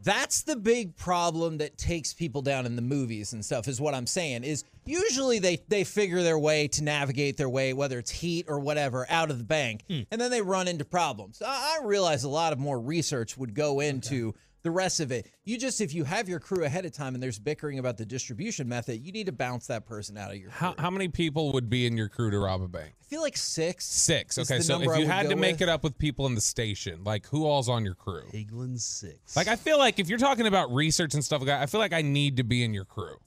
That's 0.03 0.41
the 0.41 0.55
big 0.55 0.95
problem 0.95 1.59
that 1.59 1.77
takes 1.77 2.11
people 2.11 2.41
down 2.41 2.65
in 2.65 2.75
the 2.75 2.81
movies 2.81 3.33
and 3.33 3.45
stuff 3.45 3.67
is 3.67 3.79
what 3.79 3.93
I'm 3.93 4.07
saying 4.07 4.43
is 4.43 4.63
usually 4.83 5.37
they 5.37 5.61
they 5.67 5.83
figure 5.83 6.23
their 6.23 6.39
way 6.39 6.67
to 6.69 6.83
navigate 6.83 7.37
their 7.37 7.47
way 7.49 7.71
whether 7.73 7.99
it's 7.99 8.09
heat 8.09 8.45
or 8.49 8.59
whatever 8.59 9.05
out 9.11 9.29
of 9.29 9.37
the 9.37 9.43
bank 9.43 9.83
Hmm. 9.87 9.99
and 10.09 10.19
then 10.19 10.31
they 10.31 10.41
run 10.41 10.67
into 10.67 10.85
problems. 10.85 11.39
I, 11.45 11.77
I 11.79 11.85
realize 11.85 12.23
a 12.23 12.29
lot 12.29 12.51
of 12.51 12.57
more 12.57 12.79
research 12.81 13.37
would 13.37 13.53
go 13.53 13.79
into 13.79 14.33
the 14.63 14.71
rest 14.71 14.99
of 14.99 15.11
it. 15.11 15.27
You 15.43 15.57
just 15.57 15.81
if 15.81 15.93
you 15.93 16.03
have 16.03 16.29
your 16.29 16.39
crew 16.39 16.63
ahead 16.63 16.85
of 16.85 16.91
time 16.91 17.13
and 17.13 17.23
there's 17.23 17.39
bickering 17.39 17.79
about 17.79 17.97
the 17.97 18.05
distribution 18.05 18.67
method, 18.67 19.05
you 19.05 19.11
need 19.11 19.25
to 19.25 19.31
bounce 19.31 19.67
that 19.67 19.85
person 19.85 20.17
out 20.17 20.31
of 20.31 20.37
your 20.37 20.49
crew. 20.49 20.59
How, 20.59 20.75
how 20.77 20.89
many 20.89 21.07
people 21.07 21.51
would 21.53 21.69
be 21.69 21.85
in 21.85 21.97
your 21.97 22.09
crew 22.09 22.31
to 22.31 22.39
rob 22.39 22.61
a 22.61 22.67
bank? 22.67 22.93
I 23.01 23.05
feel 23.05 23.21
like 23.21 23.37
6. 23.37 23.83
Six. 23.83 24.37
Okay, 24.37 24.59
so 24.59 24.81
if 24.81 24.97
you 24.97 25.07
had 25.07 25.29
to 25.29 25.35
make 25.35 25.55
with. 25.55 25.63
it 25.63 25.69
up 25.69 25.83
with 25.83 25.97
people 25.97 26.25
in 26.25 26.35
the 26.35 26.41
station, 26.41 27.03
like 27.03 27.27
who 27.27 27.45
all's 27.45 27.69
on 27.69 27.83
your 27.83 27.95
crew? 27.95 28.23
England 28.33 28.81
six. 28.81 29.35
Like 29.35 29.47
I 29.47 29.55
feel 29.55 29.77
like 29.77 29.99
if 29.99 30.09
you're 30.09 30.19
talking 30.19 30.47
about 30.47 30.73
research 30.73 31.13
and 31.13 31.23
stuff 31.23 31.41
like 31.41 31.47
that, 31.47 31.61
I 31.61 31.65
feel 31.65 31.79
like 31.79 31.93
I 31.93 32.01
need 32.01 32.37
to 32.37 32.43
be 32.43 32.63
in 32.63 32.73
your 32.73 32.85
crew. 32.85 33.17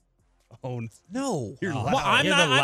Oh, 0.63 0.81
no. 0.81 0.89
No. 1.11 1.57
You're 1.61 1.75
loud. 1.75 1.87
Well, 1.87 2.03
I'm 2.05 2.25
You're 2.27 2.35
not. 2.37 2.47
the 2.49 2.53
I'm 2.55 2.59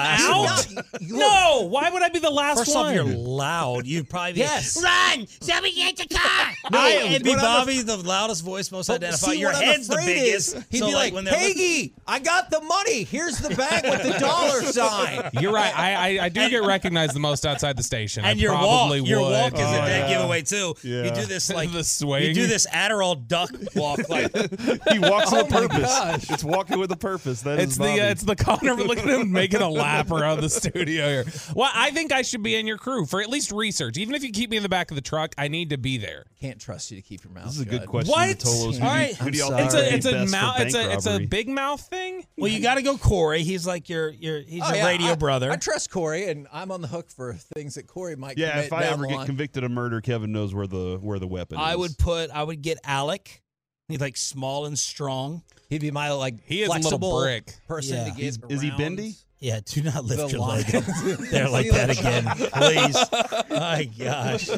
last 0.45 0.77
out. 0.77 0.77
one. 0.77 0.85
No, 1.03 1.67
why 1.71 1.89
would 1.91 2.03
I 2.03 2.09
be 2.09 2.19
the 2.19 2.31
last 2.31 2.59
First 2.59 2.75
one? 2.75 2.87
off, 2.87 2.95
you're 2.95 3.05
loud. 3.05 3.87
You'd 3.87 4.09
probably 4.09 4.35
be 4.35 4.41
Yes. 4.41 4.81
run. 4.83 5.27
Somebody 5.41 5.75
get 5.75 5.97
the 5.97 6.07
car. 6.13 6.53
No, 6.71 6.79
I, 6.81 6.89
it'd 7.11 7.23
be 7.23 7.31
what 7.31 7.39
I'm 7.39 7.45
Bobby, 7.45 7.83
the 7.83 7.97
loudest 7.97 8.43
voice, 8.45 8.71
most 8.73 8.89
But 8.89 9.03
identified. 9.05 9.31
see, 9.35 9.39
Your 9.41 9.53
what 9.53 9.63
I'm 9.63 9.69
head's 9.69 9.89
the 9.89 9.95
afraid 9.95 10.07
biggest. 10.15 10.57
is, 10.57 10.65
he'd 10.71 10.79
so 10.79 10.87
be 10.89 10.95
like, 10.95 11.15
when 11.15 11.25
they're 11.25 11.35
Peggy, 11.35 11.95
I 12.07 12.19
got 12.19 12.51
the 12.51 12.61
money. 12.61 13.05
Here's 13.05 13.39
the 13.39 13.55
bag 13.55 13.85
with 13.85 14.03
the 14.03 14.19
dollar 14.19 14.63
sign. 14.73 15.31
You're 15.41 15.53
right. 15.53 15.77
I, 15.79 15.95
I, 16.19 16.25
I 16.25 16.29
do 16.29 16.49
get 16.51 16.65
recognized 16.65 17.15
the 17.15 17.21
most 17.21 17.47
outside 17.47 17.77
the 17.77 17.83
station. 17.83 18.25
and 18.25 18.39
I 18.39 18.43
your 18.43 18.53
walk, 18.53 18.63
probably 18.63 19.01
your 19.03 19.21
walk 19.21 19.55
is 19.55 19.61
a 19.61 19.65
Oh, 19.65 19.87
dead 19.87 20.11
yeah. 20.11 20.17
giveaway 20.19 20.43
too. 20.43 20.75
You 20.83 21.11
do 21.11 21.25
this 21.27 21.51
like 21.55 21.73
The 21.73 21.85
swing. 21.85 22.25
You 22.25 22.35
do 22.35 22.47
this 22.47 22.67
Adderall 22.67 23.27
duck 23.29 23.51
walk 23.77 24.09
like 24.09 24.35
he 24.93 24.99
walks 24.99 25.33
oh 25.33 25.43
with 25.45 25.53
a 25.53 25.57
Oh 25.57 25.61
my 25.63 25.69
purpose. 25.69 25.81
gosh. 25.99 26.31
It's 26.31 26.45
walking 26.45 26.79
with 26.79 26.91
a 26.93 26.97
purpose. 26.97 27.43
That 27.43 27.59
is 27.61 27.65
It's 27.71 27.79
the 27.81 28.01
uh, 28.01 28.11
it's 28.11 28.23
the 28.23 28.37
Connor. 28.37 28.75
Look 28.75 28.99
at 28.99 29.07
him 29.09 29.33
making 29.33 29.61
a 29.63 29.69
lap 29.69 30.11
around 30.11 30.41
the 30.41 30.49
studio 30.51 31.07
here. 31.09 31.25
Well, 31.55 31.71
I 31.75 31.91
think 31.91 32.13
I 32.13 32.23
should 32.23 32.43
be 32.43 32.55
in 32.57 32.67
your 32.67 32.79
crew 32.79 33.07
for 33.07 33.21
at 33.21 33.29
least 33.29 33.51
research. 33.53 33.99
Even 33.99 34.15
if 34.15 34.23
you 34.23 34.31
keep 34.33 34.51
me 34.51 34.57
in 34.57 34.63
the 34.63 34.69
back 34.69 34.91
of 34.91 34.95
the 34.95 35.01
truck, 35.01 35.35
I 35.39 35.49
need 35.49 35.71
to 35.71 35.79
be 35.79 35.99
there. 35.99 36.25
Can't 36.41 36.61
trust 36.61 36.91
you 36.91 36.97
to 36.97 37.03
keep 37.03 37.25
your 37.25 37.33
mouth 37.33 37.47
This 37.47 37.55
is 37.57 37.61
a 37.61 37.65
shut. 37.65 37.71
good 37.81 37.89
question. 37.89 38.11
What? 38.13 38.39
Tolos. 38.39 38.65
Who 38.65 38.73
do 38.73 38.79
you- 38.79 38.85
All 38.85 38.91
right. 38.91 39.15
who 39.17 39.31
do 39.31 39.39
y'all 39.39 39.51
think 39.51 39.67
It's 39.67 39.75
a 39.75 39.95
it's 39.95 40.07
a 40.07 40.27
mouth. 40.37 40.61
It's 40.61 40.75
a 40.75 40.93
it's 40.93 41.07
a 41.07 41.19
big 41.27 41.49
mouth 41.49 41.81
thing. 41.81 42.25
Well, 42.39 42.51
you 42.51 42.61
got 42.61 42.75
to 42.77 42.83
go 42.83 42.97
Corey. 42.97 43.43
He's 43.43 43.67
like 43.67 43.89
your 43.89 44.11
your 44.11 44.41
he's 44.41 44.63
Oh, 44.65 44.69
your 44.69 44.77
yeah, 44.77 44.87
radio 44.87 45.13
I- 45.13 45.15
brother. 45.17 45.51
I 45.51 45.57
trust 45.57 45.91
Corey, 45.91 46.29
and 46.31 46.47
I'm 46.53 46.71
on 46.71 46.81
the 46.81 46.89
hook 46.89 47.11
for 47.11 47.35
things 47.35 47.75
that 47.75 47.87
Corey 47.87 48.17
might 48.17 48.39
Yeah, 48.39 48.51
commit 48.53 48.67
if 48.67 48.73
I 48.73 48.81
down 48.83 48.93
ever 48.95 49.07
get 49.07 49.17
line. 49.17 49.27
convicted 49.27 49.65
of 49.65 49.71
murder, 49.71 50.01
Kevin 50.01 50.33
knows 50.33 50.55
where 50.55 50.67
the 50.67 50.99
where 51.01 51.19
the 51.19 51.27
weapon 51.29 51.59
I 51.59 51.73
is. 51.73 51.79
would 51.79 51.99
put 51.99 52.31
I 52.31 52.43
would 52.43 52.63
get 52.63 52.79
Alec. 52.85 53.43
He's 53.89 54.01
like 54.01 54.17
small 54.17 54.67
and 54.67 54.79
strong. 54.79 55.43
He'd 55.71 55.81
be 55.81 55.91
my 55.91 56.11
like 56.13 56.35
He 56.45 56.61
is 56.63 56.69
a 56.69 56.73
little 56.73 56.83
flexible 56.83 57.21
brick. 57.23 57.55
person 57.67 57.97
Yeah. 57.97 58.05
to 58.05 58.11
get 58.11 58.25
Is- 58.25 58.39
is 58.49 58.61
he 58.61 58.71
bendy? 58.73 59.15
Yeah, 59.39 59.61
do 59.65 59.83
not 59.83 60.05
lift 60.05 60.21
The 60.31 60.37
your 60.37 60.47
leg 60.47 60.75
up 60.75 60.85
there 61.31 61.49
like 61.49 61.71
that 61.71 61.89
that 61.89 61.99
again, 61.99 62.25
please. 62.53 63.49
My 63.51 63.85
gosh. 63.85 64.51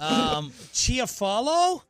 Um, 0.00 0.50
Chiafalo? 0.72 1.82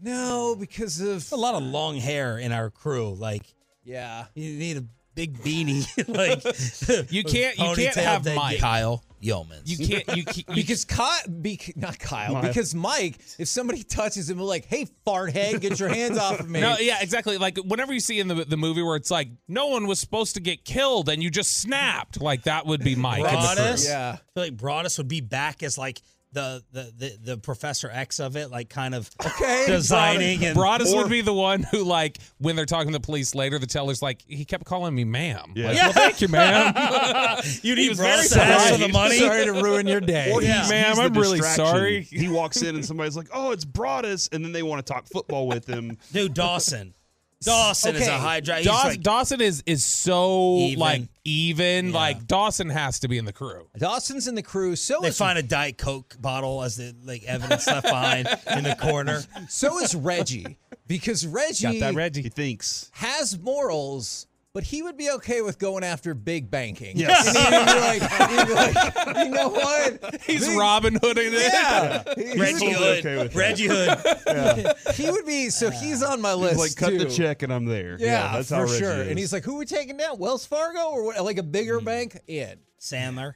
No, 0.00 0.54
because 0.54 1.00
of 1.00 1.32
A 1.32 1.36
lot 1.36 1.54
of 1.56 1.64
long 1.64 1.96
hair 1.96 2.38
in 2.38 2.52
our 2.52 2.70
crew. 2.70 3.14
Like 3.14 3.42
yeah. 3.82 4.26
you 4.34 4.56
need 4.56 4.76
a 4.76 4.84
big 5.16 5.38
beanie. 5.38 5.84
like 6.08 7.10
You 7.10 7.24
can't- 7.24 7.58
you 7.58 7.74
can't 7.74 7.96
have 7.96 8.24
Mike. 8.36 8.58
Kyle 8.60 9.02
Yeomans. 9.22 9.62
You 9.64 9.78
can't. 9.88 10.16
You, 10.16 10.24
can't- 10.32 10.48
you 10.50 10.54
Because 10.54 10.84
Kyle, 10.84 11.18
be, 11.40 11.58
not 11.74 11.98
Kyle, 11.98 12.34
Mike. 12.34 12.42
because 12.42 12.74
Mike, 12.74 13.18
if 13.38 13.48
somebody 13.48 13.82
touches 13.82 14.28
him, 14.30 14.38
we're 14.38 14.44
like, 14.44 14.66
"Hey, 14.66 14.86
fart 15.04 15.32
head, 15.32 15.60
get 15.60 15.80
your 15.80 15.88
hands 15.88 16.18
off 16.18 16.38
of 16.38 16.48
me!" 16.48 16.60
No, 16.60 16.76
yeah, 16.78 16.98
exactly. 17.00 17.38
Like 17.38 17.56
whenever 17.58 17.92
you 17.92 17.98
see 18.00 18.20
in 18.20 18.28
the 18.28 18.44
the 18.44 18.58
movie 18.58 18.82
where 18.82 18.94
it's 18.94 19.10
like 19.10 19.28
no 19.48 19.66
one 19.68 19.86
was 19.88 19.98
supposed 19.98 20.34
to 20.34 20.40
get 20.40 20.64
killed 20.64 21.08
and 21.08 21.22
you 21.22 21.30
just 21.30 21.58
snapped, 21.58 22.20
like 22.20 22.42
that 22.44 22.66
would 22.66 22.84
be 22.84 22.94
Mike. 22.94 23.20
in. 23.20 23.26
Broaddus. 23.26 23.88
Yeah. 23.88 24.12
I 24.12 24.16
feel 24.34 24.44
like 24.44 24.56
Broaddus 24.56 24.98
would 24.98 25.08
be 25.08 25.22
back 25.22 25.62
as 25.62 25.76
like 25.78 26.02
the 26.32 26.62
the 26.72 26.92
the, 26.96 27.18
the 27.32 27.38
Professor 27.38 27.88
X 27.90 28.20
of 28.20 28.36
it, 28.36 28.50
like 28.50 28.68
kind 28.68 28.94
of 28.94 29.08
Okay, 29.24 29.64
designing 29.66 30.44
and 30.44 30.56
Broaddus 30.56 30.92
or- 30.92 31.02
would 31.02 31.10
be 31.10 31.20
the 31.22 31.32
one 31.32 31.62
who, 31.62 31.82
like, 31.84 32.18
when 32.38 32.56
they're 32.56 32.66
talking 32.66 32.92
to 32.92 32.98
the 32.98 33.04
police 33.04 33.34
later, 33.34 33.58
the 33.58 33.66
teller's 33.66 34.02
like, 34.02 34.22
he 34.26 34.44
kept 34.44 34.64
calling 34.64 34.94
me 34.94 35.04
ma'am. 35.04 35.52
Yeah. 35.54 35.66
Like, 35.68 35.76
well, 35.76 35.92
thank 35.92 36.20
you, 36.20 36.28
ma'am. 36.28 36.74
You 37.62 37.74
He 37.74 37.82
need 37.82 37.88
was 37.90 37.98
Broaddus 38.00 38.34
very 38.34 38.46
to 38.46 38.52
ask 38.52 38.72
for 38.72 38.78
the 38.78 38.88
money. 38.88 39.18
Sorry 39.18 39.44
to 39.46 39.52
ruin 39.52 39.86
your 39.86 40.00
day. 40.00 40.30
Or 40.32 40.42
Yeah. 40.42 40.66
Ma'am, 40.68 40.90
he's 40.90 40.98
I'm 40.98 41.14
really 41.14 41.40
sorry. 41.40 42.02
He 42.02 42.28
walks 42.28 42.62
in 42.62 42.74
and 42.74 42.84
somebody's 42.84 43.16
like, 43.16 43.28
"Oh, 43.32 43.50
it's 43.52 43.64
Broaddus," 43.64 44.32
and 44.34 44.44
then 44.44 44.52
they 44.52 44.62
want 44.62 44.84
to 44.84 44.92
talk 44.92 45.06
football 45.06 45.46
with 45.46 45.66
him. 45.66 45.96
Dude, 46.12 46.34
Dawson. 46.34 46.94
Dawson 47.42 47.94
is 47.96 48.02
a 48.02 48.12
Okay. 48.12 48.18
high 48.20 48.40
drive. 48.40 48.64
Daws- 48.64 48.84
like, 48.84 49.00
Dawson 49.02 49.40
is 49.40 49.62
is 49.66 49.84
so 49.84 50.56
Even. 50.56 50.78
like 50.80 51.02
even. 51.24 51.88
Yeah. 51.88 51.94
Like 51.94 52.26
Dawson 52.26 52.70
has 52.70 52.98
to 53.00 53.08
be 53.08 53.18
in 53.18 53.24
the 53.24 53.32
crew. 53.32 53.68
Dawson's 53.78 54.26
in 54.26 54.34
the 54.34 54.42
crew. 54.42 54.74
So 54.76 55.00
they 55.02 55.08
is 55.08 55.18
find 55.18 55.38
a 55.38 55.42
Diet 55.42 55.76
Coke 55.78 56.16
bottle 56.18 56.62
as 56.62 56.76
the 56.76 56.94
like 57.04 57.24
evidence 57.24 57.66
left 57.66 57.84
behind 57.86 58.28
in 58.50 58.64
the 58.64 58.74
corner. 58.76 59.22
so 59.48 59.78
is 59.80 59.94
Reggie 59.94 60.56
because 60.86 61.26
Reggie 61.26 61.64
Got 61.64 61.80
that, 61.80 61.94
Reggie? 61.94 62.22
He 62.22 62.28
thinks. 62.30 62.90
has 62.94 63.38
morals. 63.38 64.26
But 64.56 64.64
he 64.64 64.82
would 64.82 64.96
be 64.96 65.10
okay 65.10 65.42
with 65.42 65.58
going 65.58 65.84
after 65.84 66.14
big 66.14 66.50
banking. 66.50 66.96
Yes. 66.96 67.26
And 67.36 67.54
he'd 67.54 67.74
be 67.74 67.78
like, 67.78 68.30
he'd 68.30 68.46
be 68.46 68.54
like, 68.54 69.26
you 69.26 69.30
know 69.30 69.50
what? 69.50 70.22
He's 70.22 70.48
Big- 70.48 70.58
Robin 70.58 70.94
Hooding 70.94 71.34
it. 71.34 71.52
Yeah. 71.52 72.02
He- 72.14 72.40
Reggie 72.40 72.60
totally 72.60 72.72
Hood. 72.72 72.98
okay 73.00 73.16
with 73.18 73.32
that. 73.34 73.38
Reggie 73.38 73.66
Hood. 73.68 74.94
He 74.94 75.10
would 75.10 75.26
be 75.26 75.50
so 75.50 75.70
he's 75.70 76.02
on 76.02 76.22
my 76.22 76.32
He's 76.32 76.56
list. 76.56 76.58
like, 76.58 76.76
"Cut 76.76 76.98
the 76.98 77.04
check, 77.04 77.42
and 77.42 77.52
I'm 77.52 77.66
there." 77.66 77.98
Yeah, 78.00 78.32
that's 78.32 78.48
for 78.48 78.54
how 78.54 78.62
Reggie 78.62 78.78
sure. 78.78 78.92
is. 79.02 79.08
And 79.08 79.18
he's 79.18 79.30
like, 79.30 79.44
"Who 79.44 79.56
are 79.56 79.58
we 79.58 79.66
taking 79.66 79.98
down? 79.98 80.16
Wells 80.16 80.46
Fargo 80.46 80.88
or 80.88 81.04
what, 81.04 81.22
like 81.22 81.36
a 81.36 81.42
bigger 81.42 81.78
mm. 81.78 81.84
bank?" 81.84 82.18
In. 82.26 82.58
Sandler. 82.80 83.34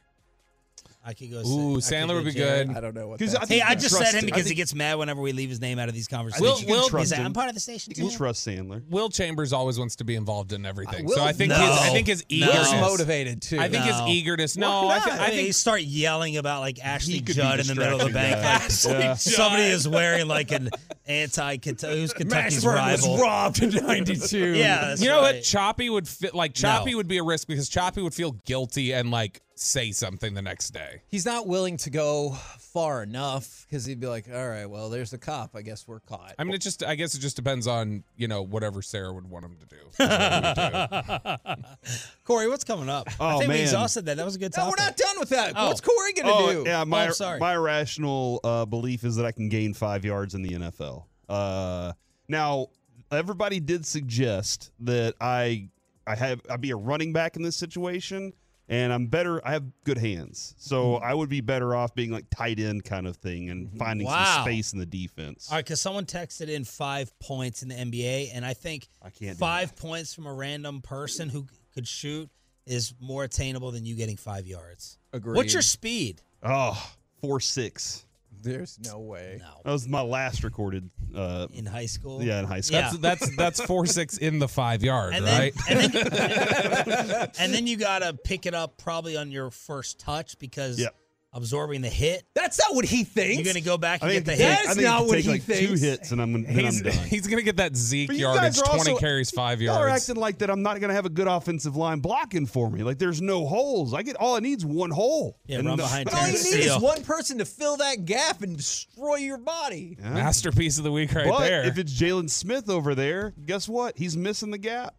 I 1.03 1.13
could 1.15 1.31
go. 1.31 1.37
Ooh, 1.39 1.77
I 1.77 1.79
Sandler 1.79 2.13
would 2.13 2.25
be 2.25 2.31
good. 2.33 2.69
I 2.69 2.79
don't 2.79 2.93
know 2.93 3.07
what. 3.07 3.17
'Cause 3.19 3.31
That's 3.31 3.43
I 3.43 3.47
think 3.47 3.63
Hey, 3.63 3.67
I 3.67 3.71
you 3.71 3.79
just 3.79 3.89
trust 3.89 4.11
said 4.11 4.19
him 4.19 4.19
him. 4.19 4.25
I 4.25 4.25
because 4.27 4.43
he 4.43 4.49
think- 4.49 4.57
gets 4.57 4.75
mad 4.75 4.95
whenever 4.99 5.19
we 5.19 5.31
leave 5.31 5.49
his 5.49 5.59
name 5.59 5.79
out 5.79 5.89
of 5.89 5.95
these 5.95 6.07
conversations. 6.07 6.41
Will- 6.47 6.59
you 6.59 6.65
can 6.67 6.75
Will- 6.75 6.89
trust 6.89 7.05
He's 7.05 7.11
like, 7.13 7.19
him. 7.21 7.25
I'm 7.25 7.33
part 7.33 7.49
of 7.49 7.55
the 7.55 7.59
station 7.59 7.89
You 7.91 7.95
too. 8.03 8.09
can 8.09 8.17
trust 8.17 8.47
Sandler. 8.47 8.83
Will 8.87 9.09
Chambers 9.09 9.51
always 9.51 9.79
wants 9.79 9.95
to 9.95 10.03
be 10.03 10.15
involved 10.15 10.53
in 10.53 10.63
everything. 10.63 11.05
Will- 11.05 11.15
so 11.15 11.23
I 11.23 11.33
think 11.33 11.49
No. 11.49 11.55
his 11.59 11.69
I 11.79 11.89
think 11.89 12.05
his 12.07 12.19
No. 12.21 12.25
eagerness. 12.37 12.71
Will's 12.71 12.81
motivated 12.81 13.41
too. 13.41 13.57
I 13.59 13.67
think 13.67 13.83
No. 13.85 13.91
his 14.05 14.15
eagerness. 14.15 14.55
No, 14.57 14.83
Why 14.85 14.97
I, 14.97 14.99
think 14.99 15.15
not? 15.15 15.19
I 15.21 15.29
They 15.31 15.35
think 15.43 15.53
start 15.55 15.81
yelling 15.81 16.37
about 16.37 16.61
like 16.61 16.77
Ashley 16.83 17.17
could 17.17 17.25
be 17.25 17.33
Judd 17.33 17.59
in 17.59 17.65
the 17.67 17.73
middle 17.75 17.99
of 17.99 18.07
the 18.07 18.13
bank. 18.13 18.67
distracting, 18.67 18.91
Like, 18.99 19.03
yeah. 19.09 19.13
Somebody 19.15 19.63
is 19.63 19.87
wearing 19.87 20.27
like 20.27 20.51
an 20.51 20.69
anti 21.07 21.53
who's 21.53 22.13
Kentucky's 22.13 22.63
Mashburn 22.63 22.75
rival. 22.75 23.13
was 23.13 23.21
robbed 23.21 23.63
in 23.63 23.69
'92. 23.71 24.53
Yeah, 24.55 24.81
that's 24.89 25.01
you 25.01 25.07
know 25.07 25.21
right. 25.21 25.35
what? 25.37 25.43
Choppy 25.43 25.89
would 25.89 26.07
fit 26.07 26.35
like 26.35 26.53
Choppy 26.53 26.91
No. 26.91 26.97
would 26.97 27.07
be 27.07 27.17
a 27.17 27.23
risk 27.23 27.47
because 27.47 27.69
Choppy 27.69 28.01
would 28.03 28.13
feel 28.13 28.33
guilty 28.45 28.93
and 28.93 29.09
like 29.09 29.41
say 29.61 29.91
something 29.91 30.33
the 30.33 30.41
next 30.41 30.71
day. 30.71 31.01
He's 31.09 31.25
not 31.25 31.47
willing 31.47 31.77
to 31.77 31.89
go 31.91 32.31
far 32.59 33.03
enough 33.03 33.65
because 33.69 33.85
he'd 33.85 33.99
be 33.99 34.07
like, 34.07 34.25
"All 34.33 34.49
right, 34.49 34.65
well, 34.65 34.89
there's 34.89 35.11
the 35.11 35.17
cop. 35.17 35.55
I 35.55 35.61
guess 35.61 35.87
we're 35.87 35.99
caught." 35.99 36.33
I 36.39 36.43
mean, 36.43 36.55
it 36.55 36.61
just 36.61 36.83
I 36.83 36.95
guess 36.95 37.13
it 37.15 37.19
just 37.19 37.35
depends 37.35 37.67
on 37.67 38.03
you 38.17 38.27
know 38.27 38.41
whatever 38.41 38.81
Sarah 38.81 39.13
would 39.13 39.29
want 39.29 39.45
him 39.45 39.57
to 39.59 39.65
do. 39.67 39.75
That's 39.97 40.57
what 40.57 40.73
he 40.73 41.49
would 41.49 41.63
do. 41.85 42.07
Corey, 42.23 42.47
what's 42.47 42.63
coming 42.63 42.89
up? 42.89 43.07
I 43.19 43.35
Oh, 43.35 43.39
think 43.39 43.51
we 43.51 43.61
exhausted 43.61 44.05
that. 44.05 44.17
That 44.17 44.25
was 44.25 44.35
a 44.35 44.39
good 44.39 44.53
time. 44.53 44.65
no, 44.65 44.69
we're 44.71 44.83
not 44.83 44.97
done 44.97 45.19
with 45.19 45.29
that. 45.29 45.53
Oh. 45.55 45.67
What's 45.67 45.81
Corey 45.81 46.13
gonna 46.13 46.31
Oh, 46.33 46.63
do? 46.63 46.69
yeah. 46.69 46.83
My 46.83 47.07
Oh, 47.09 47.11
sorry. 47.11 47.39
my 47.39 47.55
rational 47.55 48.39
uh, 48.43 48.65
belief 48.65 49.03
is 49.03 49.15
that 49.17 49.25
I 49.25 49.31
can 49.31 49.49
gain 49.49 49.73
five 49.73 50.03
yards 50.05 50.33
in 50.33 50.41
the 50.41 50.49
NFL. 50.51 51.05
Uh, 51.29 51.93
now, 52.27 52.67
everybody 53.11 53.59
did 53.59 53.85
suggest 53.85 54.71
that 54.79 55.13
I 55.21 55.69
I 56.07 56.15
have 56.15 56.41
I'd 56.49 56.61
be 56.61 56.71
a 56.71 56.75
running 56.75 57.13
back 57.13 57.35
in 57.35 57.43
this 57.43 57.55
situation, 57.57 58.33
and 58.71 58.91
I'm 58.91 59.05
better. 59.07 59.45
I 59.45 59.51
have 59.51 59.65
good 59.83 59.99
hands, 59.99 60.55
so 60.57 60.97
Hmm. 60.97 61.03
I 61.03 61.13
would 61.13 61.29
be 61.29 61.41
better 61.41 61.75
off 61.75 61.93
being 61.93 62.09
like 62.09 62.25
tight 62.31 62.59
end 62.59 62.83
kind 62.85 63.05
of 63.05 63.17
thing 63.17 63.49
and 63.51 63.77
finding 63.77 64.07
Wow. 64.07 64.23
some 64.37 64.43
space 64.45 64.73
in 64.73 64.79
the 64.79 64.85
defense. 64.87 65.49
All 65.51 65.57
right, 65.57 65.63
because 65.65 65.79
someone 65.81 66.05
texted 66.05 66.47
in 66.49 66.63
five 66.63 67.11
points 67.19 67.61
in 67.61 67.69
the 67.69 67.75
NBA, 67.75 68.31
and 68.33 68.43
I 68.45 68.53
think 68.55 68.87
I 69.01 69.09
can't 69.11 69.37
five 69.37 69.75
points 69.75 70.13
from 70.15 70.25
a 70.25 70.33
random 70.33 70.81
person 70.81 71.29
who 71.29 71.45
could 71.73 71.87
shoot 71.87 72.29
is 72.65 72.93
more 72.99 73.23
attainable 73.25 73.71
than 73.71 73.85
you 73.85 73.95
getting 73.95 74.17
five 74.17 74.47
yards. 74.47 74.97
Agreed. 75.13 75.35
What's 75.35 75.53
your 75.53 75.61
speed? 75.61 76.21
Oh, 76.41 76.91
four 77.19 77.39
six. 77.39 78.05
There's 78.41 78.79
no 78.83 78.99
way. 78.99 79.37
No, 79.39 79.61
That 79.63 79.71
was 79.71 79.87
my 79.87 80.01
last 80.01 80.43
recorded. 80.43 80.89
Uh, 81.15 81.47
in 81.53 81.65
high 81.65 81.85
school. 81.87 82.23
yeah, 82.23 82.39
in 82.39 82.45
high 82.45 82.61
school. 82.61 82.79
Yeah. 82.79 82.91
That's 82.99 83.19
that's 83.21 83.35
that's 83.35 83.61
four 83.63 83.85
six 83.85 84.17
in 84.17 84.39
the 84.39 84.47
five 84.47 84.81
yard, 84.83 85.13
And 85.13 85.25
then, 85.27 85.39
right? 85.39 85.53
and 85.69 85.91
then, 85.93 87.31
and 87.39 87.53
then 87.53 87.67
you 87.67 87.77
gotta 87.77 88.13
pick 88.13 88.45
it 88.45 88.53
up 88.53 88.77
probably 88.77 89.17
on 89.17 89.29
your 89.31 89.51
first 89.51 89.99
touch 89.99 90.39
because 90.39 90.79
Yep. 90.79 90.95
Absorbing 91.33 91.81
the 91.81 91.89
hit. 91.89 92.23
That's 92.35 92.59
not 92.59 92.75
what 92.75 92.85
he 92.85 93.03
thinks. 93.03 93.37
You're 93.43 93.53
gonna 93.53 93.63
go 93.63 93.77
back 93.77 94.01
and 94.01 94.11
think 94.11 94.25
get 94.25 94.37
the 94.37 94.43
hit. 94.43 94.59
That's 94.65 94.77
not 94.79 95.05
what 95.05 95.13
take 95.15 95.23
he 95.25 95.31
like 95.31 95.45
two 95.45 95.73
hits, 95.75 96.11
and 96.11 96.21
I'm 96.21 96.33
then 96.33 96.45
he's, 96.45 96.81
I'm 96.81 96.91
done. 96.91 97.07
he's 97.07 97.27
gonna 97.27 97.41
get 97.41 97.57
that 97.57 97.75
Zeke 97.75 98.11
yardage. 98.11 98.59
guys 98.59 98.61
Twenty 98.61 98.97
carries, 98.97 99.31
five 99.31 99.61
yards. 99.61 99.75
Y'all 99.77 99.83
are 99.85 99.89
yards. 99.89 100.09
acting 100.09 100.21
like 100.21 100.39
that 100.39 100.49
I'm 100.49 100.61
not 100.61 100.79
going 100.79 100.89
to 100.89 100.95
have 100.95 101.05
a 101.05 101.09
good 101.09 101.27
offensive 101.27 101.75
line 101.75 101.99
blocking 101.99 102.45
for 102.45 102.69
me. 102.69 102.83
Like 102.83 102.97
there's 102.99 103.21
no 103.21 103.45
holes. 103.45 103.93
I 103.93 104.03
get 104.03 104.15
all 104.17 104.35
I 104.35 104.39
need 104.39 104.57
is 104.57 104.65
one 104.65 104.89
hole. 104.91 105.37
Yeah, 105.45 105.59
And 105.59 105.67
run 105.67 105.77
the- 105.77 105.83
behind 105.83 106.05
But 106.05 106.15
all 106.15 106.25
you 106.27 106.33
need 106.33 106.37
Steele. 106.39 106.75
is 106.77 106.81
one 106.81 107.03
person 107.03 107.37
to 107.37 107.45
fill 107.45 107.77
that 107.77 108.05
gap 108.05 108.41
and 108.41 108.57
destroy 108.57 109.15
your 109.17 109.37
body. 109.37 109.97
Yeah. 109.99 110.09
Masterpiece 110.11 110.77
of 110.77 110.83
the 110.83 110.91
week, 110.91 111.13
right 111.13 111.27
but 111.29 111.39
there. 111.39 111.63
if 111.65 111.77
it's 111.77 111.93
Jalen 111.93 112.29
Smith 112.29 112.69
over 112.69 112.93
there, 112.95 113.33
guess 113.45 113.69
what? 113.69 113.97
He's 113.97 114.17
missing 114.17 114.51
the 114.51 114.57
gap, 114.57 114.95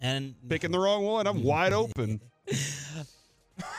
and 0.00 0.34
picking 0.48 0.70
the 0.70 0.78
wrong 0.78 1.04
one. 1.04 1.26
I'm 1.26 1.42
wide 1.42 1.72
open. 1.72 2.20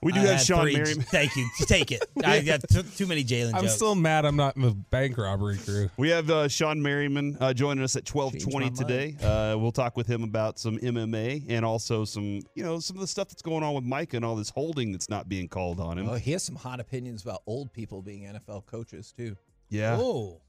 We 0.00 0.12
do 0.12 0.20
I 0.20 0.22
have 0.22 0.30
had 0.36 0.40
Sean 0.46 0.62
three. 0.62 0.76
Merriman. 0.76 1.04
Thank 1.06 1.34
you. 1.34 1.48
Take 1.66 1.90
it. 1.90 2.04
I 2.24 2.40
got 2.42 2.60
t- 2.70 2.82
too 2.96 3.08
many 3.08 3.24
Jalen 3.24 3.52
I'm 3.52 3.62
jokes. 3.62 3.74
still 3.74 3.96
mad 3.96 4.24
I'm 4.24 4.36
not 4.36 4.54
in 4.54 4.62
the 4.62 4.70
bank 4.70 5.18
robbery 5.18 5.58
crew. 5.58 5.90
We 5.96 6.10
have 6.10 6.30
uh, 6.30 6.46
Shawne 6.46 6.78
Merriman 6.78 7.36
uh, 7.40 7.52
joining 7.52 7.82
us 7.82 7.96
at 7.96 8.04
twelve 8.04 8.38
twenty 8.38 8.66
Changed 8.66 8.80
my 8.80 8.86
today. 8.86 9.16
Uh, 9.20 9.58
we'll 9.58 9.72
talk 9.72 9.96
with 9.96 10.06
him 10.06 10.22
about 10.22 10.60
some 10.60 10.78
MMA 10.78 11.46
and 11.48 11.64
also 11.64 12.04
some, 12.04 12.42
you 12.54 12.62
know, 12.62 12.78
some 12.78 12.96
of 12.96 13.00
the 13.00 13.08
stuff 13.08 13.28
that's 13.28 13.42
going 13.42 13.64
on 13.64 13.74
with 13.74 13.82
Micah 13.82 14.14
and 14.14 14.24
all 14.24 14.36
this 14.36 14.50
holding 14.50 14.92
that's 14.92 15.08
not 15.10 15.28
being 15.28 15.48
called 15.48 15.80
on 15.80 15.98
him. 15.98 16.08
Oh, 16.08 16.14
he 16.14 16.30
has 16.30 16.44
some 16.44 16.54
hot 16.54 16.78
opinions 16.78 17.22
about 17.22 17.42
old 17.48 17.72
people 17.72 18.00
being 18.00 18.22
NFL 18.22 18.66
coaches 18.66 19.12
too. 19.16 19.36
yeah. 19.68 19.96
Oh, 19.98 20.40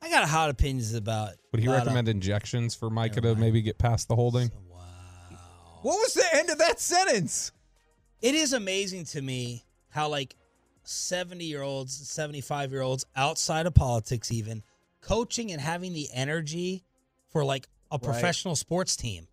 I 0.00 0.08
got 0.08 0.28
hot 0.28 0.50
opinions 0.50 0.94
about. 0.94 1.30
Would 1.50 1.60
he 1.60 1.66
about, 1.66 1.74
uh, 1.74 1.84
recommend 1.86 2.08
injections 2.08 2.76
for 2.76 2.90
Micah 2.90 3.20
to 3.22 3.34
maybe 3.34 3.60
get 3.60 3.78
past 3.78 4.06
the 4.06 4.14
holding? 4.14 4.52
Wow. 4.70 4.78
What 5.82 5.96
was 5.96 6.14
the 6.14 6.24
end 6.32 6.48
of 6.48 6.58
that 6.58 6.78
sentence? 6.78 7.50
It 8.22 8.36
is 8.36 8.52
amazing 8.52 9.04
to 9.06 9.20
me 9.20 9.64
how 9.88 10.08
like 10.08 10.36
70 10.84 11.44
year 11.44 11.62
olds, 11.62 11.92
75 12.08 12.70
year 12.70 12.82
olds 12.82 13.04
outside 13.16 13.66
of 13.66 13.74
politics, 13.74 14.30
even 14.30 14.62
coaching 15.00 15.50
and 15.50 15.60
having 15.60 15.92
the 15.92 16.08
energy 16.14 16.84
for 17.30 17.44
like 17.44 17.66
a 17.90 17.98
professional 17.98 18.56
sports 18.56 18.96
team. 18.96 19.26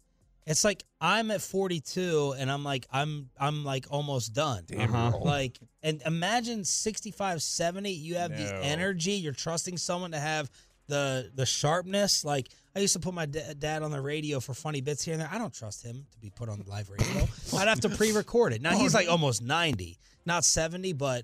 It's 0.46 0.64
like 0.64 0.84
I'm 1.00 1.30
at 1.30 1.42
42 1.42 2.34
and 2.38 2.52
I'm 2.52 2.64
like 2.64 2.88
I'm 2.92 3.30
I'm 3.40 3.64
like 3.64 3.86
almost 3.92 4.34
done. 4.34 4.66
Uh-huh. 4.76 5.20
Like 5.20 5.60
and 5.84 6.02
imagine 6.08 6.66
65 6.66 7.44
70 7.44 7.92
you 7.92 8.16
have 8.16 8.36
the 8.36 8.56
energy, 8.56 9.12
you're 9.12 9.34
trusting 9.34 9.78
someone 9.78 10.12
to 10.12 10.20
have 10.20 10.50
the 10.88 11.32
the 11.36 11.46
sharpness 11.46 12.26
like 12.26 12.50
I 12.76 12.80
used 12.80 12.94
to 12.94 13.00
put 13.00 13.14
my 13.14 13.26
da- 13.26 13.54
dad 13.58 13.82
on 13.84 13.92
the 13.92 14.00
radio 14.02 14.40
for 14.40 14.54
funny 14.54 14.82
bits 14.82 15.04
here 15.04 15.14
and 15.14 15.22
there. 15.22 15.30
I 15.32 15.38
don't 15.38 15.54
trust 15.54 15.84
him 15.84 16.06
to 16.12 16.20
be 16.20 16.30
put 16.30 16.50
on 16.50 16.64
live 16.68 16.90
radio. 16.90 17.28
I'd 17.58 17.68
have 17.68 17.80
to 17.82 17.90
pre-record 17.90 18.54
it. 18.54 18.62
Now 18.62 18.78
he's 18.78 18.94
like 18.94 19.10
almost 19.10 19.42
90, 19.42 19.98
not 20.26 20.44
70, 20.46 20.94
but 20.94 21.24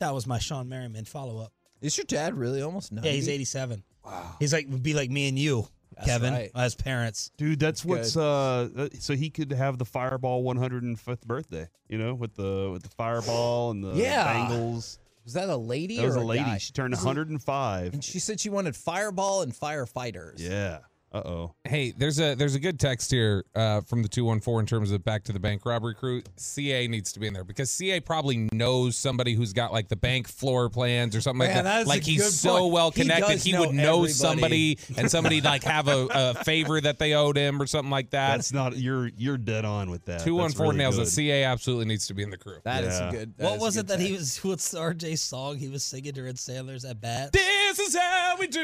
that 0.00 0.12
was 0.14 0.26
my 0.26 0.38
Shawne 0.38 0.66
Merriman 0.68 1.04
follow-up. 1.04 1.52
Is 1.80 1.96
your 1.96 2.04
dad 2.06 2.34
really 2.36 2.60
almost 2.62 2.92
90? 2.92 3.08
Yeah, 3.08 3.14
he's 3.14 3.28
87. 3.28 3.82
Wow. 4.04 4.34
He's 4.38 4.52
like 4.52 4.66
would 4.68 4.82
be 4.82 4.94
like 4.94 5.10
me 5.10 5.28
and 5.28 5.38
you, 5.38 5.68
That's 5.94 6.08
Kevin, 6.08 6.32
right. 6.34 6.50
as 6.54 6.74
parents. 6.74 7.30
Dude, 7.36 7.58
that's 7.60 7.82
Good. 7.82 7.88
what's 7.90 8.16
uh 8.16 8.68
uh, 8.76 8.88
so 8.98 9.14
he 9.14 9.30
could 9.30 9.52
have 9.52 9.78
the 9.78 9.84
Fireball 9.84 10.42
105th 10.44 11.22
birthday, 11.26 11.68
you 11.88 11.98
know, 11.98 12.14
with 12.14 12.34
the 12.34 12.70
with 12.72 12.82
the 12.82 12.88
Fireball 12.90 13.70
and 13.70 13.84
the 13.84 13.92
Yeah. 13.94 14.24
Bangles. 14.24 14.98
Was 15.24 15.34
that 15.34 15.48
a 15.48 15.56
lady 15.56 15.98
That 15.98 16.06
was 16.06 16.16
or 16.16 16.20
a 16.20 16.24
lady. 16.24 16.44
guy? 16.44 16.58
She 16.58 16.72
turned 16.72 16.94
105. 16.94 17.92
And 17.94 18.02
she 18.02 18.18
said 18.18 18.40
she 18.40 18.48
wanted 18.50 18.74
Fireball 18.74 19.42
and 19.42 19.52
firefighters. 19.52 20.38
Yeah. 20.38 20.78
Uh 21.12 21.18
oh. 21.24 21.54
Hey, 21.64 21.90
there's 21.90 22.20
a 22.20 22.36
there's 22.36 22.54
a 22.54 22.60
good 22.60 22.78
text 22.78 23.10
here 23.10 23.44
uh, 23.56 23.80
from 23.80 24.02
the 24.02 24.08
two 24.08 24.24
one 24.24 24.38
four 24.40 24.60
in 24.60 24.66
terms 24.66 24.92
of 24.92 25.02
back 25.04 25.24
to 25.24 25.32
the 25.32 25.40
bank 25.40 25.66
robbery 25.66 25.94
crew. 25.94 26.22
CA 26.36 26.86
needs 26.86 27.12
to 27.14 27.18
be 27.18 27.26
in 27.26 27.32
there 27.34 27.42
because 27.42 27.68
CA 27.68 27.98
probably 27.98 28.48
knows 28.52 28.96
somebody 28.96 29.34
who's 29.34 29.52
got 29.52 29.72
like 29.72 29.88
the 29.88 29.96
bank 29.96 30.28
floor 30.28 30.68
plans 30.70 31.16
or 31.16 31.20
something 31.20 31.38
Man, 31.48 31.48
like 31.48 31.56
that 31.56 31.62
that. 31.64 31.80
is 31.82 31.86
Like 31.88 32.04
he's 32.04 32.38
so 32.38 32.60
point. 32.60 32.72
well 32.72 32.90
connected, 32.92 33.26
does 33.32 33.42
he, 33.42 33.50
know 33.52 33.60
would 33.62 33.74
know 33.74 34.04
everybody. 34.04 34.12
somebody 34.12 34.78
and 34.96 35.10
somebody 35.10 35.40
like 35.40 35.64
have 35.64 35.88
a, 35.88 36.06
a 36.12 36.34
favor 36.44 36.80
that 36.80 37.00
they 37.00 37.14
owed 37.14 37.36
him 37.36 37.60
or 37.60 37.66
something 37.66 37.90
like 37.90 38.10
that. 38.10 38.36
That's 38.36 38.52
not 38.52 38.76
you're 38.76 39.08
you're 39.16 39.36
dead 39.38 39.64
on 39.64 39.90
with 39.90 40.04
that. 40.04 40.20
Two 40.20 40.36
one 40.36 40.44
That's 40.44 40.54
four 40.58 40.66
really 40.66 40.78
nails 40.78 40.96
it. 40.96 41.00
good. 41.02 41.08
CA 41.08 41.42
absolutely 41.42 41.86
needs 41.86 42.06
to 42.06 42.14
be 42.14 42.22
in 42.22 42.30
the 42.30 42.38
crew. 42.38 42.58
That 42.62 42.84
is 42.84 42.98
Yeah. 43.00 43.08
a 43.08 43.12
good. 43.12 43.34
what 43.36 43.50
is 43.54 43.56
a 43.56 43.64
was 43.64 43.74
good 43.74 43.80
it 43.80 43.88
that 43.88 44.00
he 44.00 44.12
was? 44.12 44.38
What's 44.44 44.72
RJ 44.74 45.18
song 45.18 45.56
he 45.58 45.68
was 45.68 45.82
singing 45.82 46.12
during 46.12 46.34
Sandler's 46.34 46.84
at 46.84 47.00
bat? 47.00 47.32
This 47.32 47.42
is 47.78 47.96
how 47.96 48.36
we 48.38 48.46
do 48.46 48.62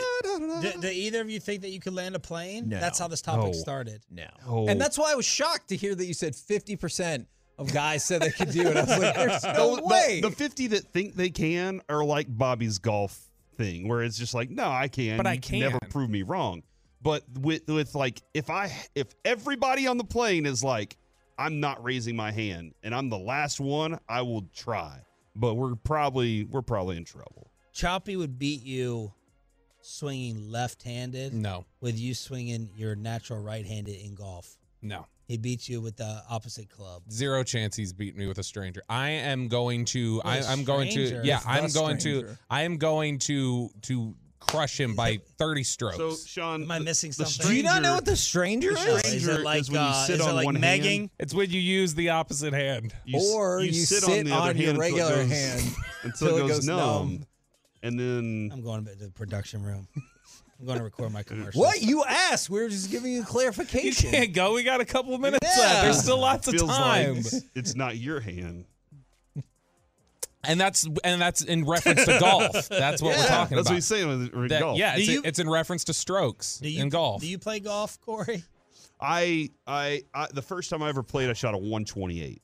Do, 0.61 0.72
do 0.80 0.89
either 0.89 1.20
of 1.20 1.30
you 1.30 1.41
think 1.41 1.62
that 1.62 1.70
you 1.70 1.80
could 1.80 1.95
land 1.95 2.14
a 2.14 2.18
plane? 2.18 2.68
No. 2.68 2.80
That's 2.80 2.99
how 2.99 3.09
this 3.09 3.22
topic 3.22 3.47
No. 3.47 3.53
started. 3.53 4.03
No. 4.11 4.26
Oh. 4.47 4.68
And 4.68 4.80
that's 4.80 4.99
why 4.99 5.12
I 5.12 5.14
was 5.14 5.24
shocked 5.24 5.68
to 5.68 5.76
hear 5.76 5.95
that 5.95 6.05
you 6.05 6.14
said 6.14 6.35
50% 6.35 7.26
of 7.59 7.72
guys 7.72 8.05
said 8.05 8.20
they 8.22 8.30
could 8.30 8.51
do 8.51 8.62
it. 8.62 8.76
I 8.76 8.80
was 8.80 8.99
like, 8.99 9.14
there's 9.14 9.45
no 9.57 9.76
the, 9.76 9.85
way. 9.85 10.20
The, 10.22 10.28
the 10.30 10.37
50 10.37 10.66
that 10.68 10.85
think 10.93 11.14
they 11.14 11.30
can 11.30 11.80
are 11.89 12.05
like 12.05 12.26
Bobby's 12.28 12.78
golf 12.78 13.18
thing, 13.57 13.89
where 13.89 14.03
it's 14.03 14.18
just 14.18 14.35
like, 14.35 14.51
no, 14.51 14.68
I 14.68 14.89
can. 14.89 15.16
But 15.16 15.26
I 15.26 15.37
can 15.39 15.61
Never 15.61 15.78
prove 15.91 16.11
me 16.11 16.22
wrong. 16.22 16.62
But 17.03 17.22
with 17.39 17.68
with 17.68 17.95
like, 17.95 18.22
if 18.32 18.49
I 18.51 18.72
if 18.95 19.09
everybody 19.24 19.87
on 19.87 19.99
the 19.99 20.05
plane 20.05 20.47
is 20.47 20.64
like, 20.64 20.97
I'm 21.39 21.61
not 21.61 21.82
raising 21.82 22.16
my 22.16 22.30
hand, 22.30 22.74
and 22.82 22.95
I'm 22.95 23.09
the 23.09 23.18
last 23.18 23.61
one, 23.61 23.99
I 24.09 24.22
will 24.22 24.47
try. 24.55 25.01
But 25.37 25.55
we're 25.55 25.74
probably 25.74 26.45
we're 26.45 26.62
probably 26.62 26.97
in 26.97 27.05
trouble. 27.05 27.51
Choppy 27.72 28.14
would 28.16 28.39
beat 28.39 28.62
you 28.62 29.12
swinging 29.80 30.49
left-handed. 30.51 31.35
No, 31.35 31.64
With 31.80 31.99
you 31.99 32.14
swinging 32.14 32.70
your 32.76 32.95
natural 32.95 33.43
right-handed 33.43 33.97
in 34.01 34.14
golf, 34.14 34.57
no. 34.80 35.07
he 35.26 35.37
beats 35.37 35.68
you 35.68 35.80
with 35.80 35.97
the 35.97 36.22
opposite 36.30 36.70
club. 36.70 37.03
Zero 37.11 37.43
chance 37.43 37.74
he's 37.76 37.93
beating 37.93 38.18
me 38.20 38.26
with 38.26 38.39
a 38.39 38.43
stranger. 38.45 38.82
I 38.89 39.11
am 39.11 39.49
going 39.49 39.85
to. 39.87 40.16
With 40.16 40.26
I, 40.26 40.37
a 40.39 40.47
I'm 40.47 40.62
going 40.64 40.89
to. 40.91 41.20
Yeah, 41.24 41.41
I'm 41.47 41.66
the 41.66 41.72
going 41.72 41.99
to. 41.99 42.37
I 42.49 42.62
am 42.62 42.76
going 42.78 43.18
to 43.20 43.70
to 43.82 44.14
crush 44.47 44.79
him 44.81 44.95
by 44.95 45.19
30 45.39 45.63
strokes. 45.65 45.97
So 45.97 46.15
Sean, 46.27 46.63
Am 46.63 46.71
I 46.71 46.79
missing 46.79 47.11
the 47.17 47.27
something? 47.27 47.51
do 47.51 47.57
you 47.57 47.63
not 47.63 47.83
know 47.83 47.95
what 47.95 48.05
the 48.05 48.17
stranger 48.17 48.73
the 48.73 48.79
is? 48.79 48.99
stranger 49.01 49.17
Is 49.33 49.39
it 49.39 49.45
like 49.45 49.61
is 49.61 49.71
when 49.71 49.81
you 49.81 49.87
uh, 49.87 50.05
sit 50.07 50.15
is 50.15 50.21
it 50.21 50.29
on 50.29 50.35
like 50.37 50.45
one 50.47 50.57
megging? 50.57 50.99
hand. 50.99 51.11
it's 51.19 51.35
when 51.35 51.51
you 51.51 51.61
use 51.61 51.95
the 51.95 52.11
opposite 52.11 52.53
hand. 52.53 52.95
You 53.05 53.21
or 53.35 53.61
you, 53.61 53.73
sit, 53.73 54.05
on, 54.05 54.25
the 54.25 54.33
other 54.35 54.53
your 54.53 54.73
hand 54.73 54.77
until 54.77 54.77
it 54.77 54.79
regular 54.79 55.17
goes- 55.17 55.31
hand 55.31 55.63
until 56.03 56.29
till 56.29 56.37
it 56.37 56.41
it 56.41 56.49
goes, 56.49 56.51
goes 56.59 56.67
numb, 56.67 56.79
numb. 56.79 57.27
and 57.83 57.99
then 57.99 58.51
I'm 58.53 58.63
going 58.63 58.85
to 58.87 58.95
the 58.95 59.11
production 59.11 59.63
room. 59.63 59.89
I'm 60.61 60.67
going 60.67 60.79
to 60.79 60.85
record 60.85 61.13
my 61.13 61.25
commercials. 61.25 61.57
What? 61.57 61.83
You 61.83 62.05
asked. 62.05 62.49
We 62.49 62.61
were 62.61 62.69
just 62.69 62.89
giving 62.91 63.13
you 63.13 63.25
clarification. 63.25 63.85
You 63.87 63.93
clarification. 63.93 64.11
can't 64.13 64.33
go. 64.33 64.55
We 64.55 64.63
got 64.63 64.81
a 64.81 64.85
couple 64.85 65.13
of 65.13 65.21
minutes 65.21 65.45
Yeah. 65.57 65.63
left. 65.63 65.83
There's 65.83 65.99
still 65.99 66.19
lots 66.21 66.47
of 66.47 66.55
feels 66.55 66.71
time. 66.71 67.15
like 67.17 67.25
it's 67.57 67.75
not 67.75 67.97
your 67.99 68.21
hand. 68.21 68.65
And 70.47 70.61
that's 70.61 70.87
and 71.05 71.21
that's 71.21 71.43
in 71.43 71.65
reference 71.65 72.05
to 72.05 72.19
golf. 72.21 72.69
That's 72.69 73.01
what 73.03 73.17
we're 73.17 73.27
talking 73.27 73.29
That's 73.29 73.31
about. 73.31 73.57
That's 73.57 73.69
what 73.69 73.75
he's 73.75 73.85
saying 73.87 74.09
with, 74.09 74.33
with 74.35 74.51
That- 74.51 74.61
golf. 74.61 74.79
Yeah, 74.79 74.95
it's, 74.97 75.09
you- 75.09 75.23
it's 75.25 75.39
in 75.39 75.49
reference 75.49 75.85
to 75.85 75.95
strokes 75.95 76.59
do 76.59 76.69
you, 76.69 76.83
in 76.83 76.89
golf. 76.89 77.21
Do 77.21 77.27
you 77.29 77.39
play 77.39 77.61
golf, 77.61 78.01
Corey? 78.01 78.43
I, 79.01 79.51
I, 79.67 80.03
I, 80.15 80.29
the 80.33 80.43
first 80.43 80.71
time 80.71 80.83
I 80.83 80.89
ever 80.89 81.03
played, 81.03 81.29
I 81.29 81.33
shot 81.35 81.55
a 81.55 81.59
128. 81.59 82.41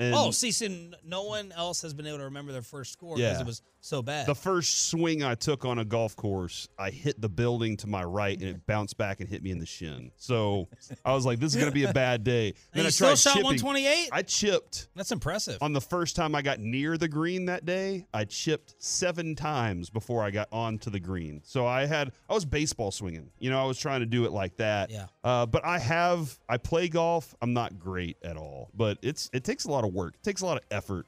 And 0.00 0.14
oh, 0.14 0.30
see, 0.32 0.50
so 0.50 0.66
no 1.04 1.22
one 1.24 1.52
else 1.52 1.82
has 1.82 1.94
been 1.94 2.06
able 2.06 2.18
to 2.18 2.24
remember 2.24 2.52
their 2.52 2.62
first 2.62 2.92
score 2.92 3.16
because 3.16 3.36
Yeah. 3.36 3.40
it 3.40 3.46
was 3.46 3.62
so 3.84 4.00
bad. 4.00 4.26
the 4.26 4.34
first 4.34 4.88
swing 4.88 5.22
I 5.22 5.34
took 5.34 5.64
on 5.66 5.78
a 5.78 5.84
golf 5.84 6.16
course, 6.16 6.68
I 6.78 6.88
hit 6.90 7.20
the 7.20 7.28
building 7.28 7.76
to 7.78 7.86
my 7.86 8.02
right, 8.02 8.38
and 8.38 8.48
it 8.48 8.66
bounced 8.66 8.96
back 8.96 9.20
and 9.20 9.28
hit 9.28 9.42
me 9.42 9.50
in 9.50 9.58
the 9.58 9.66
shin. 9.66 10.10
So 10.16 10.68
I 11.04 11.12
was 11.12 11.26
like, 11.26 11.38
"This 11.38 11.54
is 11.54 11.56
going 11.60 11.70
to 11.70 11.74
be 11.74 11.84
a 11.84 11.92
bad 11.92 12.24
day." 12.24 12.48
and 12.48 12.54
Then 12.72 12.82
you 12.84 12.86
I 12.86 12.90
still 12.90 13.08
tried 13.08 13.18
shot 13.18 13.30
chipping. 13.34 13.44
128. 13.44 14.08
I 14.10 14.22
chipped 14.22 14.88
That's 14.96 15.12
impressive. 15.12 15.58
on 15.60 15.74
the 15.74 15.82
first 15.82 16.16
time 16.16 16.34
I 16.34 16.40
got 16.40 16.60
near 16.60 16.96
the 16.96 17.08
green 17.08 17.44
that 17.46 17.66
day. 17.66 18.06
I 18.14 18.24
chipped 18.24 18.74
seven 18.78 19.34
times 19.34 19.90
before 19.90 20.22
I 20.22 20.30
got 20.30 20.48
onto 20.50 20.88
the 20.88 21.00
green. 21.00 21.42
So 21.44 21.66
I 21.66 21.84
had 21.84 22.12
I 22.28 22.32
was 22.34 22.46
baseball 22.46 22.90
swinging. 22.90 23.30
You 23.38 23.50
know, 23.50 23.60
I 23.60 23.66
was 23.66 23.78
trying 23.78 24.00
to 24.00 24.06
do 24.06 24.24
it 24.24 24.32
like 24.32 24.56
that. 24.56 24.90
Yeah. 24.90 25.06
Uh, 25.22 25.44
but 25.44 25.62
I 25.64 25.78
have 25.78 26.38
I 26.48 26.56
play 26.56 26.88
golf. 26.88 27.34
I'm 27.42 27.52
not 27.52 27.78
great 27.78 28.16
at 28.22 28.38
all, 28.38 28.70
but 28.74 28.96
it's 29.02 29.28
it 29.34 29.44
takes 29.44 29.66
a 29.66 29.70
lot 29.70 29.84
of 29.84 29.92
work. 29.92 30.14
It 30.14 30.22
takes 30.22 30.40
a 30.40 30.46
lot 30.46 30.56
of 30.56 30.62
effort 30.70 31.06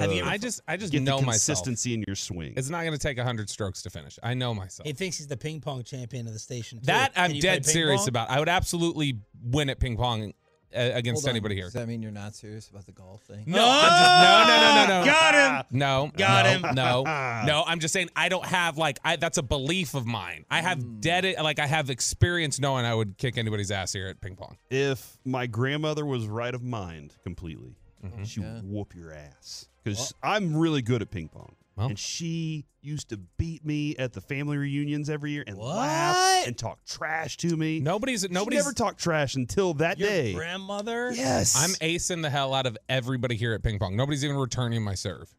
Have 0.00 0.12
you- 0.12 0.24
I 0.24 0.38
just 0.38 0.60
I 0.66 0.76
just 0.76 0.92
get 0.92 1.02
know 1.02 1.20
the 1.20 1.26
myself. 1.26 1.58
consistency 1.58 1.94
in 1.94 2.04
your 2.06 2.16
swing. 2.16 2.54
It's 2.56 2.68
not 2.68 2.80
going 2.82 2.92
to 2.92 2.98
take 2.98 3.16
100 3.18 3.48
strokes 3.50 3.82
to 3.82 3.90
finish. 3.90 4.18
I 4.22 4.34
know 4.34 4.54
myself. 4.54 4.86
he 4.86 4.92
thinks 4.92 5.18
he's 5.18 5.26
the 5.28 5.36
ping 5.36 5.60
pong 5.60 5.82
champion 5.84 6.26
of 6.26 6.32
the 6.32 6.38
station. 6.38 6.78
too. 6.80 6.86
that 6.86 7.14
Can 7.14 7.30
I'm 7.32 7.38
dead 7.40 7.64
serious 7.66 8.02
pong? 8.02 8.08
about. 8.08 8.30
I 8.30 8.38
would 8.38 8.48
absolutely 8.48 9.18
win 9.44 9.70
at 9.70 9.78
ping 9.80 9.96
pong 9.96 10.32
uh, 10.74 10.90
against 10.94 11.28
anybody 11.28 11.54
here. 11.54 11.64
Does 11.64 11.74
that 11.74 11.86
mean 11.86 12.00
you're 12.00 12.10
not 12.10 12.34
serious 12.34 12.68
about 12.70 12.86
the 12.86 12.92
golf 12.92 13.20
thing? 13.24 13.44
No, 13.46 13.62
I'm 13.62 13.90
just, 13.90 14.08
no, 14.22 14.44
no, 14.46 14.56
no, 14.56 14.86
no, 14.86 15.00
no. 15.00 15.04
Got 15.04 15.34
him. 15.34 15.66
No, 15.78 16.10
Got 16.16 16.44
no, 16.46 16.50
him. 16.68 16.74
No, 16.74 17.02
no. 17.46 17.64
I'm 17.66 17.78
just 17.78 17.92
saying 17.92 18.08
I 18.16 18.30
don't 18.30 18.46
have 18.46 18.78
like 18.78 18.98
I. 19.04 19.16
That's 19.16 19.36
a 19.36 19.42
belief 19.42 19.94
of 19.94 20.06
mine. 20.06 20.46
I 20.50 20.62
have 20.62 20.78
Hmm. 20.82 21.00
dead 21.00 21.34
like 21.42 21.58
I 21.58 21.66
have 21.66 21.90
experience 21.90 22.58
knowing 22.58 22.86
I 22.86 22.94
would 22.94 23.18
kick 23.18 23.36
anybody's 23.36 23.70
ass 23.70 23.92
here 23.92 24.08
at 24.08 24.22
ping 24.22 24.34
pong. 24.36 24.56
if 24.70 25.18
my 25.26 25.46
grandmother 25.46 26.06
was 26.06 26.26
right 26.26 26.54
of 26.54 26.62
mind 26.62 27.14
completely, 27.22 27.76
Mm-hmm. 28.02 28.24
she 28.24 28.40
Yeah. 28.40 28.54
would 28.54 28.64
whoop 28.64 28.94
your 28.96 29.12
ass. 29.12 29.66
Because 29.84 30.14
I'm 30.22 30.56
really 30.56 30.82
good 30.82 31.02
at 31.02 31.10
ping 31.10 31.28
pong. 31.28 31.56
Well. 31.74 31.88
and 31.88 31.98
she 31.98 32.66
used 32.82 33.08
to 33.08 33.16
beat 33.16 33.64
me 33.64 33.96
at 33.96 34.12
the 34.12 34.20
family 34.20 34.58
reunions 34.58 35.08
every 35.08 35.30
year 35.30 35.42
and 35.46 35.56
What? 35.56 35.74
laugh 35.74 36.46
and 36.46 36.56
talk 36.58 36.84
trash 36.84 37.38
to 37.38 37.56
me. 37.56 37.80
Nobody's 37.80 38.20
She 38.22 38.28
nobody's 38.28 38.58
never 38.62 38.74
talked 38.74 39.00
trash 39.00 39.36
until 39.36 39.72
that 39.74 39.98
Your 39.98 40.08
day. 40.10 40.34
grandmother. 40.34 41.12
Yes. 41.14 41.54
I'm 41.56 41.70
acing 41.86 42.20
the 42.20 42.28
hell 42.28 42.52
out 42.52 42.66
of 42.66 42.76
everybody 42.90 43.36
here 43.36 43.54
at 43.54 43.62
ping 43.62 43.78
pong. 43.78 43.96
Nobody's 43.96 44.22
even 44.22 44.36
returning 44.36 44.82
my 44.82 44.94
serve. 44.94 45.34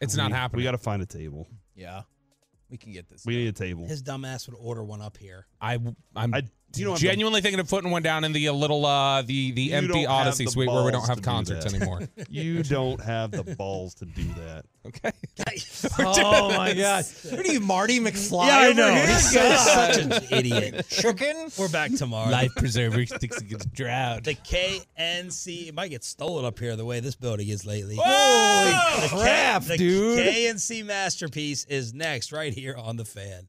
It's 0.00 0.14
not 0.14 0.30
happening. 0.30 0.58
We 0.58 0.64
got 0.64 0.72
to 0.72 0.78
find 0.78 1.00
a 1.02 1.06
table. 1.06 1.48
Yeah. 1.74 2.02
We 2.70 2.76
can 2.76 2.92
get 2.92 3.08
this. 3.08 3.24
We 3.24 3.34
need 3.36 3.48
a 3.48 3.52
table. 3.52 3.86
His 3.86 4.02
dumb 4.02 4.26
ass 4.26 4.46
would 4.46 4.56
order 4.60 4.84
one 4.84 5.00
up 5.00 5.16
here. 5.16 5.46
I 5.58 5.78
I'm 6.14 6.34
I, 6.34 6.42
you 6.76 6.84
know, 6.84 6.90
I'm 6.92 6.94
the- 6.96 7.00
genuinely 7.00 7.40
thinking 7.40 7.60
of 7.60 7.68
putting 7.68 7.90
one 7.90 8.02
down 8.02 8.24
in 8.24 8.32
the 8.32 8.48
uh, 8.48 8.52
little 8.52 8.84
uh 8.86 9.22
the 9.22 9.52
the 9.52 9.62
You 9.62 9.74
empty 9.74 10.04
Audacy 10.04 10.44
the 10.44 10.50
suite 10.50 10.68
where 10.68 10.84
we 10.84 10.90
don't 10.92 11.06
have 11.06 11.16
to 11.16 11.22
do 11.22 11.24
concerts 11.30 11.66
anymore. 11.72 12.02
you 12.28 12.62
don't 12.62 13.00
have 13.02 13.30
the 13.30 13.42
balls 13.56 13.94
to 13.96 14.04
do 14.04 14.24
that. 14.34 14.64
Okay. 14.86 15.10
Oh 16.00 16.48
my 16.56 16.72
god! 16.74 17.04
What 17.30 17.46
are 17.46 17.52
you, 17.52 17.60
Marty 17.60 18.00
McFly? 18.00 18.46
Yeah, 18.46 18.58
I 18.58 18.72
know. 18.72 18.94
He's 18.94 19.30
such 19.64 19.96
an 19.98 20.12
idiot. 20.30 20.86
Chicken. 20.88 21.48
We're 21.58 21.68
back 21.68 21.94
tomorrow. 21.94 22.30
Life 22.30 22.52
preserver 22.56 23.04
sticks 23.06 23.38
against 23.40 23.72
drought. 23.72 24.24
The 24.24 24.34
KNC 24.34 25.68
it 25.68 25.74
might 25.74 25.88
get 25.88 26.04
stolen 26.04 26.44
up 26.44 26.58
here 26.58 26.76
the 26.76 26.84
way 26.84 27.00
this 27.00 27.14
building 27.16 27.48
is 27.48 27.64
lately. 27.66 27.96
Holy 28.00 28.70
The 29.02 29.08
K- 29.08 29.22
crap, 29.22 29.62
the 29.64 29.76
dude! 29.76 30.18
KNC 30.18 30.84
masterpiece 30.84 31.64
is 31.66 31.92
next 31.94 32.32
right 32.32 32.52
here 32.52 32.76
on 32.76 32.96
the 32.96 33.04
fan. 33.04 33.48